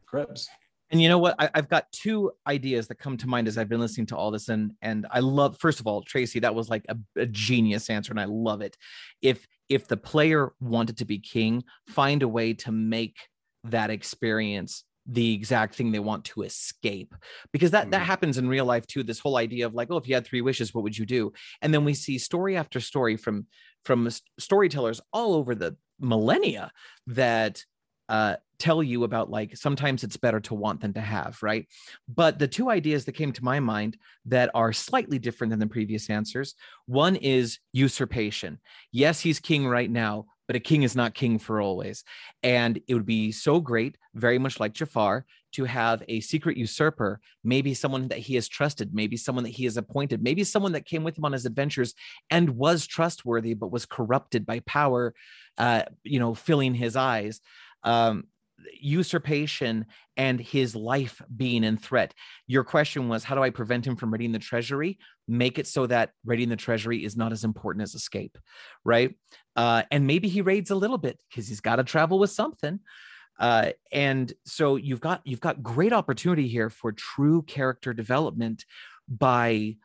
Krebs. 0.06 0.48
And 0.90 1.02
you 1.02 1.08
know 1.08 1.18
what? 1.18 1.34
I, 1.38 1.50
I've 1.54 1.68
got 1.68 1.90
two 1.92 2.32
ideas 2.46 2.86
that 2.88 2.98
come 2.98 3.16
to 3.18 3.26
mind 3.26 3.48
as 3.48 3.58
I've 3.58 3.68
been 3.68 3.80
listening 3.80 4.06
to 4.08 4.16
all 4.16 4.30
this, 4.30 4.48
and 4.48 4.72
and 4.82 5.06
I 5.10 5.20
love. 5.20 5.58
First 5.58 5.80
of 5.80 5.86
all, 5.86 6.02
Tracy, 6.02 6.38
that 6.40 6.54
was 6.54 6.68
like 6.68 6.84
a, 6.88 6.96
a 7.16 7.26
genius 7.26 7.90
answer, 7.90 8.12
and 8.12 8.20
I 8.20 8.26
love 8.26 8.60
it. 8.60 8.76
If 9.20 9.46
if 9.68 9.88
the 9.88 9.96
player 9.96 10.52
wanted 10.60 10.98
to 10.98 11.04
be 11.04 11.18
king, 11.18 11.64
find 11.88 12.22
a 12.22 12.28
way 12.28 12.54
to 12.54 12.70
make 12.72 13.16
that 13.64 13.90
experience 13.90 14.84
the 15.08 15.34
exact 15.34 15.74
thing 15.76 15.92
they 15.92 16.00
want 16.00 16.24
to 16.24 16.42
escape 16.42 17.14
because 17.52 17.70
that 17.70 17.90
that 17.92 18.02
Mhm. 18.02 18.06
happens 18.06 18.38
in 18.38 18.48
real 18.48 18.64
life 18.64 18.86
too 18.88 19.04
this 19.04 19.20
whole 19.20 19.36
idea 19.36 19.64
of 19.64 19.72
like 19.72 19.88
oh 19.90 19.96
if 19.96 20.08
you 20.08 20.14
had 20.14 20.26
three 20.26 20.40
wishes 20.40 20.74
what 20.74 20.82
would 20.82 20.98
you 20.98 21.06
do 21.06 21.32
and 21.62 21.72
then 21.72 21.84
we 21.84 21.94
see 21.94 22.18
story 22.18 22.56
after 22.56 22.80
story 22.80 23.16
from 23.16 23.46
from 23.84 24.08
storytellers 24.36 25.00
all 25.12 25.34
over 25.34 25.54
the 25.54 25.76
millennia 26.00 26.72
that 27.06 27.64
uh, 28.08 28.36
tell 28.58 28.82
you 28.82 29.04
about 29.04 29.30
like 29.30 29.56
sometimes 29.56 30.02
it's 30.02 30.16
better 30.16 30.40
to 30.40 30.54
want 30.54 30.80
than 30.80 30.94
to 30.94 31.00
have, 31.00 31.38
right? 31.42 31.66
But 32.08 32.38
the 32.38 32.48
two 32.48 32.70
ideas 32.70 33.04
that 33.04 33.12
came 33.12 33.32
to 33.32 33.44
my 33.44 33.60
mind 33.60 33.96
that 34.26 34.50
are 34.54 34.72
slightly 34.72 35.18
different 35.18 35.50
than 35.50 35.60
the 35.60 35.66
previous 35.66 36.08
answers 36.10 36.54
one 36.86 37.16
is 37.16 37.58
usurpation. 37.72 38.58
Yes, 38.92 39.20
he's 39.20 39.40
king 39.40 39.66
right 39.66 39.90
now, 39.90 40.26
but 40.46 40.56
a 40.56 40.60
king 40.60 40.82
is 40.82 40.96
not 40.96 41.14
king 41.14 41.38
for 41.38 41.60
always. 41.60 42.04
And 42.42 42.80
it 42.86 42.94
would 42.94 43.06
be 43.06 43.32
so 43.32 43.60
great, 43.60 43.96
very 44.14 44.38
much 44.38 44.60
like 44.60 44.72
Jafar, 44.72 45.26
to 45.52 45.64
have 45.64 46.02
a 46.06 46.20
secret 46.20 46.56
usurper, 46.56 47.20
maybe 47.42 47.72
someone 47.72 48.08
that 48.08 48.18
he 48.18 48.34
has 48.34 48.46
trusted, 48.46 48.94
maybe 48.94 49.16
someone 49.16 49.44
that 49.44 49.54
he 49.54 49.64
has 49.64 49.76
appointed, 49.76 50.22
maybe 50.22 50.44
someone 50.44 50.72
that 50.72 50.84
came 50.84 51.02
with 51.02 51.16
him 51.16 51.24
on 51.24 51.32
his 51.32 51.46
adventures 51.46 51.94
and 52.30 52.50
was 52.50 52.86
trustworthy, 52.86 53.54
but 53.54 53.72
was 53.72 53.86
corrupted 53.86 54.44
by 54.44 54.60
power, 54.60 55.14
uh, 55.56 55.82
you 56.04 56.18
know, 56.18 56.34
filling 56.34 56.74
his 56.74 56.94
eyes. 56.94 57.40
Um, 57.86 58.24
usurpation 58.80 59.86
and 60.16 60.40
his 60.40 60.74
life 60.74 61.22
being 61.34 61.64
in 61.64 61.76
threat. 61.76 62.14
Your 62.46 62.64
question 62.64 63.08
was, 63.08 63.24
how 63.24 63.34
do 63.34 63.42
I 63.42 63.50
prevent 63.50 63.86
him 63.86 63.96
from 63.96 64.12
raiding 64.12 64.32
the 64.32 64.38
treasury? 64.38 64.98
Make 65.28 65.58
it 65.58 65.66
so 65.66 65.86
that 65.86 66.10
raiding 66.24 66.48
the 66.48 66.56
treasury 66.56 67.04
is 67.04 67.16
not 67.16 67.32
as 67.32 67.44
important 67.44 67.82
as 67.82 67.94
escape, 67.94 68.38
right? 68.84 69.14
Uh, 69.54 69.82
and 69.90 70.06
maybe 70.06 70.28
he 70.28 70.40
raids 70.40 70.70
a 70.70 70.74
little 70.74 70.98
bit 70.98 71.18
because 71.28 71.48
he's 71.48 71.60
got 71.60 71.76
to 71.76 71.84
travel 71.84 72.18
with 72.18 72.30
something. 72.30 72.80
Uh, 73.38 73.70
and 73.92 74.32
so 74.44 74.76
you've 74.76 75.00
got 75.00 75.20
you've 75.24 75.40
got 75.40 75.62
great 75.62 75.92
opportunity 75.92 76.48
here 76.48 76.70
for 76.70 76.92
true 76.92 77.42
character 77.42 77.92
development 77.92 78.64
by 79.08 79.76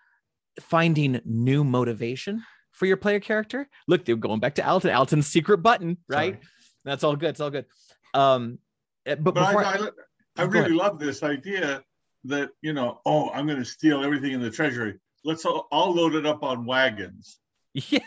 finding 0.60 1.20
new 1.26 1.64
motivation 1.64 2.44
for 2.72 2.86
your 2.86 2.98
player 2.98 3.20
character. 3.20 3.68
Look, 3.88 4.06
they're 4.06 4.16
going 4.16 4.40
back 4.40 4.56
to 4.56 4.68
Alton, 4.68 4.92
Alton's 4.92 5.28
secret 5.28 5.58
button, 5.58 5.98
right? 6.08 6.36
Sorry. 6.36 6.48
That's 6.86 7.04
all 7.04 7.16
good. 7.16 7.30
It's 7.30 7.40
all 7.42 7.50
good. 7.50 7.66
Um, 8.14 8.60
eh, 9.06 9.16
but, 9.16 9.34
But 9.34 9.46
before 9.46 9.66
I, 9.66 9.76
I, 9.76 9.90
I 10.38 10.44
really 10.44 10.72
love 10.74 11.00
this 11.00 11.24
idea 11.24 11.84
that, 12.26 12.50
you 12.62 12.74
know, 12.74 13.02
oh, 13.06 13.30
I'm 13.32 13.48
going 13.48 13.60
to 13.60 13.66
steal 13.66 14.04
everything 14.04 14.32
in 14.34 14.42
the 14.42 14.52
treasury. 14.52 15.00
Let's 15.24 15.46
all, 15.46 15.68
all 15.72 15.94
load 15.94 16.16
it 16.16 16.26
up 16.26 16.44
on 16.44 16.66
wagons 16.66 17.38
yeah, 17.74 18.00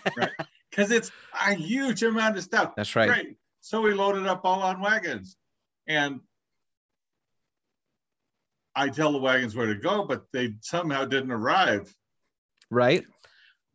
because 0.71 0.91
it's 0.91 1.11
a 1.47 1.55
huge 1.55 2.03
amount 2.03 2.37
of 2.37 2.43
stuff. 2.43 2.75
that's 2.77 2.95
right. 2.97 3.09
Great. 3.09 3.37
So 3.61 3.81
we 3.81 3.95
loaded 3.95 4.27
up 4.27 4.43
all 4.45 4.63
on 4.63 4.81
wagons. 4.81 5.37
And 5.87 6.21
I 8.75 8.89
tell 8.89 9.13
the 9.13 9.19
wagons 9.19 9.55
where 9.55 9.67
to 9.67 9.75
go, 9.77 10.05
but 10.05 10.25
they 10.33 10.55
somehow 10.61 11.05
didn't 11.05 11.31
arrive. 11.31 11.95
Right. 12.71 13.05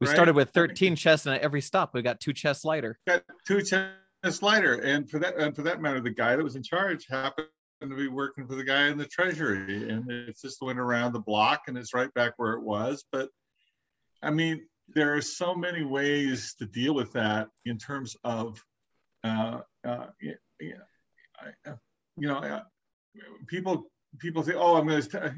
We 0.01 0.07
Right? 0.07 0.13
started 0.13 0.35
with 0.35 0.51
13 0.51 0.95
chests, 0.95 1.25
and 1.25 1.35
at 1.35 1.41
every 1.41 1.61
stop, 1.61 1.93
we 1.93 2.01
got 2.01 2.19
two 2.19 2.33
chests 2.33 2.63
lighter. 2.65 2.99
Got 3.07 3.23
two 3.47 3.61
chests 3.61 3.95
lighter. 4.41 4.75
And 4.75 5.09
for 5.09 5.19
that, 5.19 5.37
and 5.37 5.55
for 5.55 5.61
that 5.63 5.81
matter, 5.81 6.01
the 6.01 6.09
guy 6.09 6.35
that 6.35 6.43
was 6.43 6.55
in 6.55 6.63
charge 6.63 7.05
happened 7.09 7.47
to 7.81 7.95
be 7.95 8.07
working 8.07 8.45
for 8.47 8.55
the 8.55 8.63
guy 8.63 8.87
in 8.87 8.97
the 8.97 9.05
treasury. 9.05 9.89
And 9.89 10.09
it 10.11 10.37
just 10.41 10.61
went 10.61 10.79
around 10.79 11.13
the 11.13 11.19
block 11.19 11.63
and 11.67 11.77
it's 11.77 11.93
right 11.93 12.13
back 12.13 12.33
where 12.37 12.53
it 12.53 12.63
was. 12.63 13.05
But 13.11 13.29
I 14.21 14.31
mean, 14.31 14.65
there 14.93 15.15
are 15.15 15.21
so 15.21 15.55
many 15.55 15.83
ways 15.83 16.55
to 16.59 16.65
deal 16.65 16.93
with 16.93 17.13
that 17.13 17.47
in 17.65 17.77
terms 17.77 18.15
of, 18.23 18.61
uh, 19.23 19.59
uh, 19.87 20.07
yeah, 20.21 20.33
yeah, 20.59 21.51
uh, 21.67 21.75
you 22.17 22.27
know, 22.27 22.37
uh, 22.37 22.63
people 23.47 23.85
people 24.17 24.43
say, 24.43 24.53
oh, 24.53 24.75
I'm 24.75 24.87
going 24.87 25.01
to. 25.01 25.35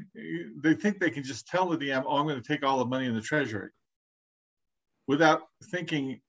They 0.62 0.74
think 0.74 0.98
they 0.98 1.10
can 1.10 1.22
just 1.22 1.46
tell 1.46 1.68
the 1.68 1.76
DM, 1.76 2.04
oh, 2.06 2.16
I'm 2.16 2.26
going 2.26 2.40
to 2.40 2.46
take 2.46 2.64
all 2.64 2.78
the 2.78 2.86
money 2.86 3.06
in 3.06 3.14
the 3.14 3.20
treasury, 3.20 3.70
without 5.06 5.42
thinking 5.70 6.20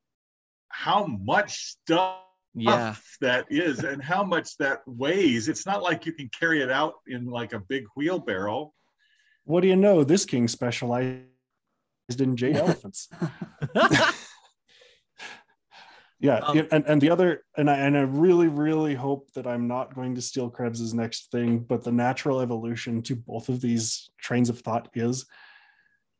how 0.69 1.05
much 1.05 1.53
stuff 1.53 2.17
Yeah. 2.55 2.95
that 3.21 3.45
is 3.49 3.83
and 3.83 4.01
how 4.01 4.23
much 4.23 4.57
that 4.57 4.81
weighs. 4.85 5.47
It's 5.47 5.65
not 5.65 5.81
like 5.81 6.05
you 6.05 6.13
can 6.13 6.29
carry 6.37 6.61
it 6.61 6.69
out 6.71 6.95
in 7.07 7.25
like 7.25 7.53
a 7.53 7.59
big 7.59 7.85
wheelbarrow. 7.95 8.71
What 9.45 9.61
do 9.61 9.67
you 9.67 9.75
know? 9.75 10.03
This 10.03 10.25
king 10.25 10.47
specialized 10.47 11.23
in 12.19 12.35
jade 12.35 12.55
elephants. 12.57 13.09
Yeah, 16.23 16.37
Um, 16.37 16.67
and, 16.71 16.85
and 16.87 17.01
the 17.01 17.09
other, 17.09 17.43
and 17.57 17.69
I 17.69 17.75
and 17.79 17.97
I 17.97 18.01
really, 18.03 18.47
really 18.47 18.95
hope 18.95 19.33
that 19.33 19.45
I'm 19.45 19.67
not 19.67 19.93
going 19.93 20.15
to 20.15 20.21
steal 20.21 20.49
Krebs's 20.49 20.93
next 20.93 21.31
thing, 21.31 21.59
but 21.59 21.83
the 21.83 21.91
natural 21.91 22.39
evolution 22.39 23.01
to 23.03 23.15
both 23.17 23.49
of 23.49 23.59
these 23.59 24.09
trains 24.21 24.49
of 24.49 24.59
thought 24.61 24.87
is 24.93 25.25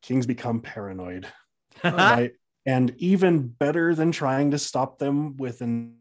kings 0.01 0.25
become 0.25 0.59
paranoid. 0.59 1.25
right? 1.86 2.34
And 2.66 2.93
even 2.97 3.47
better 3.47 3.93
than 3.93 4.11
trying 4.11 4.51
to 4.51 4.59
stop 4.59 4.97
them 4.97 5.36
with 5.36 5.61
an 5.61 5.95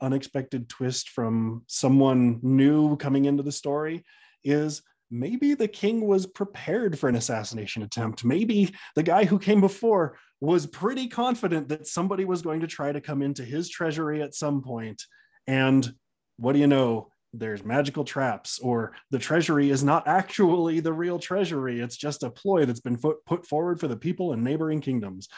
unexpected 0.00 0.68
twist 0.68 1.08
from 1.08 1.64
someone 1.66 2.38
new 2.42 2.96
coming 2.96 3.24
into 3.24 3.42
the 3.42 3.52
story 3.52 4.04
is 4.44 4.82
maybe 5.10 5.54
the 5.54 5.68
king 5.68 6.06
was 6.06 6.26
prepared 6.26 6.98
for 6.98 7.08
an 7.08 7.16
assassination 7.16 7.82
attempt. 7.82 8.24
Maybe 8.24 8.74
the 8.94 9.02
guy 9.02 9.24
who 9.24 9.38
came 9.38 9.60
before 9.60 10.18
was 10.40 10.66
pretty 10.66 11.06
confident 11.08 11.68
that 11.68 11.86
somebody 11.86 12.24
was 12.24 12.42
going 12.42 12.60
to 12.60 12.66
try 12.66 12.92
to 12.92 13.00
come 13.00 13.22
into 13.22 13.44
his 13.44 13.68
treasury 13.68 14.22
at 14.22 14.34
some 14.34 14.62
point. 14.62 15.02
And 15.46 15.94
what 16.36 16.52
do 16.52 16.58
you 16.58 16.66
know? 16.66 17.08
There's 17.34 17.64
magical 17.64 18.04
traps, 18.04 18.58
or 18.58 18.92
the 19.10 19.18
treasury 19.18 19.70
is 19.70 19.82
not 19.82 20.06
actually 20.06 20.80
the 20.80 20.92
real 20.92 21.18
treasury. 21.18 21.80
It's 21.80 21.96
just 21.96 22.24
a 22.24 22.30
ploy 22.30 22.66
that's 22.66 22.80
been 22.80 22.98
put, 22.98 23.46
forward 23.46 23.80
for 23.80 23.88
the 23.88 23.96
people 23.96 24.34
in 24.34 24.44
neighboring 24.44 24.82
kingdoms, 24.82 25.30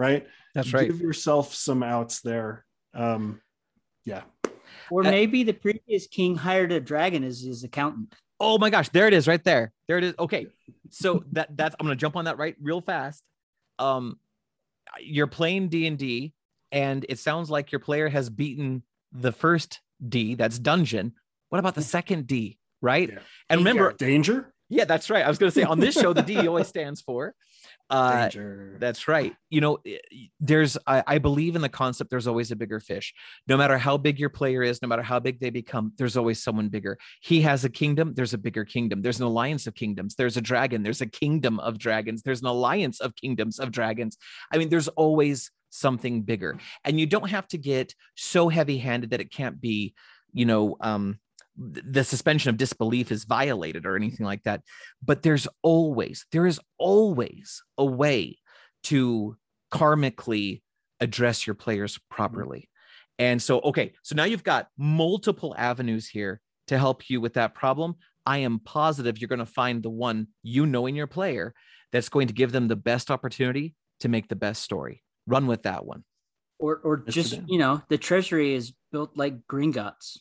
right? 0.00 0.26
That's 0.54 0.72
right. 0.72 0.88
Give 0.88 1.00
yourself 1.00 1.54
some 1.54 1.82
outs 1.82 2.22
there. 2.22 2.64
Um, 2.94 3.40
yeah. 4.04 4.22
Or 4.90 5.02
maybe 5.02 5.44
the 5.44 5.52
previous 5.52 6.06
king 6.06 6.34
hired 6.34 6.72
a 6.72 6.80
dragon 6.80 7.22
as 7.22 7.42
his 7.42 7.62
accountant. 7.62 8.14
Oh 8.40 8.58
my 8.58 8.70
gosh, 8.70 8.88
there 8.88 9.06
it 9.06 9.12
is 9.12 9.28
right 9.28 9.44
there. 9.44 9.72
There 9.86 9.98
it 9.98 10.04
is. 10.04 10.14
Okay. 10.18 10.46
So 10.88 11.22
that 11.32 11.56
that's 11.56 11.76
I'm 11.78 11.86
going 11.86 11.96
to 11.96 12.00
jump 12.00 12.16
on 12.16 12.24
that 12.24 12.38
right 12.38 12.56
real 12.60 12.80
fast. 12.80 13.22
Um 13.78 14.18
you're 15.00 15.28
playing 15.28 15.68
D&D 15.68 16.32
and 16.72 17.06
it 17.08 17.20
sounds 17.20 17.48
like 17.48 17.70
your 17.70 17.78
player 17.78 18.08
has 18.08 18.28
beaten 18.28 18.82
the 19.12 19.30
first 19.30 19.80
D, 20.06 20.34
that's 20.34 20.58
dungeon. 20.58 21.12
What 21.50 21.58
about 21.58 21.74
the 21.76 21.82
second 21.82 22.26
D, 22.26 22.58
right? 22.80 23.08
Yeah. 23.08 23.18
And 23.48 23.60
remember, 23.60 23.92
Danger. 23.92 24.52
yeah, 24.68 24.84
that's 24.86 25.10
right. 25.10 25.24
I 25.24 25.28
was 25.28 25.38
going 25.38 25.52
to 25.52 25.54
say 25.54 25.64
on 25.64 25.78
this 25.78 25.94
show 25.94 26.12
the 26.12 26.22
D 26.22 26.38
always 26.48 26.66
stands 26.66 27.00
for 27.00 27.34
uh 27.90 28.22
Danger. 28.22 28.76
that's 28.78 29.08
right. 29.08 29.34
You 29.48 29.60
know, 29.60 29.78
there's, 30.38 30.78
I, 30.86 31.02
I 31.06 31.18
believe 31.18 31.56
in 31.56 31.62
the 31.62 31.68
concept 31.68 32.10
there's 32.10 32.26
always 32.26 32.50
a 32.50 32.56
bigger 32.56 32.80
fish. 32.80 33.12
No 33.48 33.56
matter 33.56 33.76
how 33.76 33.96
big 33.96 34.18
your 34.18 34.30
player 34.30 34.62
is, 34.62 34.80
no 34.80 34.88
matter 34.88 35.02
how 35.02 35.18
big 35.18 35.40
they 35.40 35.50
become, 35.50 35.92
there's 35.98 36.16
always 36.16 36.42
someone 36.42 36.68
bigger. 36.68 36.98
He 37.20 37.40
has 37.42 37.64
a 37.64 37.68
kingdom, 37.68 38.14
there's 38.14 38.34
a 38.34 38.38
bigger 38.38 38.64
kingdom. 38.64 39.02
There's 39.02 39.18
an 39.18 39.26
alliance 39.26 39.66
of 39.66 39.74
kingdoms. 39.74 40.14
There's 40.14 40.36
a 40.36 40.40
dragon, 40.40 40.82
there's 40.82 41.00
a 41.00 41.06
kingdom 41.06 41.58
of 41.60 41.78
dragons. 41.78 42.22
There's 42.22 42.40
an 42.40 42.46
alliance 42.46 43.00
of 43.00 43.16
kingdoms 43.16 43.58
of 43.58 43.72
dragons. 43.72 44.16
I 44.52 44.58
mean, 44.58 44.68
there's 44.68 44.88
always 44.88 45.50
something 45.70 46.22
bigger. 46.22 46.58
And 46.84 47.00
you 47.00 47.06
don't 47.06 47.30
have 47.30 47.48
to 47.48 47.58
get 47.58 47.94
so 48.14 48.48
heavy 48.48 48.78
handed 48.78 49.10
that 49.10 49.20
it 49.20 49.32
can't 49.32 49.60
be, 49.60 49.94
you 50.32 50.44
know, 50.44 50.76
um, 50.80 51.18
the 51.56 52.04
suspension 52.04 52.50
of 52.50 52.56
disbelief 52.56 53.10
is 53.12 53.24
violated 53.24 53.86
or 53.86 53.96
anything 53.96 54.24
like 54.24 54.42
that. 54.44 54.62
But 55.04 55.22
there's 55.22 55.48
always 55.62 56.26
there 56.32 56.46
is 56.46 56.60
always 56.78 57.62
a 57.76 57.84
way 57.84 58.38
to 58.84 59.36
karmically 59.72 60.62
address 61.00 61.46
your 61.46 61.54
players 61.54 61.98
properly. 62.10 62.68
And 63.18 63.42
so 63.42 63.60
okay 63.60 63.92
so 64.02 64.14
now 64.14 64.24
you've 64.24 64.44
got 64.44 64.68
multiple 64.78 65.54
avenues 65.58 66.08
here 66.08 66.40
to 66.68 66.78
help 66.78 67.10
you 67.10 67.20
with 67.20 67.34
that 67.34 67.54
problem. 67.54 67.96
I 68.24 68.38
am 68.38 68.60
positive 68.60 69.18
you're 69.18 69.28
going 69.28 69.40
to 69.40 69.46
find 69.46 69.82
the 69.82 69.90
one 69.90 70.28
you 70.42 70.66
know 70.66 70.86
in 70.86 70.94
your 70.94 71.06
player 71.06 71.54
that's 71.92 72.08
going 72.08 72.28
to 72.28 72.34
give 72.34 72.52
them 72.52 72.68
the 72.68 72.76
best 72.76 73.10
opportunity 73.10 73.74
to 74.00 74.08
make 74.08 74.28
the 74.28 74.36
best 74.36 74.62
story. 74.62 75.02
Run 75.26 75.46
with 75.46 75.64
that 75.64 75.84
one. 75.84 76.04
Or 76.58 76.80
or 76.84 77.02
Yes, 77.06 77.14
just, 77.14 77.40
you 77.48 77.58
know, 77.58 77.82
the 77.88 77.98
treasury 77.98 78.54
is 78.54 78.72
built 78.92 79.16
like 79.16 79.46
Gringotts 79.46 80.18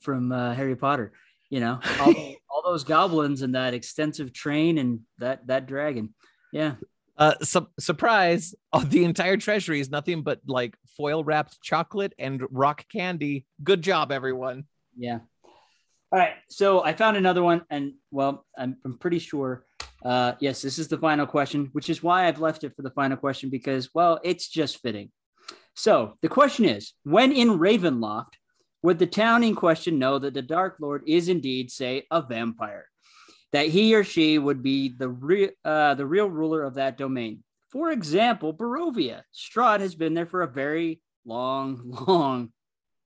from 0.00 0.32
uh, 0.32 0.54
Harry 0.54 0.76
Potter. 0.76 1.12
You 1.48 1.60
know, 1.60 1.80
all, 2.00 2.14
all 2.50 2.62
those 2.64 2.84
goblins 2.84 3.42
and 3.42 3.54
that 3.54 3.74
extensive 3.74 4.32
train 4.32 4.78
and 4.78 5.00
that 5.18 5.46
that 5.46 5.66
dragon. 5.66 6.14
Yeah. 6.52 6.74
uh 7.16 7.34
su- 7.42 7.68
surprise 7.78 8.54
oh, 8.72 8.80
the 8.84 9.04
entire 9.04 9.36
treasury 9.36 9.80
is 9.80 9.90
nothing 9.90 10.22
but 10.22 10.40
like 10.46 10.74
foil 10.96 11.22
wrapped 11.22 11.60
chocolate 11.62 12.12
and 12.18 12.42
rock 12.50 12.84
candy 12.90 13.46
good 13.62 13.82
job 13.82 14.10
everyone 14.10 14.64
Yeah. 14.96 15.20
All 16.12 16.18
right. 16.18 16.34
So 16.48 16.82
I 16.82 16.92
found 16.92 17.16
another 17.16 17.42
one, 17.42 17.62
and 17.70 17.94
well, 18.10 18.44
I'm, 18.58 18.76
I'm 18.84 18.98
pretty 18.98 19.20
sure. 19.20 19.64
Uh, 20.04 20.32
yes, 20.40 20.62
this 20.62 20.78
is 20.78 20.88
the 20.88 20.98
final 20.98 21.26
question, 21.26 21.68
which 21.72 21.88
is 21.88 22.02
why 22.02 22.26
I've 22.26 22.40
left 22.40 22.64
it 22.64 22.74
for 22.74 22.82
the 22.82 22.90
final 22.90 23.16
question 23.16 23.50
because, 23.50 23.90
well, 23.94 24.18
it's 24.24 24.48
just 24.48 24.80
fitting. 24.80 25.10
So 25.76 26.14
the 26.22 26.28
question 26.28 26.64
is 26.64 26.94
when 27.04 27.32
in 27.32 27.58
Ravenloft, 27.58 28.32
would 28.82 28.98
the 28.98 29.06
town 29.06 29.44
in 29.44 29.54
question 29.54 29.98
know 29.98 30.18
that 30.18 30.34
the 30.34 30.42
Dark 30.42 30.76
Lord 30.80 31.02
is 31.06 31.28
indeed, 31.28 31.70
say, 31.70 32.06
a 32.10 32.22
vampire? 32.22 32.86
That 33.52 33.68
he 33.68 33.94
or 33.94 34.04
she 34.04 34.38
would 34.38 34.62
be 34.62 34.94
the 34.96 35.08
real, 35.08 35.50
uh, 35.64 35.94
the 35.94 36.06
real 36.06 36.28
ruler 36.28 36.62
of 36.62 36.74
that 36.74 36.96
domain. 36.96 37.42
For 37.70 37.90
example, 37.90 38.54
Barovia. 38.54 39.22
Strahd 39.34 39.80
has 39.80 39.94
been 39.94 40.14
there 40.14 40.26
for 40.26 40.42
a 40.42 40.48
very 40.48 41.00
long, 41.24 41.82
long, 42.06 42.52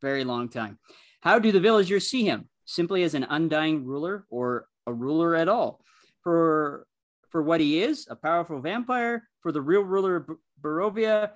very 0.00 0.24
long 0.24 0.48
time. 0.48 0.78
How 1.22 1.38
do 1.38 1.50
the 1.50 1.60
villagers 1.60 2.08
see 2.08 2.24
him? 2.24 2.48
Simply 2.66 3.02
as 3.02 3.14
an 3.14 3.24
undying 3.24 3.84
ruler 3.84 4.24
or 4.30 4.66
a 4.86 4.92
ruler 4.92 5.34
at 5.34 5.48
all? 5.48 5.80
For 6.22 6.86
for 7.30 7.42
what 7.42 7.60
he 7.60 7.82
is, 7.82 8.06
a 8.08 8.14
powerful 8.14 8.60
vampire, 8.60 9.28
for 9.40 9.50
the 9.50 9.60
real 9.60 9.82
ruler 9.82 10.16
of 10.16 10.30
Barovia, 10.62 11.32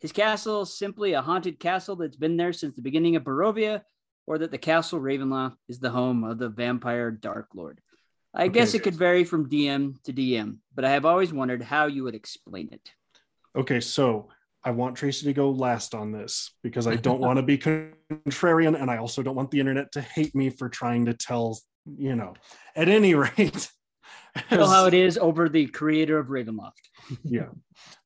his 0.00 0.12
castle 0.12 0.62
is 0.62 0.76
simply 0.76 1.12
a 1.12 1.22
haunted 1.22 1.58
castle 1.60 1.96
that's 1.96 2.16
been 2.16 2.36
there 2.36 2.52
since 2.52 2.74
the 2.74 2.82
beginning 2.82 3.16
of 3.16 3.24
Barovia, 3.24 3.82
or 4.26 4.38
that 4.38 4.50
the 4.50 4.58
castle 4.58 5.00
Ravenloft 5.00 5.56
is 5.68 5.78
the 5.78 5.90
home 5.90 6.24
of 6.24 6.38
the 6.38 6.48
vampire 6.48 7.10
Dark 7.10 7.48
Lord. 7.54 7.80
I 8.34 8.44
Okay. 8.44 8.52
guess 8.52 8.74
it 8.74 8.82
could 8.82 8.94
vary 8.94 9.24
from 9.24 9.48
DM 9.50 10.00
to 10.04 10.12
DM, 10.12 10.58
but 10.74 10.84
I 10.84 10.90
have 10.90 11.04
always 11.04 11.32
wondered 11.32 11.62
how 11.62 11.86
you 11.86 12.04
would 12.04 12.14
explain 12.14 12.68
it. 12.72 12.92
Okay, 13.56 13.80
so 13.80 14.28
I 14.62 14.70
want 14.70 14.96
Tracy 14.96 15.26
to 15.26 15.32
go 15.32 15.50
last 15.50 15.94
on 15.94 16.12
this 16.12 16.52
because 16.62 16.86
I 16.86 16.94
don't 16.96 17.20
want 17.26 17.38
to 17.38 17.42
be 17.42 17.58
contrarian 17.58 18.80
and 18.80 18.90
I 18.90 18.98
also 18.98 19.22
don't 19.22 19.34
want 19.34 19.50
the 19.50 19.60
internet 19.60 19.92
to 19.92 20.00
hate 20.00 20.34
me 20.34 20.48
for 20.50 20.68
trying 20.68 21.06
to 21.06 21.14
tell, 21.14 21.58
you 21.84 22.14
know, 22.14 22.34
at 22.76 22.88
any 22.88 23.14
rate. 23.36 23.68
Know 24.52 24.66
how 24.68 24.86
it 24.86 24.94
is 24.94 25.18
over 25.18 25.48
the 25.48 25.66
creator 25.66 26.16
of 26.18 26.28
Ravenloft. 26.28 26.72
yeah. 27.24 27.48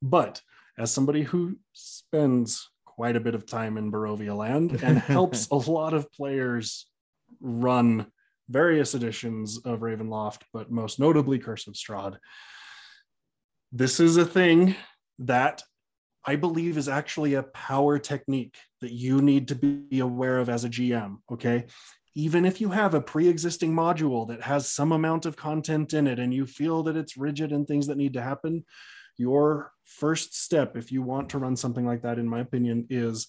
But 0.01 0.41
as 0.79 0.93
somebody 0.93 1.23
who 1.23 1.59
spends 1.73 2.69
quite 2.85 3.17
a 3.17 3.21
bit 3.21 3.35
of 3.35 3.47
time 3.47 3.77
in 3.77 3.91
Barovia 3.91 4.37
land 4.37 4.73
and 4.83 4.99
helps 4.99 5.49
a 5.49 5.57
lot 5.57 5.95
of 5.95 6.11
players 6.13 6.87
run 7.41 8.07
various 8.49 8.95
editions 8.95 9.59
of 9.65 9.81
Ravenloft, 9.81 10.43
but 10.53 10.71
most 10.71 11.01
notably 11.01 11.39
Curse 11.39 11.67
of 11.67 11.75
Strahd, 11.75 12.17
this 13.73 14.01
is 14.01 14.17
a 14.17 14.25
thing 14.25 14.77
that 15.21 15.63
I 16.27 16.37
believe 16.37 16.79
is 16.79 16.89
actually 16.89 17.35
a 17.35 17.43
power 17.43 17.99
technique 17.99 18.57
that 18.81 18.93
you 18.93 19.21
need 19.21 19.49
to 19.49 19.55
be 19.55 20.01
aware 20.01 20.39
of 20.39 20.49
as 20.49 20.65
a 20.65 20.69
GM. 20.69 21.17
Okay. 21.31 21.67
Even 22.15 22.45
if 22.45 22.61
you 22.61 22.71
have 22.71 22.95
a 22.95 23.01
pre 23.01 23.29
existing 23.29 23.73
module 23.75 24.29
that 24.29 24.41
has 24.43 24.71
some 24.71 24.93
amount 24.93 25.27
of 25.27 25.37
content 25.37 25.93
in 25.93 26.07
it 26.07 26.19
and 26.19 26.33
you 26.33 26.47
feel 26.47 26.85
that 26.85 26.97
it's 26.97 27.17
rigid 27.17 27.53
and 27.53 27.67
things 27.67 27.89
that 27.89 27.99
need 27.99 28.13
to 28.15 28.23
happen, 28.23 28.65
your 29.17 29.73
first 29.85 30.41
step, 30.43 30.77
if 30.77 30.91
you 30.91 31.03
want 31.03 31.31
to 31.31 31.39
run 31.39 31.57
something 31.57 31.87
like 31.87 32.03
that, 32.03 32.19
in 32.19 32.29
my 32.29 32.41
opinion, 32.41 32.87
is 32.91 33.29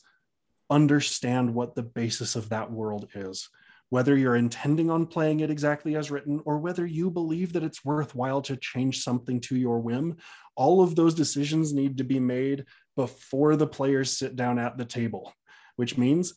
understand 0.70 1.54
what 1.54 1.76
the 1.76 1.84
basis 1.84 2.36
of 2.36 2.50
that 2.50 2.72
world 2.72 3.08
is. 3.14 3.50
Whether 3.90 4.18
you're 4.18 4.36
intending 4.36 4.90
on 4.90 5.06
playing 5.06 5.42
it 5.42 5.52
exactly 5.52 5.96
as 5.96 6.10
written 6.10 6.42
or 6.46 6.58
whether 6.58 6.86
you 6.86 7.12
believe 7.12 7.54
that 7.54 7.64
it's 7.64 7.86
worthwhile 7.86 8.42
to 8.44 8.58
change 8.58 9.04
something 9.04 9.40
to 9.42 9.56
your 9.56 9.80
whim, 9.80 10.18
all 10.56 10.82
of 10.82 10.96
those 10.96 11.14
decisions 11.14 11.72
need 11.72 11.98
to 11.98 12.04
be 12.04 12.20
made 12.20 12.66
before 12.96 13.56
the 13.56 13.68
players 13.68 14.18
sit 14.18 14.36
down 14.36 14.58
at 14.58 14.78
the 14.78 14.86
table, 14.86 15.32
which 15.76 15.98
means 15.98 16.34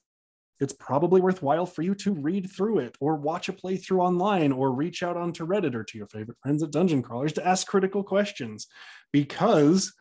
it's 0.60 0.72
probably 0.72 1.20
worthwhile 1.20 1.66
for 1.66 1.82
you 1.82 1.94
to 1.96 2.12
read 2.12 2.50
through 2.50 2.80
it 2.80 2.96
or 3.00 3.16
watch 3.16 3.48
a 3.48 3.52
playthrough 3.52 4.00
online 4.00 4.52
or 4.52 4.72
reach 4.72 5.02
out 5.02 5.16
onto 5.16 5.46
Reddit 5.46 5.74
or 5.74 5.84
to 5.84 5.98
your 5.98 6.08
favorite 6.08 6.38
friends 6.42 6.62
at 6.62 6.70
Dungeon 6.70 7.02
Crawlers 7.02 7.32
to 7.34 7.46
ask 7.46 7.66
critical 7.66 8.02
questions 8.02 8.66
because 9.12 9.92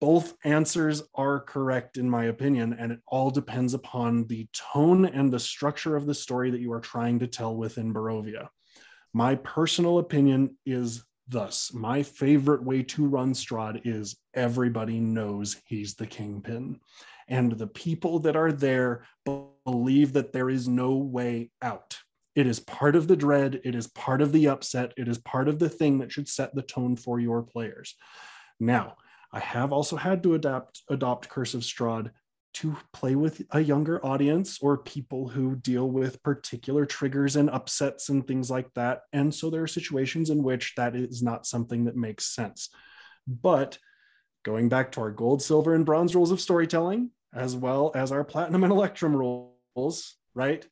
both 0.00 0.34
answers 0.44 1.02
are 1.14 1.40
correct 1.40 1.96
in 1.96 2.08
my 2.08 2.26
opinion 2.26 2.76
and 2.78 2.92
it 2.92 3.00
all 3.06 3.30
depends 3.30 3.74
upon 3.74 4.26
the 4.26 4.46
tone 4.52 5.06
and 5.06 5.32
the 5.32 5.40
structure 5.40 5.96
of 5.96 6.06
the 6.06 6.14
story 6.14 6.50
that 6.50 6.60
you 6.60 6.72
are 6.72 6.80
trying 6.80 7.18
to 7.18 7.26
tell 7.26 7.56
within 7.56 7.92
Barovia. 7.92 8.48
My 9.12 9.34
personal 9.36 9.98
opinion 9.98 10.56
is 10.66 11.04
thus 11.26 11.72
my 11.74 12.02
favorite 12.02 12.62
way 12.62 12.82
to 12.82 13.06
run 13.06 13.32
Strahd 13.32 13.82
is 13.84 14.16
everybody 14.34 15.00
knows 15.00 15.56
he's 15.66 15.94
the 15.94 16.06
kingpin 16.06 16.80
and 17.28 17.52
the 17.52 17.66
people 17.66 18.18
that 18.20 18.36
are 18.36 18.52
there 18.52 19.04
believe 19.70 20.14
that 20.14 20.32
there 20.32 20.48
is 20.48 20.66
no 20.66 20.96
way 20.96 21.50
out. 21.60 21.98
It 22.34 22.46
is 22.46 22.58
part 22.58 22.96
of 22.96 23.06
the 23.06 23.16
dread, 23.16 23.60
it 23.64 23.74
is 23.74 23.86
part 23.88 24.22
of 24.22 24.32
the 24.32 24.48
upset, 24.48 24.94
it 24.96 25.08
is 25.08 25.18
part 25.18 25.46
of 25.46 25.58
the 25.58 25.68
thing 25.68 25.98
that 25.98 26.10
should 26.10 26.26
set 26.26 26.54
the 26.54 26.62
tone 26.62 26.96
for 26.96 27.20
your 27.20 27.42
players. 27.42 27.94
Now, 28.58 28.96
I 29.30 29.40
have 29.40 29.70
also 29.70 29.96
had 29.96 30.22
to 30.22 30.34
adapt 30.34 30.82
adopt 30.88 31.28
Curse 31.28 31.52
of 31.52 31.60
Strahd 31.60 32.12
to 32.54 32.76
play 32.94 33.14
with 33.14 33.42
a 33.50 33.60
younger 33.60 34.04
audience 34.06 34.58
or 34.62 34.78
people 34.78 35.28
who 35.28 35.56
deal 35.56 35.90
with 35.90 36.22
particular 36.22 36.86
triggers 36.86 37.36
and 37.36 37.50
upsets 37.50 38.08
and 38.08 38.26
things 38.26 38.50
like 38.50 38.72
that. 38.72 39.02
And 39.12 39.34
so 39.34 39.50
there 39.50 39.62
are 39.62 39.68
situations 39.68 40.30
in 40.30 40.42
which 40.42 40.72
that 40.76 40.96
is 40.96 41.22
not 41.22 41.44
something 41.44 41.84
that 41.84 41.96
makes 41.96 42.34
sense. 42.34 42.70
But 43.26 43.78
going 44.46 44.70
back 44.70 44.92
to 44.92 45.02
our 45.02 45.10
gold, 45.10 45.42
silver, 45.42 45.74
and 45.74 45.84
bronze 45.84 46.14
rules 46.14 46.30
of 46.30 46.40
storytelling, 46.40 47.10
as 47.34 47.54
well 47.54 47.92
as 47.94 48.12
our 48.12 48.24
platinum 48.24 48.64
and 48.64 48.72
electrum 48.72 49.14
rules, 49.14 49.57
right? 50.34 50.66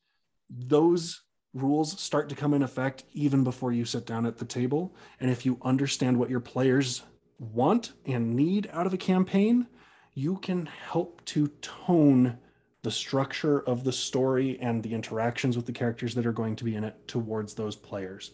Those 0.50 1.22
rules 1.54 1.98
start 2.00 2.28
to 2.28 2.34
come 2.34 2.54
in 2.54 2.62
effect 2.62 3.04
even 3.12 3.42
before 3.42 3.72
you 3.72 3.84
sit 3.84 4.06
down 4.06 4.26
at 4.26 4.38
the 4.38 4.44
table. 4.44 4.94
And 5.20 5.30
if 5.30 5.46
you 5.46 5.58
understand 5.62 6.18
what 6.18 6.30
your 6.30 6.40
players 6.40 7.02
want 7.38 7.92
and 8.04 8.34
need 8.34 8.68
out 8.72 8.86
of 8.86 8.94
a 8.94 8.98
campaign, 8.98 9.66
you 10.14 10.36
can 10.36 10.66
help 10.66 11.24
to 11.26 11.48
tone 11.60 12.38
the 12.82 12.90
structure 12.90 13.60
of 13.60 13.84
the 13.84 13.92
story 13.92 14.58
and 14.60 14.82
the 14.82 14.94
interactions 14.94 15.56
with 15.56 15.66
the 15.66 15.72
characters 15.72 16.14
that 16.14 16.26
are 16.26 16.32
going 16.32 16.56
to 16.56 16.64
be 16.64 16.76
in 16.76 16.84
it 16.84 17.08
towards 17.08 17.54
those 17.54 17.74
players. 17.76 18.32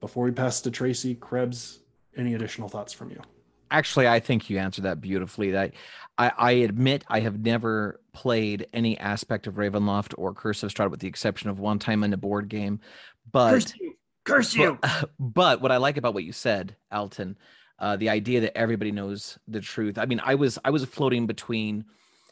Before 0.00 0.24
we 0.24 0.30
pass 0.30 0.60
to 0.62 0.70
Tracy, 0.70 1.14
Krebs, 1.14 1.80
any 2.16 2.34
additional 2.34 2.68
thoughts 2.68 2.92
from 2.92 3.10
you? 3.10 3.20
Actually, 3.70 4.08
I 4.08 4.20
think 4.20 4.50
you 4.50 4.58
answered 4.58 4.84
that 4.84 5.00
beautifully. 5.00 5.52
That 5.52 5.74
I, 6.18 6.32
I 6.36 6.50
admit 6.52 7.04
I 7.08 7.20
have 7.20 7.40
never 7.40 8.00
played 8.12 8.66
any 8.72 8.98
aspect 8.98 9.46
of 9.46 9.54
Ravenloft 9.54 10.14
or 10.18 10.34
Curse 10.34 10.62
of 10.62 10.72
Strahd 10.72 10.90
with 10.90 11.00
the 11.00 11.08
exception 11.08 11.50
of 11.50 11.58
one 11.58 11.78
time 11.78 12.02
in 12.02 12.12
a 12.12 12.16
board 12.16 12.48
game. 12.48 12.80
But 13.30 13.52
Curse 13.52 13.74
you! 13.80 13.94
Curse 14.24 14.54
you! 14.54 14.78
But, 14.80 15.10
but 15.18 15.60
what 15.60 15.72
I 15.72 15.76
like 15.76 15.96
about 15.96 16.14
what 16.14 16.24
you 16.24 16.32
said, 16.32 16.76
Alton, 16.90 17.38
uh, 17.78 17.96
the 17.96 18.10
idea 18.10 18.40
that 18.42 18.56
everybody 18.56 18.92
knows 18.92 19.38
the 19.48 19.60
truth. 19.60 19.98
I 19.98 20.06
mean, 20.06 20.20
I 20.22 20.34
was 20.34 20.58
I 20.64 20.70
was 20.70 20.84
floating 20.84 21.26
between, 21.26 21.84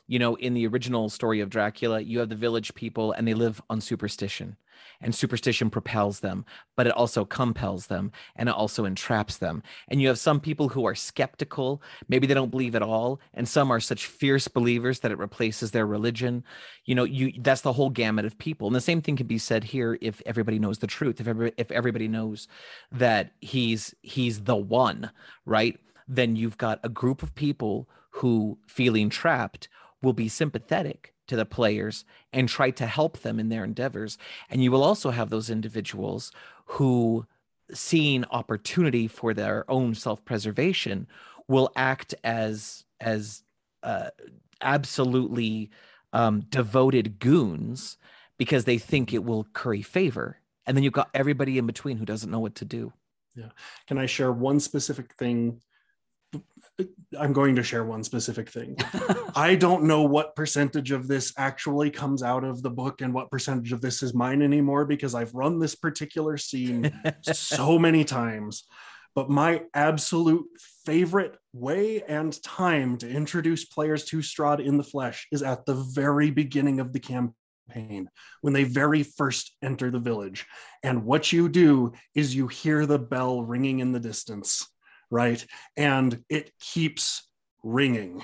you 0.07 0.19
know, 0.19 0.35
in 0.35 0.55
the 0.55 0.67
original 0.67 1.09
story 1.09 1.41
of 1.41 1.51
Dracula, 1.51 2.01
you 2.01 2.19
have 2.19 2.29
the 2.29 2.37
village 2.37 2.75
people 2.75 3.13
and 3.13 3.27
they 3.27 3.35
live 3.35 3.63
on 3.71 3.81
superstition 3.81 4.57
and 5.01 5.15
superstition 5.15 5.71
propels 5.71 6.21
them, 6.21 6.45
but 6.77 6.87
it 6.87 6.93
also 6.93 7.25
compels 7.25 7.87
them 7.87 8.13
and 8.37 8.49
it 8.49 8.55
also 8.55 8.85
entraps 8.85 9.37
them. 9.37 9.63
And 9.89 10.01
you 10.01 10.09
have 10.09 10.19
some 10.19 10.41
people 10.41 10.69
who 10.69 10.87
are 10.87 10.95
skeptical, 10.95 11.83
maybe 12.09 12.27
they 12.27 12.35
don't 12.35 12.51
believe 12.51 12.75
at 12.75 12.83
all, 12.83 13.21
and 13.35 13.49
some 13.49 13.71
are 13.71 13.81
such 13.81 14.07
fierce 14.07 14.49
believers 14.49 15.01
that 15.01 15.13
it 15.13 15.19
replaces 15.19 15.71
their 15.71 15.87
religion. 15.87 16.45
You 16.85 16.95
know, 16.95 17.05
you 17.05 17.33
that's 17.41 17.61
the 17.61 17.73
whole 17.73 17.91
gamut 17.91 18.25
of 18.25 18.39
people. 18.39 18.67
And 18.67 18.77
the 18.77 18.81
same 18.81 19.03
thing 19.03 19.17
can 19.17 19.27
be 19.27 19.39
said 19.39 19.65
here 19.65 19.99
if 20.01 20.23
everybody 20.27 20.59
knows 20.59 20.79
the 20.79 20.87
truth, 20.87 21.21
if 21.21 21.29
every, 21.29 21.53
if 21.57 21.71
everybody 21.71 22.09
knows 22.09 22.49
that 22.93 23.33
he's 23.41 23.95
he's 24.03 24.43
the 24.43 24.57
one, 24.57 25.11
right? 25.45 25.79
Then 26.07 26.37
you've 26.37 26.59
got 26.59 26.81
a 26.83 26.89
group 26.89 27.23
of 27.23 27.35
people 27.35 27.89
who 28.11 28.59
feeling 28.67 29.11
trapped 29.11 29.69
will 30.03 30.13
be 30.13 30.29
sympathetic 30.29 31.15
to 31.29 31.37
the 31.37 31.47
players 31.47 32.05
and 32.33 32.49
try 32.49 32.71
to 32.73 32.87
help 32.87 33.21
them 33.21 33.39
in 33.39 33.49
their 33.49 33.65
endeavors. 33.65 34.19
And 34.51 34.63
you 34.63 34.71
will 34.71 34.83
also 34.83 35.11
have 35.11 35.31
those 35.31 35.49
individuals 35.49 36.33
who, 36.67 37.27
seeing 37.73 38.25
opportunity 38.31 39.07
for 39.09 39.33
their 39.33 39.65
own 39.71 39.95
self-preservation, 39.95 41.07
will 41.47 41.71
act 41.77 42.15
as 42.25 42.85
as 43.01 43.43
uh, 43.83 44.11
absolutely 44.61 45.71
um, 46.13 46.41
devoted 46.51 47.19
goons 47.21 47.97
because 48.39 48.65
they 48.65 48.79
think 48.79 49.13
it 49.13 49.25
will 49.25 49.47
curry 49.53 49.83
favor. 49.83 50.41
And 50.67 50.77
then 50.77 50.85
you've 50.85 50.93
got 50.93 51.11
everybody 51.15 51.59
in 51.59 51.67
between 51.67 51.97
who 51.97 52.05
doesn't 52.05 52.31
know 52.31 52.41
what 52.41 52.57
to 52.57 52.65
do. 52.65 52.93
Yeah. 53.35 53.51
Can 53.87 53.99
I 53.99 54.07
share 54.07 54.33
one 54.33 54.61
specific 54.61 55.15
thing 55.15 55.61
I'm 57.19 57.33
going 57.33 57.57
to 57.57 57.63
share 57.63 57.85
one 57.85 58.05
specific 58.05 58.51
thing. 58.51 58.77
I 59.35 59.57
don't 59.57 59.85
know 59.85 60.03
what 60.03 60.37
percentage 60.37 60.93
of 60.93 61.09
this 61.09 61.33
actually 61.37 61.91
comes 61.91 62.23
out 62.23 62.45
of 62.45 62.63
the 62.63 62.71
book 62.71 63.01
and 63.01 63.13
what 63.13 63.31
percentage 63.31 63.73
of 63.73 63.81
this 63.81 64.03
is 64.03 64.15
mine 64.15 64.43
anymore 64.43 64.85
because 64.85 65.15
I've 65.15 65.35
run 65.35 65.59
this 65.59 65.75
particular 65.75 66.37
scene 66.37 66.93
so 67.23 67.79
many 67.79 68.05
times. 68.05 68.65
But 69.15 69.31
my 69.31 69.63
absolute 69.75 70.47
favorite 70.85 71.37
way 71.53 72.03
and 72.03 72.41
time 72.43 72.99
to 72.99 73.09
introduce 73.09 73.65
players 73.65 74.05
to 74.07 74.19
Strahd 74.19 74.65
in 74.65 74.77
the 74.77 74.85
flesh 74.85 75.27
is 75.33 75.43
at 75.43 75.67
the 75.67 75.75
very 75.75 76.31
beginning 76.31 76.79
of 76.79 76.93
the 76.93 77.01
campaign 77.01 78.09
when 78.43 78.53
they 78.53 78.65
very 78.65 79.03
first 79.03 79.57
enter 79.63 79.91
the 79.91 79.99
village. 79.99 80.47
And 80.85 81.05
what 81.05 81.33
you 81.33 81.49
do 81.49 81.95
is 82.15 82.37
you 82.37 82.47
hear 82.47 82.87
the 82.87 82.99
bell 82.99 83.43
ringing 83.43 83.81
in 83.81 83.91
the 83.91 83.99
distance 83.99 84.69
right? 85.11 85.45
And 85.77 86.23
it 86.29 86.53
keeps 86.61 87.29
ringing. 87.63 88.23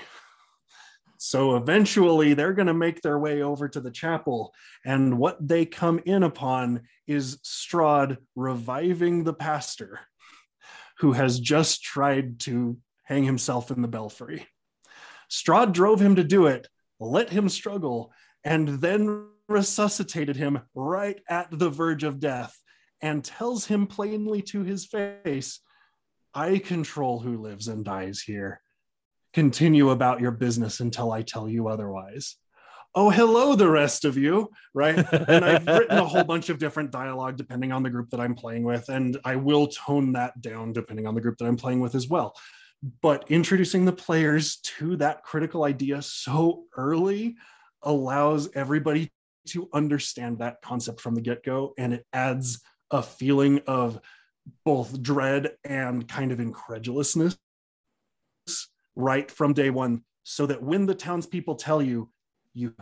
So 1.17 1.55
eventually 1.55 2.33
they're 2.33 2.53
going 2.53 2.67
to 2.67 2.73
make 2.73 3.01
their 3.01 3.17
way 3.17 3.41
over 3.41 3.67
to 3.67 3.81
the 3.81 3.91
chapel. 3.91 4.53
And 4.85 5.17
what 5.17 5.37
they 5.45 5.65
come 5.65 5.99
in 6.05 6.23
upon 6.23 6.81
is 7.07 7.37
Strahd 7.37 8.17
reviving 8.35 9.23
the 9.23 9.33
pastor 9.33 9.99
who 10.99 11.13
has 11.13 11.39
just 11.39 11.81
tried 11.81 12.39
to 12.41 12.77
hang 13.03 13.23
himself 13.23 13.71
in 13.71 13.81
the 13.81 13.87
belfry. 13.87 14.47
Strahd 15.29 15.73
drove 15.73 15.99
him 15.99 16.15
to 16.15 16.23
do 16.23 16.47
it, 16.47 16.67
let 16.99 17.29
him 17.29 17.49
struggle, 17.49 18.13
and 18.43 18.67
then 18.67 19.27
resuscitated 19.47 20.35
him 20.35 20.61
right 20.73 21.19
at 21.29 21.47
the 21.51 21.69
verge 21.69 22.03
of 22.03 22.19
death 22.19 22.55
and 23.01 23.23
tells 23.23 23.65
him 23.65 23.87
plainly 23.87 24.41
to 24.41 24.63
his 24.63 24.85
face 24.85 25.59
I 26.35 26.57
control 26.57 27.19
who 27.19 27.41
lives 27.41 27.69
and 27.69 27.85
dies 27.85 28.19
here. 28.19 28.59
Continue 29.33 29.91
about 29.91 30.19
your 30.19 30.31
business 30.31 30.81
until 30.81 31.13
I 31.13 31.21
tell 31.21 31.47
you 31.47 31.69
otherwise. 31.69 32.35
Oh, 32.93 33.09
hello, 33.09 33.55
the 33.55 33.69
rest 33.69 34.03
of 34.03 34.17
you, 34.17 34.49
right? 34.73 34.97
and 34.97 35.45
I've 35.45 35.65
written 35.79 35.97
a 35.97 36.05
whole 36.05 36.25
bunch 36.25 36.49
of 36.49 36.59
different 36.59 36.91
dialogue 36.91 37.37
depending 37.37 37.71
on 37.71 37.83
the 37.83 37.89
group 37.89 38.09
that 38.09 38.19
I'm 38.19 38.35
playing 38.35 38.63
with, 38.63 38.89
and 38.89 39.17
I 39.23 39.37
will 39.37 39.67
tone 39.67 40.11
that 40.13 40.41
down 40.41 40.73
depending 40.73 41.07
on 41.07 41.15
the 41.15 41.21
group 41.21 41.37
that 41.37 41.45
I'm 41.45 41.57
playing 41.57 41.79
with 41.79 41.95
as 41.95 42.09
well. 42.09 42.35
But 43.01 43.31
introducing 43.31 43.85
the 43.85 43.93
players 43.93 44.57
to 44.77 44.97
that 44.97 45.23
critical 45.23 45.63
idea 45.63 46.01
so 46.01 46.65
early 46.75 47.37
allows 47.81 48.49
everybody 48.55 49.09
to 49.49 49.69
understand 49.73 50.39
that 50.39 50.61
concept 50.61 50.99
from 50.99 51.15
the 51.15 51.21
get 51.21 51.43
go, 51.43 51.73
and 51.77 51.93
it 51.93 52.05
adds 52.11 52.61
a 52.91 53.01
feeling 53.01 53.61
of 53.67 53.99
both 54.63 55.01
dread 55.01 55.51
and 55.63 56.07
kind 56.07 56.31
of 56.31 56.39
incredulousness 56.39 57.37
right 58.95 59.29
from 59.29 59.53
day 59.53 59.69
one 59.69 60.03
so 60.23 60.45
that 60.45 60.61
when 60.61 60.85
the 60.85 60.95
townspeople 60.95 61.55
tell 61.55 61.81
you 61.81 62.09
you 62.53 62.73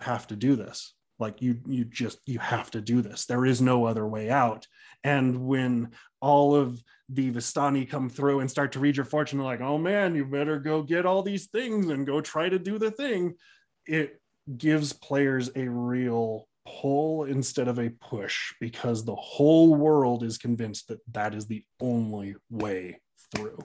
have 0.00 0.26
to 0.26 0.36
do 0.36 0.56
this 0.56 0.94
like 1.18 1.40
you 1.40 1.58
you 1.66 1.84
just 1.84 2.18
you 2.26 2.38
have 2.38 2.70
to 2.70 2.80
do 2.80 3.00
this. 3.00 3.26
There 3.26 3.46
is 3.46 3.60
no 3.60 3.84
other 3.86 4.06
way 4.06 4.30
out. 4.30 4.66
And 5.04 5.46
when 5.46 5.92
all 6.20 6.54
of 6.54 6.82
the 7.08 7.30
vistani 7.30 7.88
come 7.88 8.08
through 8.08 8.40
and 8.40 8.50
start 8.50 8.72
to 8.72 8.80
read 8.80 8.96
your 8.96 9.04
fortune 9.04 9.38
like 9.38 9.60
oh 9.60 9.78
man 9.78 10.16
you 10.16 10.24
better 10.24 10.58
go 10.58 10.82
get 10.82 11.06
all 11.06 11.22
these 11.22 11.46
things 11.46 11.88
and 11.88 12.04
go 12.04 12.20
try 12.20 12.48
to 12.48 12.58
do 12.58 12.78
the 12.80 12.90
thing 12.90 13.34
it 13.86 14.20
gives 14.56 14.92
players 14.92 15.48
a 15.54 15.68
real 15.68 16.48
pull 16.66 17.24
instead 17.24 17.68
of 17.68 17.78
a 17.78 17.90
push 17.90 18.52
because 18.60 19.04
the 19.04 19.14
whole 19.14 19.74
world 19.74 20.22
is 20.22 20.38
convinced 20.38 20.88
that 20.88 20.98
that 21.12 21.34
is 21.34 21.46
the 21.46 21.64
only 21.80 22.34
way 22.50 23.00
through. 23.34 23.58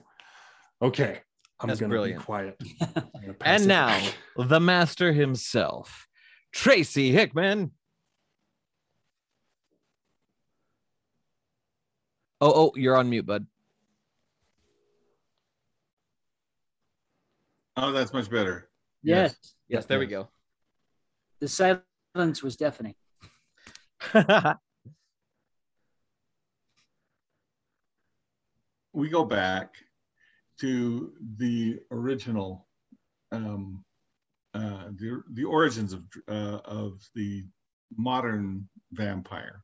Okay, 0.80 1.20
I'm 1.60 1.68
That's 1.68 1.80
going 1.80 1.92
to 1.92 2.02
be 2.04 2.14
quiet. 2.14 2.60
Gonna 2.94 3.34
And 3.42 3.66
now, 3.68 3.88
back. 3.88 4.14
the 4.48 4.60
master 4.60 5.12
himself, 5.12 6.06
Tracy 6.52 7.12
Hickman. 7.12 7.72
Oh, 12.40 12.52
oh, 12.52 12.72
you're 12.74 12.96
on 12.96 13.08
mute, 13.08 13.24
bud. 13.26 13.46
Oh, 17.76 17.92
that's 17.92 18.12
much 18.12 18.28
better. 18.30 18.68
yes. 19.02 19.36
Yes, 19.68 19.86
there 19.86 19.98
we 19.98 20.06
go. 20.06 20.28
The 21.40 21.48
silence 22.14 22.42
was 22.42 22.56
deafening. 22.56 22.94
we 28.92 29.08
go 29.08 29.24
back 29.24 29.74
to 30.60 31.12
the 31.38 31.78
original, 31.90 32.66
um, 33.30 33.84
uh, 34.54 34.88
the, 34.96 35.22
the 35.32 35.44
origins 35.44 35.92
of, 35.92 36.02
uh, 36.28 36.58
of 36.64 37.00
the 37.14 37.44
modern 37.96 38.68
vampire. 38.92 39.62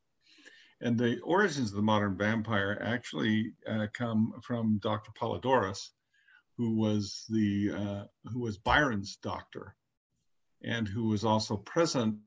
And 0.81 0.97
the 0.97 1.19
origins 1.21 1.71
of 1.71 1.77
the 1.77 1.83
modern 1.83 2.17
vampire 2.17 2.81
actually 2.81 3.53
uh, 3.69 3.89
come 3.93 4.33
from 4.45 4.79
Dr. 4.81 5.11
Polydorus, 5.21 5.89
who 6.57 6.77
was 6.77 7.25
the 7.29 7.73
uh, 7.73 8.05
who 8.31 8.41
was 8.41 8.59
Byron's 8.59 9.17
doctor, 9.17 9.75
and 10.63 10.87
who 10.87 11.09
was 11.09 11.25
also 11.25 11.57
present 11.57 12.19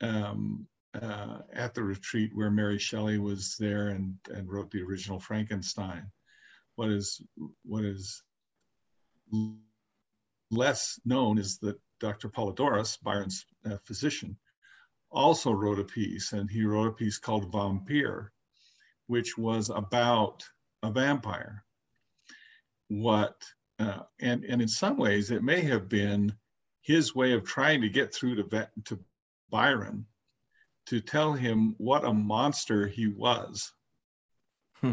um, 0.00 0.66
uh, 1.00 1.38
at 1.52 1.74
the 1.74 1.82
retreat 1.82 2.30
where 2.34 2.50
Mary 2.50 2.78
Shelley 2.78 3.18
was 3.18 3.56
there 3.58 3.88
and, 3.88 4.16
and 4.30 4.50
wrote 4.50 4.70
the 4.70 4.82
original 4.82 5.20
Frankenstein. 5.20 6.10
What 6.76 6.90
is 6.90 7.20
what 7.64 7.84
is 7.84 8.22
less 10.50 10.98
known 11.04 11.38
is 11.38 11.58
that 11.58 11.78
Dr. 12.00 12.28
Polydorus, 12.28 13.02
Byron's 13.02 13.44
uh, 13.66 13.76
physician, 13.84 14.36
also 15.10 15.50
wrote 15.50 15.78
a 15.78 15.84
piece, 15.84 16.32
and 16.32 16.48
he 16.50 16.64
wrote 16.64 16.88
a 16.88 16.92
piece 16.92 17.18
called 17.18 17.52
Vampire, 17.52 18.32
which 19.06 19.36
was 19.36 19.70
about 19.70 20.44
a 20.82 20.90
vampire. 20.90 21.64
What 22.88 23.42
uh, 23.78 24.00
and 24.20 24.44
and 24.44 24.62
in 24.62 24.68
some 24.68 24.96
ways 24.96 25.30
it 25.30 25.42
may 25.42 25.60
have 25.62 25.88
been 25.88 26.34
his 26.82 27.14
way 27.14 27.32
of 27.32 27.44
trying 27.44 27.82
to 27.82 27.88
get 27.88 28.14
through 28.14 28.36
to 28.36 28.68
to 28.84 28.98
Byron 29.50 30.06
to 30.86 31.00
tell 31.00 31.32
him 31.32 31.74
what 31.78 32.04
a 32.04 32.12
monster 32.12 32.86
he 32.86 33.08
was. 33.08 33.72
Hmm. 34.80 34.92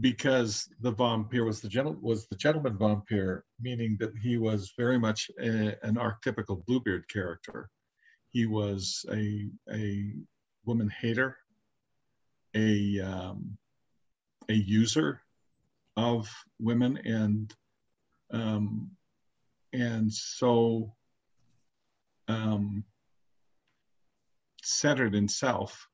Because 0.00 0.68
the 0.80 0.92
vampire 0.92 1.44
was 1.44 1.60
the 1.60 1.68
gentle 1.68 1.96
was 2.00 2.26
the 2.28 2.36
gentleman 2.36 2.78
vampire, 2.78 3.44
meaning 3.60 3.96
that 4.00 4.16
he 4.16 4.38
was 4.38 4.72
very 4.78 4.98
much 4.98 5.30
a, 5.38 5.76
an 5.84 5.96
archetypical 5.96 6.64
Bluebeard 6.64 7.06
character. 7.08 7.68
He 8.30 8.46
was 8.46 9.04
a 9.12 9.50
a 9.70 10.14
woman 10.64 10.88
hater, 10.88 11.36
a 12.54 13.00
um, 13.00 13.58
a 14.48 14.54
user 14.54 15.20
of 15.96 16.30
women, 16.58 16.96
and 17.04 17.54
um, 18.32 18.90
and 19.74 20.10
so 20.10 20.94
um, 22.28 22.82
centered 24.62 25.14
in 25.14 25.28
self 25.28 25.88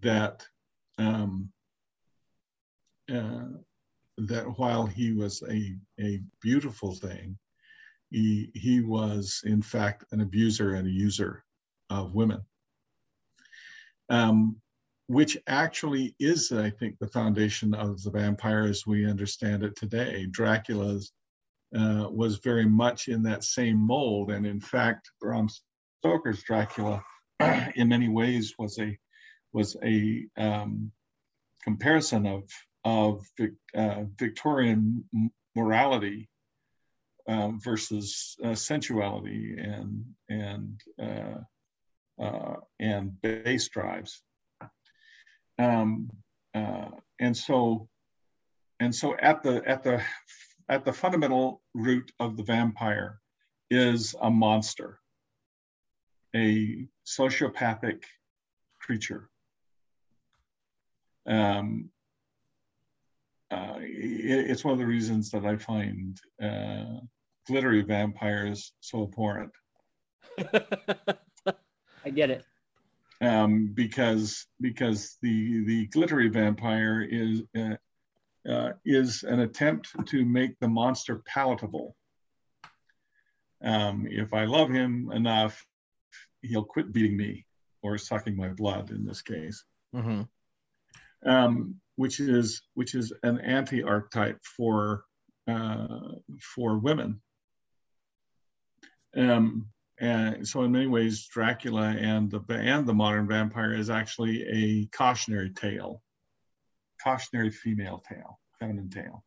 that 0.00 0.46
um, 0.98 1.50
uh, 3.12 3.44
that 4.16 4.46
while 4.58 4.86
he 4.86 5.12
was 5.12 5.42
a, 5.50 5.74
a 6.00 6.20
beautiful 6.40 6.94
thing, 6.94 7.36
he, 8.10 8.50
he 8.54 8.80
was 8.80 9.42
in 9.44 9.60
fact 9.60 10.04
an 10.12 10.20
abuser 10.20 10.74
and 10.74 10.86
a 10.86 10.90
user 10.90 11.44
of 11.90 12.14
women. 12.14 12.40
Um, 14.08 14.56
which 15.06 15.36
actually 15.46 16.14
is, 16.18 16.50
I 16.50 16.70
think, 16.70 16.98
the 16.98 17.08
foundation 17.08 17.74
of 17.74 18.02
the 18.02 18.10
vampire 18.10 18.62
as 18.62 18.86
we 18.86 19.08
understand 19.08 19.62
it 19.62 19.76
today. 19.76 20.26
Dracula's 20.30 21.12
uh, 21.76 22.08
was 22.10 22.38
very 22.38 22.64
much 22.64 23.08
in 23.08 23.22
that 23.24 23.44
same 23.44 23.76
mold, 23.76 24.30
and 24.30 24.46
in 24.46 24.60
fact, 24.60 25.10
Bram 25.20 25.48
Stoker's 26.04 26.42
Dracula, 26.42 27.02
in 27.76 27.88
many 27.88 28.10
ways, 28.10 28.56
was 28.58 28.78
a 28.78 28.98
was 29.54 29.74
a 29.82 30.26
um, 30.36 30.92
comparison 31.62 32.26
of 32.26 32.42
of 32.84 33.26
uh, 33.74 34.02
Victorian 34.18 35.02
morality 35.56 36.28
uh, 37.26 37.52
versus 37.52 38.36
uh, 38.44 38.54
sensuality 38.54 39.56
and 39.58 40.04
and 40.28 40.78
uh, 41.02 42.22
uh, 42.22 42.56
and 42.78 43.18
base 43.22 43.70
drives. 43.70 44.20
Um, 45.58 46.10
uh, 46.54 46.90
and 47.18 47.34
so 47.34 47.88
and 48.78 48.94
so 48.94 49.16
at 49.16 49.42
the 49.42 49.66
at 49.66 49.82
the 49.82 50.02
at 50.68 50.84
the 50.84 50.92
fundamental 50.92 51.62
root 51.72 52.12
of 52.20 52.36
the 52.36 52.42
vampire 52.42 53.20
is 53.70 54.14
a 54.20 54.30
monster 54.30 55.00
a 56.34 56.86
sociopathic 57.06 58.02
creature. 58.80 59.28
Um, 61.26 61.90
uh, 63.50 63.76
it, 63.78 64.50
it's 64.50 64.64
one 64.64 64.72
of 64.72 64.78
the 64.78 64.86
reasons 64.86 65.30
that 65.30 65.44
I 65.44 65.56
find 65.56 66.18
uh, 66.42 67.00
glittery 67.46 67.82
vampires 67.82 68.72
so 68.80 69.04
abhorrent. 69.04 69.52
I 72.04 72.10
get 72.10 72.30
it. 72.30 72.44
Um, 73.20 73.70
because 73.72 74.46
because 74.60 75.16
the 75.22 75.64
the 75.64 75.86
glittery 75.86 76.28
vampire 76.28 77.06
is 77.08 77.42
uh, 77.56 77.76
uh, 78.50 78.72
is 78.84 79.22
an 79.22 79.40
attempt 79.40 79.88
to 80.08 80.24
make 80.24 80.58
the 80.58 80.68
monster 80.68 81.22
palatable. 81.26 81.96
Um, 83.62 84.06
if 84.10 84.34
I 84.34 84.44
love 84.44 84.68
him 84.68 85.10
enough, 85.12 85.64
he'll 86.44 86.64
quit 86.64 86.92
beating 86.92 87.16
me 87.16 87.46
or 87.82 87.98
sucking 87.98 88.36
my 88.36 88.48
blood 88.48 88.90
in 88.90 89.04
this 89.04 89.22
case. 89.22 89.64
Mm-hmm. 89.94 90.22
Um, 91.28 91.80
which 91.96 92.20
is 92.20 92.62
which 92.74 92.94
is 92.94 93.12
an 93.22 93.40
anti-archetype 93.40 94.38
for 94.56 95.04
uh, 95.48 95.86
for 96.54 96.78
women. 96.78 97.20
Um, 99.16 99.68
and 99.98 100.46
so 100.46 100.62
in 100.62 100.72
many 100.72 100.86
ways, 100.86 101.28
Dracula 101.28 101.94
and 101.98 102.30
the 102.30 102.42
and 102.50 102.86
the 102.86 102.94
modern 102.94 103.28
vampire 103.28 103.72
is 103.72 103.90
actually 103.90 104.42
a 104.42 104.86
cautionary 104.96 105.50
tale, 105.50 106.02
cautionary 107.02 107.50
female 107.50 108.02
tale, 108.08 108.40
feminine 108.58 108.90
tale. 108.90 109.24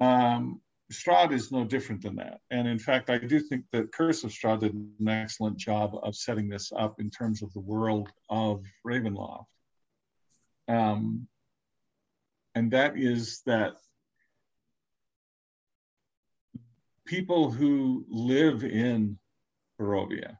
Um, 0.00 0.60
Strahd 0.92 1.32
is 1.32 1.50
no 1.50 1.64
different 1.64 2.02
than 2.02 2.16
that. 2.16 2.40
And 2.50 2.68
in 2.68 2.78
fact, 2.78 3.10
I 3.10 3.18
do 3.18 3.40
think 3.40 3.64
that 3.72 3.92
Curse 3.92 4.24
of 4.24 4.30
Strahd 4.30 4.60
did 4.60 4.74
an 4.74 5.08
excellent 5.08 5.56
job 5.56 5.96
of 6.02 6.14
setting 6.14 6.48
this 6.48 6.72
up 6.76 7.00
in 7.00 7.10
terms 7.10 7.42
of 7.42 7.52
the 7.52 7.60
world 7.60 8.10
of 8.28 8.64
Ravenloft. 8.86 9.46
Um, 10.68 11.26
and 12.54 12.70
that 12.72 12.96
is 12.98 13.42
that 13.46 13.74
people 17.06 17.50
who 17.50 18.04
live 18.08 18.62
in 18.64 19.18
Barovia, 19.80 20.38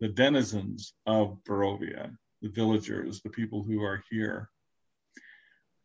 the 0.00 0.08
denizens 0.08 0.94
of 1.06 1.38
Barovia, 1.48 2.16
the 2.42 2.48
villagers, 2.48 3.20
the 3.22 3.30
people 3.30 3.62
who 3.62 3.82
are 3.82 4.02
here, 4.10 4.50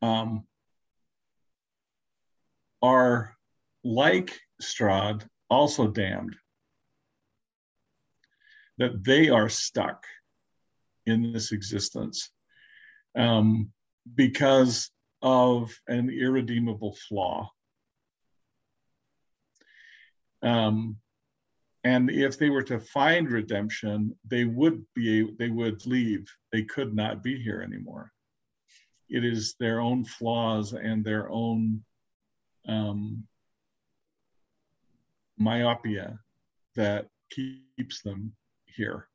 um, 0.02 0.46
are 2.82 3.36
like 3.84 4.40
Strahd, 4.62 5.28
also 5.50 5.88
damned, 5.88 6.36
that 8.78 9.04
they 9.04 9.30
are 9.30 9.50
stuck 9.50 10.04
in 11.06 11.34
this 11.34 11.52
existence 11.52 12.32
um, 13.16 13.72
because 14.16 14.90
of 15.22 15.74
an 15.88 16.10
irredeemable 16.10 16.98
flaw. 17.08 17.50
Um, 20.42 20.98
and 21.86 22.10
if 22.10 22.38
they 22.38 22.50
were 22.50 22.64
to 22.64 22.80
find 22.80 23.30
redemption, 23.30 24.16
they 24.26 24.46
would 24.46 24.86
be 24.94 25.30
they 25.38 25.50
would 25.50 25.86
leave. 25.86 26.26
They 26.52 26.64
could 26.64 26.96
not 26.96 27.24
be 27.24 27.42
here 27.42 27.62
anymore. 27.62 28.12
It 29.10 29.26
is 29.26 29.56
their 29.60 29.82
own 29.82 30.06
flaws 30.06 30.74
and 30.74 31.04
their 31.04 31.30
own 31.30 31.84
um, 32.68 33.26
myopia 35.38 36.20
that 36.76 37.08
keeps 37.32 38.02
them 38.02 38.34
here. 38.66 39.08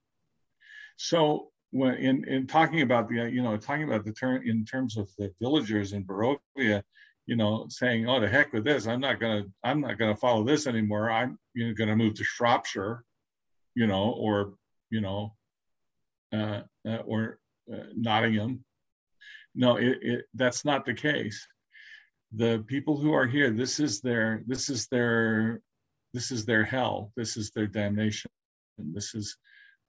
So 0.96 1.50
when 1.70 1.94
in, 1.94 2.24
in 2.28 2.46
talking 2.46 2.82
about 2.82 3.08
the, 3.08 3.30
you 3.30 3.42
know, 3.42 3.56
talking 3.56 3.84
about 3.84 4.04
the 4.04 4.12
term 4.12 4.42
in 4.44 4.64
terms 4.64 4.96
of 4.96 5.08
the 5.18 5.32
villagers 5.40 5.92
in 5.92 6.04
Barovia, 6.04 6.82
you 7.26 7.36
know, 7.36 7.66
saying, 7.68 8.08
oh, 8.08 8.20
the 8.20 8.28
heck 8.28 8.52
with 8.52 8.64
this, 8.64 8.86
I'm 8.86 9.00
not 9.00 9.20
gonna, 9.20 9.44
I'm 9.62 9.80
not 9.80 9.98
gonna 9.98 10.16
follow 10.16 10.44
this 10.44 10.66
anymore. 10.66 11.10
I'm 11.10 11.38
you 11.54 11.68
know, 11.68 11.74
gonna 11.74 11.96
move 11.96 12.14
to 12.14 12.24
Shropshire, 12.24 13.04
you 13.74 13.86
know, 13.86 14.10
or, 14.12 14.54
you 14.90 15.00
know, 15.00 15.34
uh, 16.32 16.62
uh, 16.86 17.02
or 17.04 17.38
uh, 17.72 17.84
Nottingham. 17.94 18.64
No, 19.54 19.76
it, 19.76 19.98
it, 20.02 20.24
that's 20.34 20.64
not 20.64 20.86
the 20.86 20.94
case. 20.94 21.46
The 22.32 22.64
people 22.66 22.96
who 22.96 23.12
are 23.12 23.26
here, 23.26 23.50
this 23.50 23.78
is 23.78 24.00
their, 24.00 24.42
this 24.46 24.70
is 24.70 24.86
their 24.88 25.60
this 26.14 26.30
is 26.30 26.44
their 26.44 26.64
hell. 26.64 27.12
This 27.16 27.36
is 27.36 27.50
their 27.50 27.66
damnation. 27.66 28.30
This 28.78 29.14
is, 29.14 29.36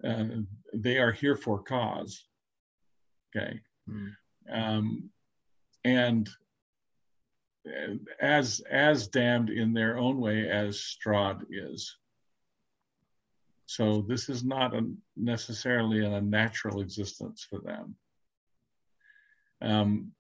uh, 0.04 0.26
they 0.74 0.98
are 0.98 1.12
here 1.12 1.36
for 1.36 1.62
cause. 1.62 2.26
Okay. 3.36 3.60
Mm. 3.90 4.12
Um, 4.52 5.10
and 5.84 6.30
as 8.20 8.62
as 8.70 9.08
damned 9.08 9.50
in 9.50 9.74
their 9.74 9.98
own 9.98 10.20
way 10.20 10.50
as 10.50 10.78
Strahd 10.78 11.44
is. 11.50 11.96
So 13.66 14.04
this 14.08 14.30
is 14.30 14.44
not 14.44 14.74
a, 14.74 14.90
necessarily 15.16 16.04
a 16.04 16.22
natural 16.22 16.82
existence 16.82 17.46
for 17.48 17.60
them. 17.60 17.96
Um, 19.62 20.12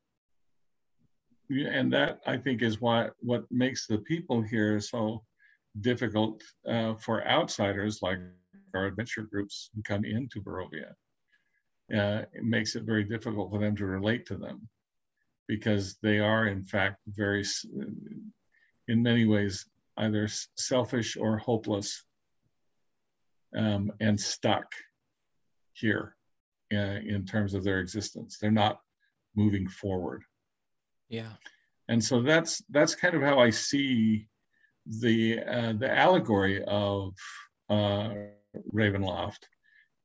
and 1.49 1.91
that 1.93 2.19
I 2.27 2.37
think 2.37 2.61
is 2.61 2.79
why 2.79 3.09
what 3.21 3.45
makes 3.49 3.87
the 3.87 3.97
people 3.97 4.41
here 4.41 4.79
so 4.79 5.23
difficult 5.81 6.41
uh, 6.67 6.95
for 6.95 7.27
outsiders 7.27 7.99
like 8.01 8.19
our 8.73 8.85
adventure 8.85 9.23
groups 9.23 9.69
who 9.75 9.81
come 9.83 10.05
into 10.05 10.41
Barovia. 10.41 10.91
Uh, 11.93 12.25
it 12.33 12.43
makes 12.43 12.75
it 12.75 12.83
very 12.83 13.03
difficult 13.03 13.51
for 13.51 13.59
them 13.59 13.75
to 13.75 13.85
relate 13.85 14.25
to 14.27 14.35
them 14.35 14.67
because 15.47 15.97
they 16.03 16.19
are, 16.19 16.47
in 16.47 16.63
fact, 16.63 16.97
very, 17.07 17.43
in 18.87 19.01
many 19.01 19.25
ways, 19.25 19.65
either 19.97 20.27
selfish 20.55 21.17
or 21.17 21.37
hopeless 21.37 22.05
um, 23.57 23.91
and 23.99 24.19
stuck 24.19 24.71
here 25.73 26.15
uh, 26.73 26.99
in 27.05 27.25
terms 27.25 27.53
of 27.53 27.63
their 27.63 27.79
existence. 27.79 28.37
They're 28.39 28.51
not 28.51 28.79
moving 29.35 29.67
forward. 29.67 30.23
Yeah. 31.09 31.33
And 31.87 32.03
so 32.03 32.21
that's 32.21 32.61
that's 32.69 32.93
kind 32.93 33.15
of 33.15 33.23
how 33.23 33.39
I 33.39 33.49
see 33.49 34.27
the 34.85 35.39
uh, 35.39 35.73
the 35.73 35.91
allegory 35.91 36.63
of 36.65 37.13
uh, 37.69 38.13
Ravenloft 38.73 39.43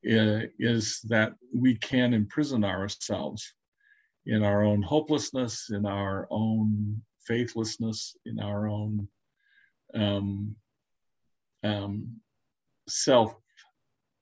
uh, 0.05 0.45
is 0.59 0.99
that 1.05 1.33
we 1.53 1.75
can 1.75 2.13
imprison 2.13 2.63
ourselves 2.63 3.53
in 4.25 4.43
our 4.43 4.63
own 4.63 4.81
hopelessness, 4.81 5.69
in 5.71 5.85
our 5.85 6.27
own 6.29 7.01
faithlessness, 7.25 8.15
in 8.25 8.39
our 8.39 8.67
own 8.67 9.07
um, 9.93 10.55
um, 11.63 12.19
self, 12.87 13.35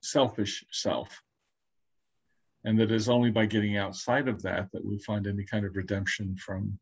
selfish 0.01 0.63
self. 0.71 1.21
And 2.65 2.79
that 2.79 2.91
is 2.91 3.09
only 3.09 3.29
by 3.29 3.45
getting 3.45 3.77
outside 3.77 4.29
of 4.29 4.41
that 4.43 4.69
that 4.71 4.85
we 4.85 4.97
find 4.99 5.27
any 5.27 5.43
kind 5.43 5.65
of 5.65 5.75
redemption 5.75 6.37
from 6.37 6.79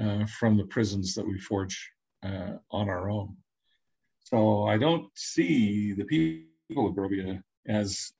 uh, 0.00 0.24
from 0.26 0.56
the 0.56 0.66
prisons 0.66 1.14
that 1.14 1.26
we 1.26 1.38
forge 1.38 1.90
uh, 2.22 2.52
on 2.70 2.88
our 2.88 3.10
own. 3.10 3.36
So 4.24 4.64
I 4.64 4.78
don't 4.78 5.08
see 5.14 5.92
the 5.92 6.04
people 6.04 6.88
of 6.88 6.94
Barovia 6.94 7.42
as 7.66 8.12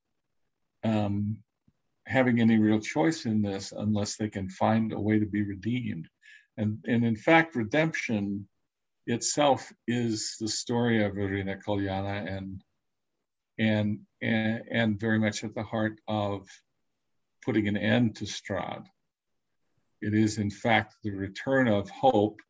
um, 0.82 1.38
having 2.06 2.40
any 2.40 2.58
real 2.58 2.80
choice 2.80 3.26
in 3.26 3.42
this 3.42 3.72
unless 3.72 4.16
they 4.16 4.28
can 4.28 4.48
find 4.48 4.92
a 4.92 5.00
way 5.00 5.18
to 5.18 5.26
be 5.26 5.42
redeemed. 5.42 6.08
And, 6.56 6.84
and 6.86 7.04
in 7.04 7.16
fact, 7.16 7.54
redemption 7.54 8.48
itself 9.06 9.72
is 9.86 10.36
the 10.40 10.48
story 10.48 11.04
of 11.04 11.12
Ireena 11.12 11.62
Kolyana 11.64 12.36
and, 12.36 12.62
and, 13.58 14.00
and, 14.20 14.62
and 14.70 15.00
very 15.00 15.18
much 15.18 15.44
at 15.44 15.54
the 15.54 15.62
heart 15.62 16.00
of 16.08 16.48
putting 17.44 17.68
an 17.68 17.76
end 17.76 18.16
to 18.16 18.24
Strahd. 18.24 18.84
It 20.02 20.14
is, 20.14 20.38
in 20.38 20.50
fact, 20.50 20.96
the 21.02 21.10
return 21.10 21.68
of 21.68 21.88
hope 21.90 22.40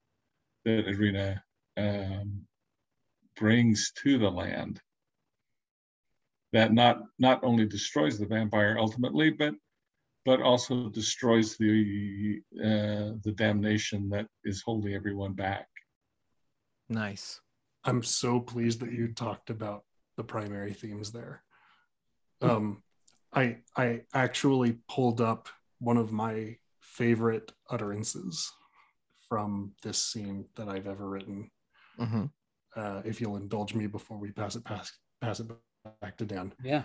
that 0.64 0.86
Ireena 0.86 1.40
um, 1.76 2.42
brings 3.36 3.92
to 4.02 4.18
the 4.18 4.30
land 4.30 4.80
that 6.52 6.72
not 6.72 7.02
not 7.18 7.42
only 7.44 7.66
destroys 7.66 8.18
the 8.18 8.26
vampire 8.26 8.76
ultimately, 8.78 9.30
but 9.30 9.54
but 10.24 10.42
also 10.42 10.88
destroys 10.88 11.56
the 11.56 12.40
uh, 12.58 13.16
the 13.24 13.32
damnation 13.36 14.08
that 14.11 14.26
is 14.44 14.62
holding 14.62 14.94
everyone 14.94 15.32
back. 15.32 15.66
Nice. 16.88 17.40
I'm 17.84 18.02
so 18.02 18.40
pleased 18.40 18.80
that 18.80 18.92
you 18.92 19.08
talked 19.08 19.48
about 19.48 19.84
the 20.16 20.24
primary 20.24 20.74
themes 20.74 21.12
there. 21.12 21.42
Um, 22.42 22.82
I 23.32 23.58
I 23.76 24.02
actually 24.12 24.78
pulled 24.88 25.20
up 25.20 25.48
one 25.78 25.96
of 25.96 26.12
my 26.12 26.56
favorite 26.80 27.52
utterances 27.70 28.52
from 29.30 29.72
this 29.82 30.02
scene 30.02 30.44
that 30.56 30.68
I've 30.68 30.88
ever 30.88 31.08
written. 31.08 31.50
Mm-hmm. 31.98 32.24
Uh, 32.76 33.02
if 33.04 33.20
you'll 33.20 33.36
indulge 33.36 33.74
me 33.74 33.86
before 33.86 34.18
we 34.18 34.32
pass 34.32 34.56
it 34.56 34.64
pass 34.64 34.92
pass 35.20 35.40
it 35.40 35.46
back 36.02 36.18
to 36.18 36.26
Dan. 36.26 36.52
Yeah. 36.62 36.82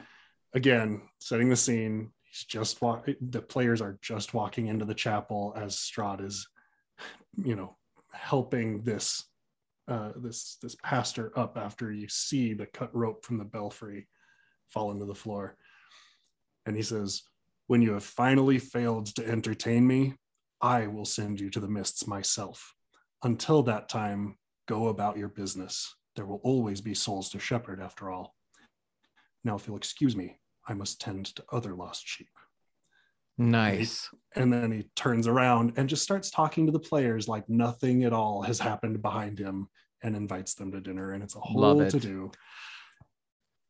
Again, 0.54 1.02
setting 1.20 1.50
the 1.50 1.56
scene. 1.56 2.12
He's 2.24 2.46
just 2.46 2.82
walk. 2.82 3.10
The 3.20 3.42
players 3.42 3.82
are 3.82 3.98
just 4.02 4.34
walking 4.34 4.68
into 4.68 4.86
the 4.86 4.94
chapel 4.94 5.54
as 5.58 5.76
Strahd 5.76 6.24
is, 6.24 6.48
you 7.36 7.56
know, 7.56 7.76
helping 8.14 8.84
this 8.84 9.24
uh, 9.88 10.12
this 10.16 10.58
this 10.62 10.76
pastor 10.84 11.38
up 11.38 11.58
after 11.58 11.92
you 11.92 12.08
see 12.08 12.54
the 12.54 12.66
cut 12.68 12.96
rope 12.96 13.26
from 13.26 13.38
the 13.38 13.46
belfry 13.46 14.08
fall 14.68 14.92
into 14.92 15.06
the 15.06 15.16
floor, 15.16 15.56
and 16.66 16.76
he 16.76 16.84
says, 16.84 17.24
"When 17.68 17.82
you 17.82 17.94
have 17.94 18.04
finally 18.04 18.60
failed 18.60 19.08
to 19.16 19.28
entertain 19.28 19.86
me, 19.86 20.16
I 20.62 20.88
will 20.88 21.06
send 21.06 21.40
you 21.40 21.50
to 21.52 21.60
the 21.60 21.68
mists 21.68 22.08
myself. 22.08 22.74
Until 23.24 23.64
that 23.64 23.90
time, 23.90 24.38
go 24.68 24.88
about 24.88 25.18
your 25.18 25.30
business. 25.30 25.96
There 26.16 26.26
will 26.26 26.42
always 26.44 26.82
be 26.82 26.94
souls 26.94 27.30
to 27.32 27.40
shepherd, 27.40 27.82
after 27.82 28.10
all. 28.10 28.36
Now, 29.44 29.56
if 29.56 29.68
you'll 29.68 29.78
excuse 29.78 30.16
me, 30.16 30.40
I 30.68 30.74
must 30.74 31.00
tend 31.02 31.28
to 31.36 31.44
other 31.52 31.76
lost 31.76 32.04
sheep. 32.08 32.30
Nice. 33.38 34.10
And 34.36 34.52
then 34.52 34.72
he 34.72 34.86
turns 34.96 35.28
around 35.28 35.74
and 35.76 35.90
just 35.90 36.04
starts 36.04 36.32
talking 36.32 36.66
to 36.66 36.72
the 36.72 36.80
players 36.80 37.28
like 37.28 37.48
nothing 37.50 38.04
at 38.06 38.14
all 38.14 38.42
has 38.42 38.60
happened 38.60 39.02
behind 39.02 39.38
him 39.38 39.68
and 40.04 40.16
invites 40.16 40.56
them 40.56 40.72
to 40.72 40.80
dinner. 40.80 41.12
And 41.12 41.22
it's 41.22 41.36
a 41.36 41.40
whole 41.40 41.82
it. 41.82 41.90
to 41.90 42.00
do. 42.00 42.32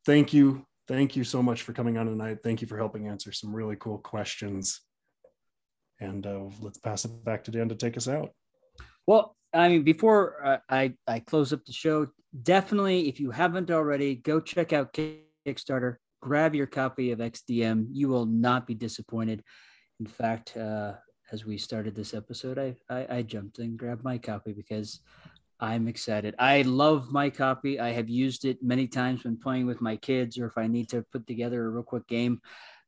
Thank 0.05 0.33
you. 0.33 0.65
Thank 0.87 1.15
you 1.15 1.23
so 1.23 1.41
much 1.41 1.63
for 1.63 1.73
coming 1.73 1.97
on 1.97 2.05
tonight. 2.05 2.39
Thank 2.43 2.61
you 2.61 2.67
for 2.67 2.77
helping 2.77 3.07
answer 3.07 3.31
some 3.31 3.55
really 3.55 3.75
cool 3.75 3.97
questions. 3.97 4.81
And 5.99 6.25
uh, 6.25 6.45
let's 6.61 6.77
pass 6.77 7.05
it 7.05 7.23
back 7.23 7.43
to 7.45 7.51
Dan 7.51 7.69
to 7.69 7.75
take 7.75 7.97
us 7.97 8.07
out. 8.07 8.31
Well, 9.07 9.35
I 9.53 9.69
mean, 9.69 9.83
before 9.83 10.45
uh, 10.45 10.57
I 10.69 10.93
I 11.07 11.19
close 11.19 11.53
up 11.53 11.65
the 11.65 11.73
show, 11.73 12.07
definitely 12.43 13.07
if 13.07 13.19
you 13.19 13.31
haven't 13.31 13.71
already, 13.71 14.15
go 14.15 14.39
check 14.39 14.73
out 14.73 14.93
Kickstarter. 14.93 15.97
Grab 16.21 16.55
your 16.55 16.67
copy 16.67 17.11
of 17.11 17.19
XDM. 17.19 17.87
You 17.91 18.09
will 18.09 18.25
not 18.25 18.67
be 18.67 18.73
disappointed. 18.73 19.43
In 19.99 20.07
fact, 20.07 20.57
uh, 20.57 20.93
as 21.31 21.45
we 21.45 21.57
started 21.57 21.95
this 21.95 22.13
episode, 22.13 22.57
I, 22.59 22.75
I 22.89 23.17
I 23.17 23.21
jumped 23.21 23.59
and 23.59 23.77
grabbed 23.77 24.03
my 24.03 24.17
copy 24.17 24.51
because 24.51 24.99
I'm 25.59 25.87
excited. 25.87 26.35
I 26.37 26.63
love 26.63 27.11
my 27.11 27.29
copy. 27.29 27.79
I 27.79 27.91
have 27.91 28.09
used 28.09 28.43
it 28.43 28.61
many 28.61 28.87
times 28.87 29.23
when 29.23 29.37
playing 29.37 29.67
with 29.67 29.79
my 29.79 29.95
kids, 29.95 30.37
or 30.37 30.47
if 30.47 30.57
I 30.57 30.67
need 30.67 30.89
to 30.89 31.05
put 31.13 31.25
together 31.27 31.65
a 31.65 31.69
real 31.69 31.83
quick 31.83 32.07
game. 32.07 32.41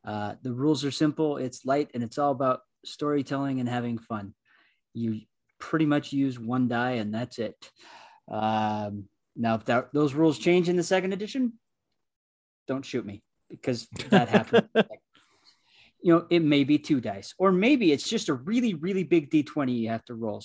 Uh, 0.04 0.36
the 0.42 0.54
rules 0.54 0.84
are 0.86 0.92
simple. 0.92 1.38
It's 1.38 1.66
light, 1.66 1.92
and 1.94 2.04
it's 2.04 2.18
all 2.18 2.32
about 2.32 2.62
storytelling 2.88 3.60
and 3.60 3.70
having 3.70 3.98
fun. 3.98 4.34
You 4.94 5.22
pretty 5.60 5.86
much 5.86 6.14
use 6.14 6.40
one 6.40 6.68
die, 6.68 6.94
and 6.94 7.14
that's 7.14 7.40
it. 7.40 7.72
Um, 8.30 9.06
now, 9.36 9.56
if 9.56 9.66
that, 9.66 9.94
those 9.94 10.14
rules 10.14 10.38
change 10.40 10.70
in 10.70 10.76
the 10.76 10.84
second 10.84 11.14
edition, 11.14 11.54
don't 12.68 12.86
shoot 12.86 13.06
me 13.06 13.24
because 13.50 13.88
that 14.10 14.30
happened. 14.30 14.68
you 16.02 16.14
know, 16.14 16.26
it 16.30 16.42
may 16.42 16.64
be 16.64 16.78
two 16.78 17.00
dice, 17.02 17.34
or 17.38 17.52
maybe 17.52 17.92
it's 17.92 18.10
just 18.10 18.30
a 18.30 18.34
really, 18.34 18.74
really 18.74 19.04
big 19.04 19.30
d20 19.30 19.78
you 19.78 19.90
have 19.90 20.06
to 20.06 20.16
roll. 20.16 20.44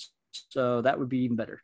So 0.49 0.81
that 0.81 0.99
would 0.99 1.09
be 1.09 1.19
even 1.19 1.35
better. 1.35 1.61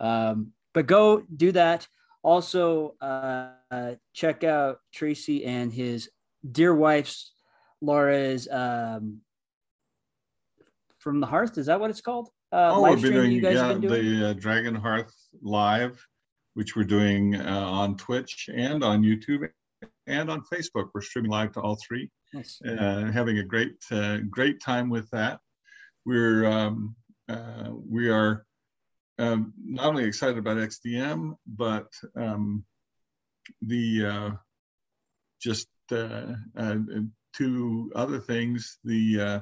Um, 0.00 0.52
but 0.72 0.86
go 0.86 1.22
do 1.34 1.52
that. 1.52 1.86
Also, 2.22 2.94
uh, 3.00 3.94
check 4.14 4.44
out 4.44 4.78
Tracy 4.92 5.44
and 5.44 5.72
his 5.72 6.08
dear 6.50 6.74
wife's 6.74 7.32
Laura's 7.80 8.48
um, 8.48 9.18
from 11.02 11.20
the 11.20 11.26
Hearth. 11.26 11.58
Is 11.58 11.66
that 11.66 11.80
what 11.80 11.90
it's 11.90 12.00
called? 12.00 12.28
Uh, 12.52 12.70
oh, 12.72 12.82
live 12.82 12.94
we've 12.94 13.02
been 13.02 13.12
doing, 13.12 13.32
you 13.32 13.40
guys 13.40 13.56
yeah, 13.56 13.68
been 13.72 13.80
doing. 13.80 14.20
the 14.20 14.30
uh, 14.30 14.32
Dragon 14.34 14.74
Hearth 14.74 15.12
live, 15.42 16.04
which 16.54 16.76
we're 16.76 16.84
doing 16.84 17.36
uh, 17.36 17.66
on 17.70 17.96
Twitch 17.96 18.48
and 18.54 18.84
on 18.84 19.02
YouTube 19.02 19.48
and 20.06 20.30
on 20.30 20.42
Facebook. 20.52 20.90
We're 20.94 21.00
streaming 21.00 21.30
live 21.30 21.52
to 21.52 21.60
all 21.60 21.78
three. 21.86 22.10
Nice. 22.32 22.60
uh, 22.66 23.10
having 23.12 23.38
a 23.38 23.42
great 23.42 23.76
uh, 23.90 24.18
great 24.30 24.60
time 24.60 24.88
with 24.88 25.08
that. 25.10 25.40
We're 26.06 26.46
um, 26.46 26.94
uh, 27.28 27.70
we 27.88 28.08
are 28.08 28.46
um, 29.18 29.52
not 29.62 29.86
only 29.86 30.04
excited 30.04 30.38
about 30.38 30.56
XDM, 30.56 31.34
but 31.46 31.88
um, 32.16 32.64
the 33.60 34.06
uh, 34.06 34.30
just 35.40 35.68
uh, 35.90 36.32
uh, 36.56 36.76
two 37.34 37.92
other 37.94 38.18
things. 38.18 38.78
The 38.84 39.20
uh, 39.20 39.40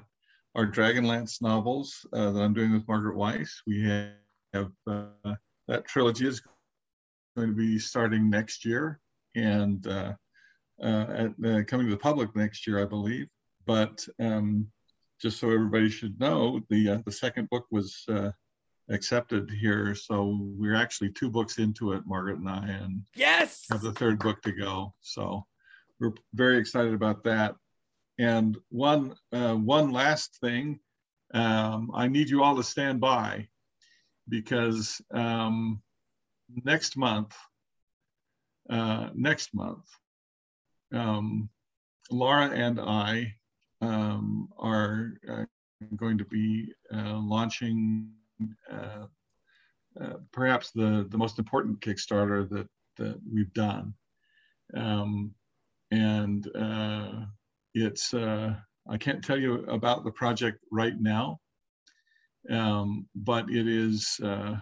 our 0.55 0.67
Dragonlance 0.67 1.41
novels 1.41 2.07
uh, 2.13 2.31
that 2.31 2.41
I'm 2.41 2.55
doing 2.55 2.73
with 2.73 2.87
Margaret 2.89 3.17
Weis. 3.17 3.51
We 3.67 3.83
have, 4.55 4.71
uh, 4.87 5.35
that 5.69 5.87
trilogy 5.87 6.27
is 6.27 6.43
going 7.37 7.49
to 7.51 7.55
be 7.55 7.79
starting 7.79 8.29
next 8.29 8.65
year, 8.65 9.01
and 9.37 9.87
uh, 9.87 10.13
uh, 10.83 11.07
at, 11.11 11.31
uh, 11.45 11.63
coming 11.65 11.87
to 11.87 11.91
the 11.91 11.97
public 11.97 12.35
next 12.35 12.67
year, 12.67 12.83
I 12.83 12.85
believe. 12.87 13.29
But 13.67 14.07
um, 14.19 14.67
just 15.21 15.39
so 15.39 15.51
everybody 15.51 15.89
should 15.89 16.19
know, 16.19 16.61
the 16.71 16.91
uh, 16.91 16.99
the 17.05 17.13
second 17.13 17.49
book 17.51 17.67
was 17.71 18.03
uh, 18.09 18.31
accepted 18.89 19.51
here, 19.51 19.95
so 19.95 20.37
we're 20.59 20.75
actually 20.75 21.11
two 21.13 21.31
books 21.31 21.59
into 21.59 21.93
it, 21.93 22.03
Margaret 22.07 22.39
and 22.39 22.49
I, 22.49 22.67
and 22.67 23.03
Yes. 23.15 23.67
have 23.71 23.83
the 23.83 23.93
third 23.93 24.19
book 24.19 24.43
to 24.43 24.53
go. 24.53 24.95
So 25.01 25.47
we're 26.01 26.15
very 26.35 26.59
excited 26.59 26.95
about 26.95 27.23
that. 27.25 27.55
And 28.21 28.59
one 28.69 29.15
uh, 29.33 29.55
one 29.55 29.93
last 29.93 30.37
thing, 30.43 30.79
um, 31.33 31.91
I 31.95 32.07
need 32.07 32.29
you 32.29 32.43
all 32.43 32.55
to 32.57 32.63
stand 32.63 33.01
by 33.01 33.49
because 34.29 35.01
um, 35.11 35.81
next 36.65 36.99
month, 36.99 37.35
uh, 38.69 39.09
next 39.15 39.55
month, 39.55 39.87
um, 40.93 41.49
Laura 42.11 42.51
and 42.51 42.79
I 42.79 43.35
um, 43.81 44.51
are 44.59 45.15
uh, 45.27 45.45
going 45.97 46.19
to 46.19 46.27
be 46.27 46.75
uh, 46.95 47.19
launching 47.19 48.11
uh, 48.71 49.07
uh, 49.99 50.17
perhaps 50.31 50.73
the 50.73 51.07
the 51.09 51.17
most 51.17 51.39
important 51.39 51.81
Kickstarter 51.81 52.47
that 52.51 52.69
that 52.99 53.19
we've 53.33 53.55
done, 53.55 53.95
um, 54.77 55.35
and 55.91 56.47
it's 57.75 58.13
uh, 58.15 58.55
I 58.89 58.97
can't 58.97 59.23
tell 59.25 59.39
you 59.39 59.65
about 59.67 60.05
the 60.05 60.11
project 60.11 60.59
right 60.73 60.99
now, 60.99 61.39
um, 62.51 63.07
but 63.15 63.51
it 63.51 63.67
is 63.69 64.19
uh, 64.23 64.57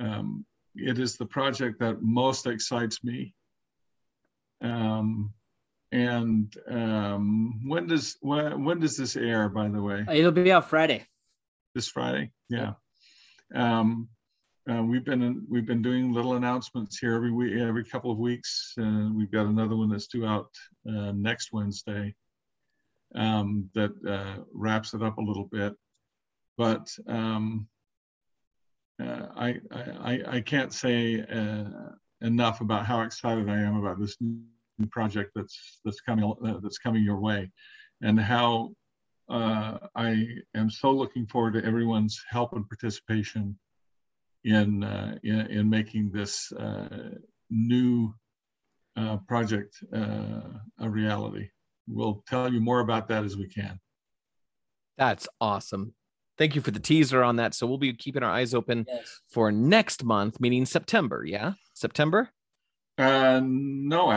um, 0.00 0.44
it 0.74 0.98
is 0.98 1.16
the 1.16 1.26
project 1.26 1.80
that 1.80 2.02
most 2.02 2.46
excites 2.46 3.02
me. 3.04 3.34
Um, 4.62 5.32
and 5.90 6.54
um, 6.70 7.60
when 7.68 7.86
does 7.86 8.16
when, 8.20 8.64
when 8.64 8.80
does 8.80 8.96
this 8.96 9.16
air? 9.16 9.48
By 9.48 9.68
the 9.68 9.82
way, 9.82 10.06
It'll 10.10 10.32
be 10.32 10.50
out 10.52 10.70
Friday. 10.70 11.06
this 11.74 11.88
Friday. 11.88 12.30
Yeah. 12.48 12.72
Um, 14.68 14.88
we've 14.88 15.04
been 15.04 15.44
we've 15.48 15.66
been 15.66 15.82
doing 15.82 16.12
little 16.12 16.34
announcements 16.34 16.98
here 16.98 17.14
every 17.14 17.32
week, 17.32 17.54
every 17.58 17.84
couple 17.84 18.12
of 18.12 18.18
weeks. 18.18 18.74
Uh, 18.80 19.08
we've 19.12 19.30
got 19.30 19.46
another 19.46 19.74
one 19.74 19.90
that's 19.90 20.06
due 20.06 20.24
out 20.24 20.50
uh, 20.88 21.10
next 21.12 21.52
Wednesday. 21.52 22.14
Um, 23.14 23.68
that 23.74 23.92
uh, 24.08 24.42
wraps 24.54 24.94
it 24.94 25.02
up 25.02 25.18
a 25.18 25.22
little 25.22 25.48
bit, 25.50 25.74
but 26.56 26.88
um, 27.08 27.68
uh, 29.02 29.26
I, 29.36 29.60
I 29.72 30.22
I 30.28 30.40
can't 30.40 30.72
say 30.72 31.20
uh, 31.20 31.64
enough 32.20 32.60
about 32.60 32.86
how 32.86 33.02
excited 33.02 33.50
I 33.50 33.58
am 33.58 33.76
about 33.76 33.98
this 33.98 34.16
new 34.20 34.86
project 34.90 35.32
that's 35.34 35.80
that's 35.84 36.00
coming 36.00 36.32
uh, 36.46 36.60
that's 36.62 36.78
coming 36.78 37.02
your 37.02 37.18
way, 37.18 37.50
and 38.00 38.18
how 38.18 38.70
uh, 39.28 39.78
I 39.96 40.24
am 40.54 40.70
so 40.70 40.92
looking 40.92 41.26
forward 41.26 41.54
to 41.54 41.64
everyone's 41.64 42.22
help 42.30 42.52
and 42.52 42.66
participation 42.68 43.58
in 44.44 44.82
uh, 44.84 45.18
in, 45.22 45.40
in 45.46 45.70
making 45.70 46.10
this 46.12 46.52
uh, 46.52 47.10
new 47.50 48.12
uh, 48.96 49.18
project 49.28 49.76
uh, 49.94 50.40
a 50.78 50.88
reality. 50.88 51.48
We'll 51.88 52.22
tell 52.28 52.52
you 52.52 52.60
more 52.60 52.80
about 52.80 53.08
that 53.08 53.24
as 53.24 53.36
we 53.36 53.48
can. 53.48 53.80
That's 54.98 55.28
awesome. 55.40 55.94
Thank 56.38 56.54
you 56.54 56.60
for 56.60 56.70
the 56.70 56.80
teaser 56.80 57.22
on 57.22 57.36
that. 57.36 57.54
So 57.54 57.66
we'll 57.66 57.78
be 57.78 57.92
keeping 57.92 58.22
our 58.22 58.30
eyes 58.30 58.54
open 58.54 58.84
Yes. 58.88 59.20
for 59.30 59.52
next 59.52 60.04
month, 60.04 60.40
meaning 60.40 60.64
September. 60.66 61.24
Yeah, 61.26 61.52
September. 61.74 62.30
Uh, 62.98 63.40
no, 63.42 64.10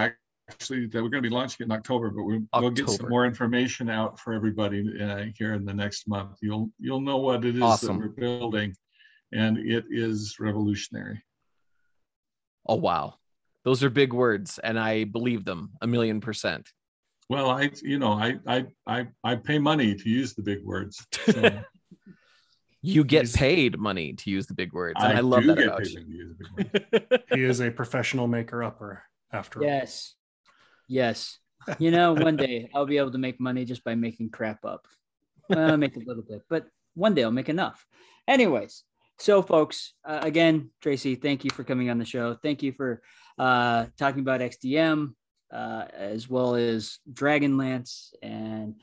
actually, 0.49 0.87
that 0.87 1.01
we're 1.01 1.09
going 1.09 1.23
to 1.23 1.29
be 1.29 1.33
launching 1.33 1.57
it 1.63 1.65
in 1.65 1.71
October, 1.71 2.09
but 2.09 2.23
we, 2.23 2.41
we'll 2.53 2.69
get 2.71 2.89
some 2.89 3.09
more 3.09 3.25
information 3.25 3.89
out 3.89 4.19
for 4.19 4.33
everybody 4.33 4.83
uh, 5.01 5.25
here 5.37 5.53
in 5.53 5.65
the 5.65 5.73
next 5.73 6.07
month. 6.07 6.37
You'll 6.41 6.69
you'll 6.79 7.01
know 7.01 7.17
what 7.17 7.45
it 7.45 7.55
is 7.55 7.61
Awesome. 7.61 7.99
that 7.99 8.07
we're 8.07 8.37
building, 8.39 8.75
and 9.35 9.57
it 9.57 9.85
is 9.89 10.37
revolutionary. 10.39 11.21
Oh 12.67 12.75
wow, 12.75 13.15
those 13.63 13.83
are 13.83 13.89
big 13.89 14.13
words, 14.13 14.59
and 14.63 14.79
I 14.79 15.03
believe 15.03 15.45
them 15.45 15.71
a 15.81 15.87
million 15.87 16.21
percent. 16.21 16.69
Well, 17.29 17.49
I 17.49 17.71
you 17.83 17.99
know 17.99 18.13
I 18.13 18.35
I 18.47 18.65
I, 18.87 19.07
I 19.23 19.35
pay 19.35 19.59
money 19.59 19.95
to 19.95 20.09
use 20.09 20.33
the 20.33 20.41
big 20.43 20.63
words. 20.63 21.05
so 21.11 21.49
You 22.81 23.03
get 23.03 23.21
He's- 23.23 23.35
paid 23.35 23.79
money 23.79 24.13
to 24.13 24.29
use 24.29 24.45
the 24.45 24.53
big 24.53 24.71
words, 24.71 24.99
and 25.03 25.17
I, 25.17 25.21
love 25.21 25.43
that 25.45 25.57
about 25.57 25.89
you. 25.89 25.95
to 26.03 26.07
use 26.07 26.35
the 26.37 26.63
big 26.63 26.85
words. 26.91 27.23
He 27.33 27.43
is 27.43 27.59
a 27.59 27.71
professional 27.81 28.27
maker 28.27 28.63
upper 28.63 29.01
after 29.33 29.59
all. 29.61 29.65
Yes. 29.65 30.13
Yes. 30.87 31.39
You 31.79 31.89
know, 31.89 32.13
one 32.13 32.37
day 32.37 32.69
I'll 32.75 32.85
be 32.85 32.99
able 32.99 33.11
to 33.11 33.17
make 33.17 33.39
money 33.39 33.65
just 33.65 33.83
by 33.83 33.95
making 33.95 34.29
crap 34.29 34.63
up. 34.63 34.85
Well, 35.49 35.71
I'll 35.71 35.77
make 35.77 35.95
a 35.95 35.99
little 36.05 36.21
bit, 36.21 36.43
but 36.47 36.67
one 36.93 37.15
day 37.15 37.23
I'll 37.23 37.31
make 37.31 37.49
enough. 37.49 37.83
Anyways, 38.27 38.83
so 39.17 39.41
folks, 39.41 39.93
uh, 40.03 40.19
again, 40.21 40.69
Tracy, 40.81 41.15
thank 41.15 41.43
you 41.43 41.49
for 41.51 41.63
coming 41.63 41.89
on 41.89 41.97
the 41.97 42.05
show. 42.05 42.35
Thank 42.35 42.63
you 42.63 42.71
for 42.71 43.01
uh, 43.37 43.85
talking 43.97 44.21
about 44.21 44.41
XDM 44.41 45.13
uh, 45.51 45.85
as 45.93 46.29
well 46.29 46.55
as 46.55 46.99
Dragonlance 47.11 48.13
and 48.21 48.75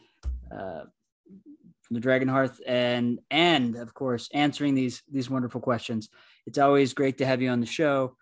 uh, 0.51 0.85
from 1.83 1.95
the 1.95 2.01
Dragon 2.01 2.28
Hearth, 2.28 2.61
and 2.66 3.20
and 3.30 3.76
of 3.76 3.93
course 3.95 4.28
answering 4.33 4.74
these 4.74 5.03
these 5.11 5.28
wonderful 5.28 5.61
questions. 5.61 6.09
It's 6.47 6.59
always 6.59 6.95
great 6.95 7.18
to 7.18 7.26
have 7.26 7.43
you 7.43 7.51
on 7.51 7.61
the 7.61 7.66
show. 7.66 8.16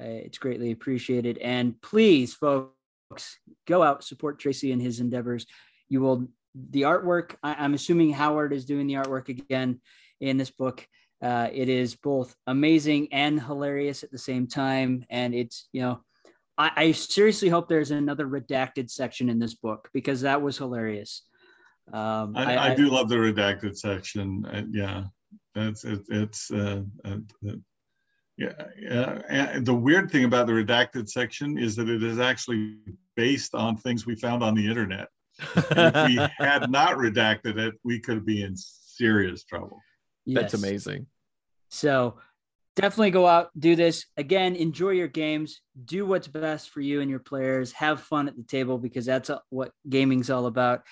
Uh, 0.00 0.04
it's 0.06 0.38
greatly 0.38 0.72
appreciated. 0.72 1.38
And 1.38 1.80
please, 1.80 2.34
folks, 2.34 3.38
go 3.66 3.82
out 3.82 4.04
support 4.04 4.38
Tracy 4.38 4.72
and 4.72 4.82
his 4.82 5.00
endeavors. 5.00 5.46
You 5.88 6.00
will 6.00 6.28
the 6.54 6.82
artwork. 6.82 7.36
I, 7.42 7.54
I'm 7.54 7.74
assuming 7.74 8.12
Howard 8.12 8.52
is 8.52 8.64
doing 8.64 8.86
the 8.86 8.94
artwork 8.94 9.28
again 9.28 9.80
in 10.20 10.36
this 10.36 10.50
book. 10.50 10.86
Uh, 11.22 11.48
it 11.52 11.68
is 11.68 11.94
both 11.94 12.34
amazing 12.46 13.08
and 13.12 13.40
hilarious 13.40 14.02
at 14.02 14.10
the 14.10 14.18
same 14.18 14.46
time, 14.46 15.04
and 15.10 15.34
it's 15.34 15.68
you 15.72 15.82
know. 15.82 16.00
I, 16.56 16.70
I 16.76 16.92
seriously 16.92 17.48
hope 17.48 17.68
there's 17.68 17.90
another 17.90 18.28
redacted 18.28 18.88
section 18.88 19.28
in 19.28 19.40
this 19.40 19.54
book 19.54 19.88
because 19.92 20.20
that 20.20 20.40
was 20.40 20.56
hilarious. 20.56 21.22
Um, 21.92 22.36
I, 22.36 22.70
I, 22.70 22.74
do 22.76 22.88
love 22.88 23.08
the 23.08 23.16
redacted 23.16 23.76
section. 23.76 24.46
Uh, 24.46 24.62
yeah, 24.70 25.04
that's 25.54 25.84
it, 25.84 26.00
it's 26.08 26.50
uh, 26.50 26.82
uh, 27.04 27.16
uh, 27.48 27.52
yeah. 28.36 28.52
yeah. 28.80 29.20
And 29.28 29.66
the 29.66 29.74
weird 29.74 30.10
thing 30.10 30.24
about 30.24 30.46
the 30.46 30.52
redacted 30.52 31.08
section 31.08 31.58
is 31.58 31.76
that 31.76 31.88
it 31.88 32.02
is 32.02 32.18
actually 32.18 32.76
based 33.16 33.54
on 33.54 33.76
things 33.76 34.06
we 34.06 34.16
found 34.16 34.42
on 34.42 34.54
the 34.54 34.66
internet. 34.66 35.08
If 35.56 36.08
we 36.08 36.16
had 36.38 36.70
not 36.70 36.96
redacted 36.96 37.58
it, 37.58 37.74
we 37.84 38.00
could 38.00 38.24
be 38.24 38.42
in 38.42 38.54
serious 38.56 39.44
trouble. 39.44 39.78
That's 40.26 40.54
amazing. 40.54 41.06
So 41.70 42.18
definitely 42.76 43.10
go 43.10 43.26
out, 43.26 43.50
do 43.58 43.76
this. 43.76 44.06
Again, 44.16 44.56
enjoy 44.56 44.90
your 44.90 45.08
games, 45.08 45.60
do 45.84 46.06
what's 46.06 46.28
best 46.28 46.70
for 46.70 46.80
you 46.80 47.00
and 47.00 47.10
your 47.10 47.20
players, 47.20 47.72
have 47.72 48.00
fun 48.00 48.28
at 48.28 48.36
the 48.36 48.42
table 48.42 48.78
because 48.78 49.06
that's 49.06 49.30
what 49.50 49.72
gaming's 49.88 50.30
all 50.30 50.46
about, 50.46 50.82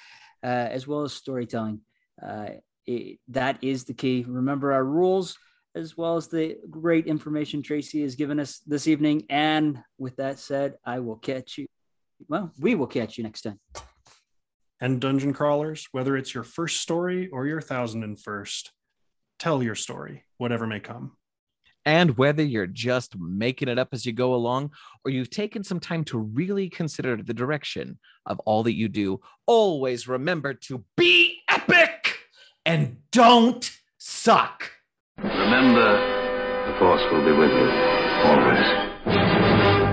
uh, 0.42 0.46
as 0.46 0.86
well 0.86 1.02
as 1.02 1.12
storytelling. 1.12 1.80
Uh, 2.20 2.50
it, 2.86 3.18
that 3.28 3.58
is 3.62 3.84
the 3.84 3.94
key. 3.94 4.24
Remember 4.26 4.72
our 4.72 4.84
rules 4.84 5.38
as 5.74 5.96
well 5.96 6.16
as 6.16 6.28
the 6.28 6.58
great 6.68 7.06
information 7.06 7.62
Tracy 7.62 8.02
has 8.02 8.14
given 8.14 8.38
us 8.38 8.58
this 8.66 8.86
evening. 8.86 9.24
And 9.30 9.82
with 9.98 10.16
that 10.16 10.38
said, 10.38 10.74
I 10.84 11.00
will 11.00 11.16
catch 11.16 11.58
you. 11.58 11.66
Well, 12.28 12.52
we 12.58 12.74
will 12.74 12.86
catch 12.86 13.18
you 13.18 13.24
next 13.24 13.42
time. 13.42 13.58
And 14.80 15.00
dungeon 15.00 15.32
crawlers, 15.32 15.88
whether 15.92 16.16
it's 16.16 16.34
your 16.34 16.44
first 16.44 16.80
story 16.80 17.28
or 17.28 17.46
your 17.46 17.60
thousand 17.60 18.02
and 18.02 18.20
first, 18.20 18.72
tell 19.42 19.60
your 19.60 19.74
story, 19.74 20.22
whatever 20.38 20.68
may 20.68 20.78
come. 20.78 21.16
And 21.84 22.16
whether 22.16 22.44
you're 22.44 22.68
just 22.68 23.18
making 23.18 23.66
it 23.66 23.76
up 23.76 23.88
as 23.90 24.06
you 24.06 24.12
go 24.12 24.34
along, 24.34 24.70
or 25.04 25.10
you've 25.10 25.30
taken 25.30 25.64
some 25.64 25.80
time 25.80 26.04
to 26.04 26.18
really 26.18 26.68
consider 26.68 27.16
the 27.16 27.34
direction 27.34 27.98
of 28.24 28.38
all 28.40 28.62
that 28.62 28.76
you 28.76 28.88
do, 28.88 29.20
always 29.46 30.06
remember 30.06 30.54
to 30.54 30.84
be 30.96 31.40
epic 31.50 32.18
and 32.64 32.98
don't 33.10 33.68
suck. 33.98 34.70
Remember, 35.18 36.70
the 36.70 36.78
Force 36.78 37.02
will 37.10 37.24
be 37.24 37.32
with 37.36 37.50
you 37.50 37.68
always. 38.24 39.91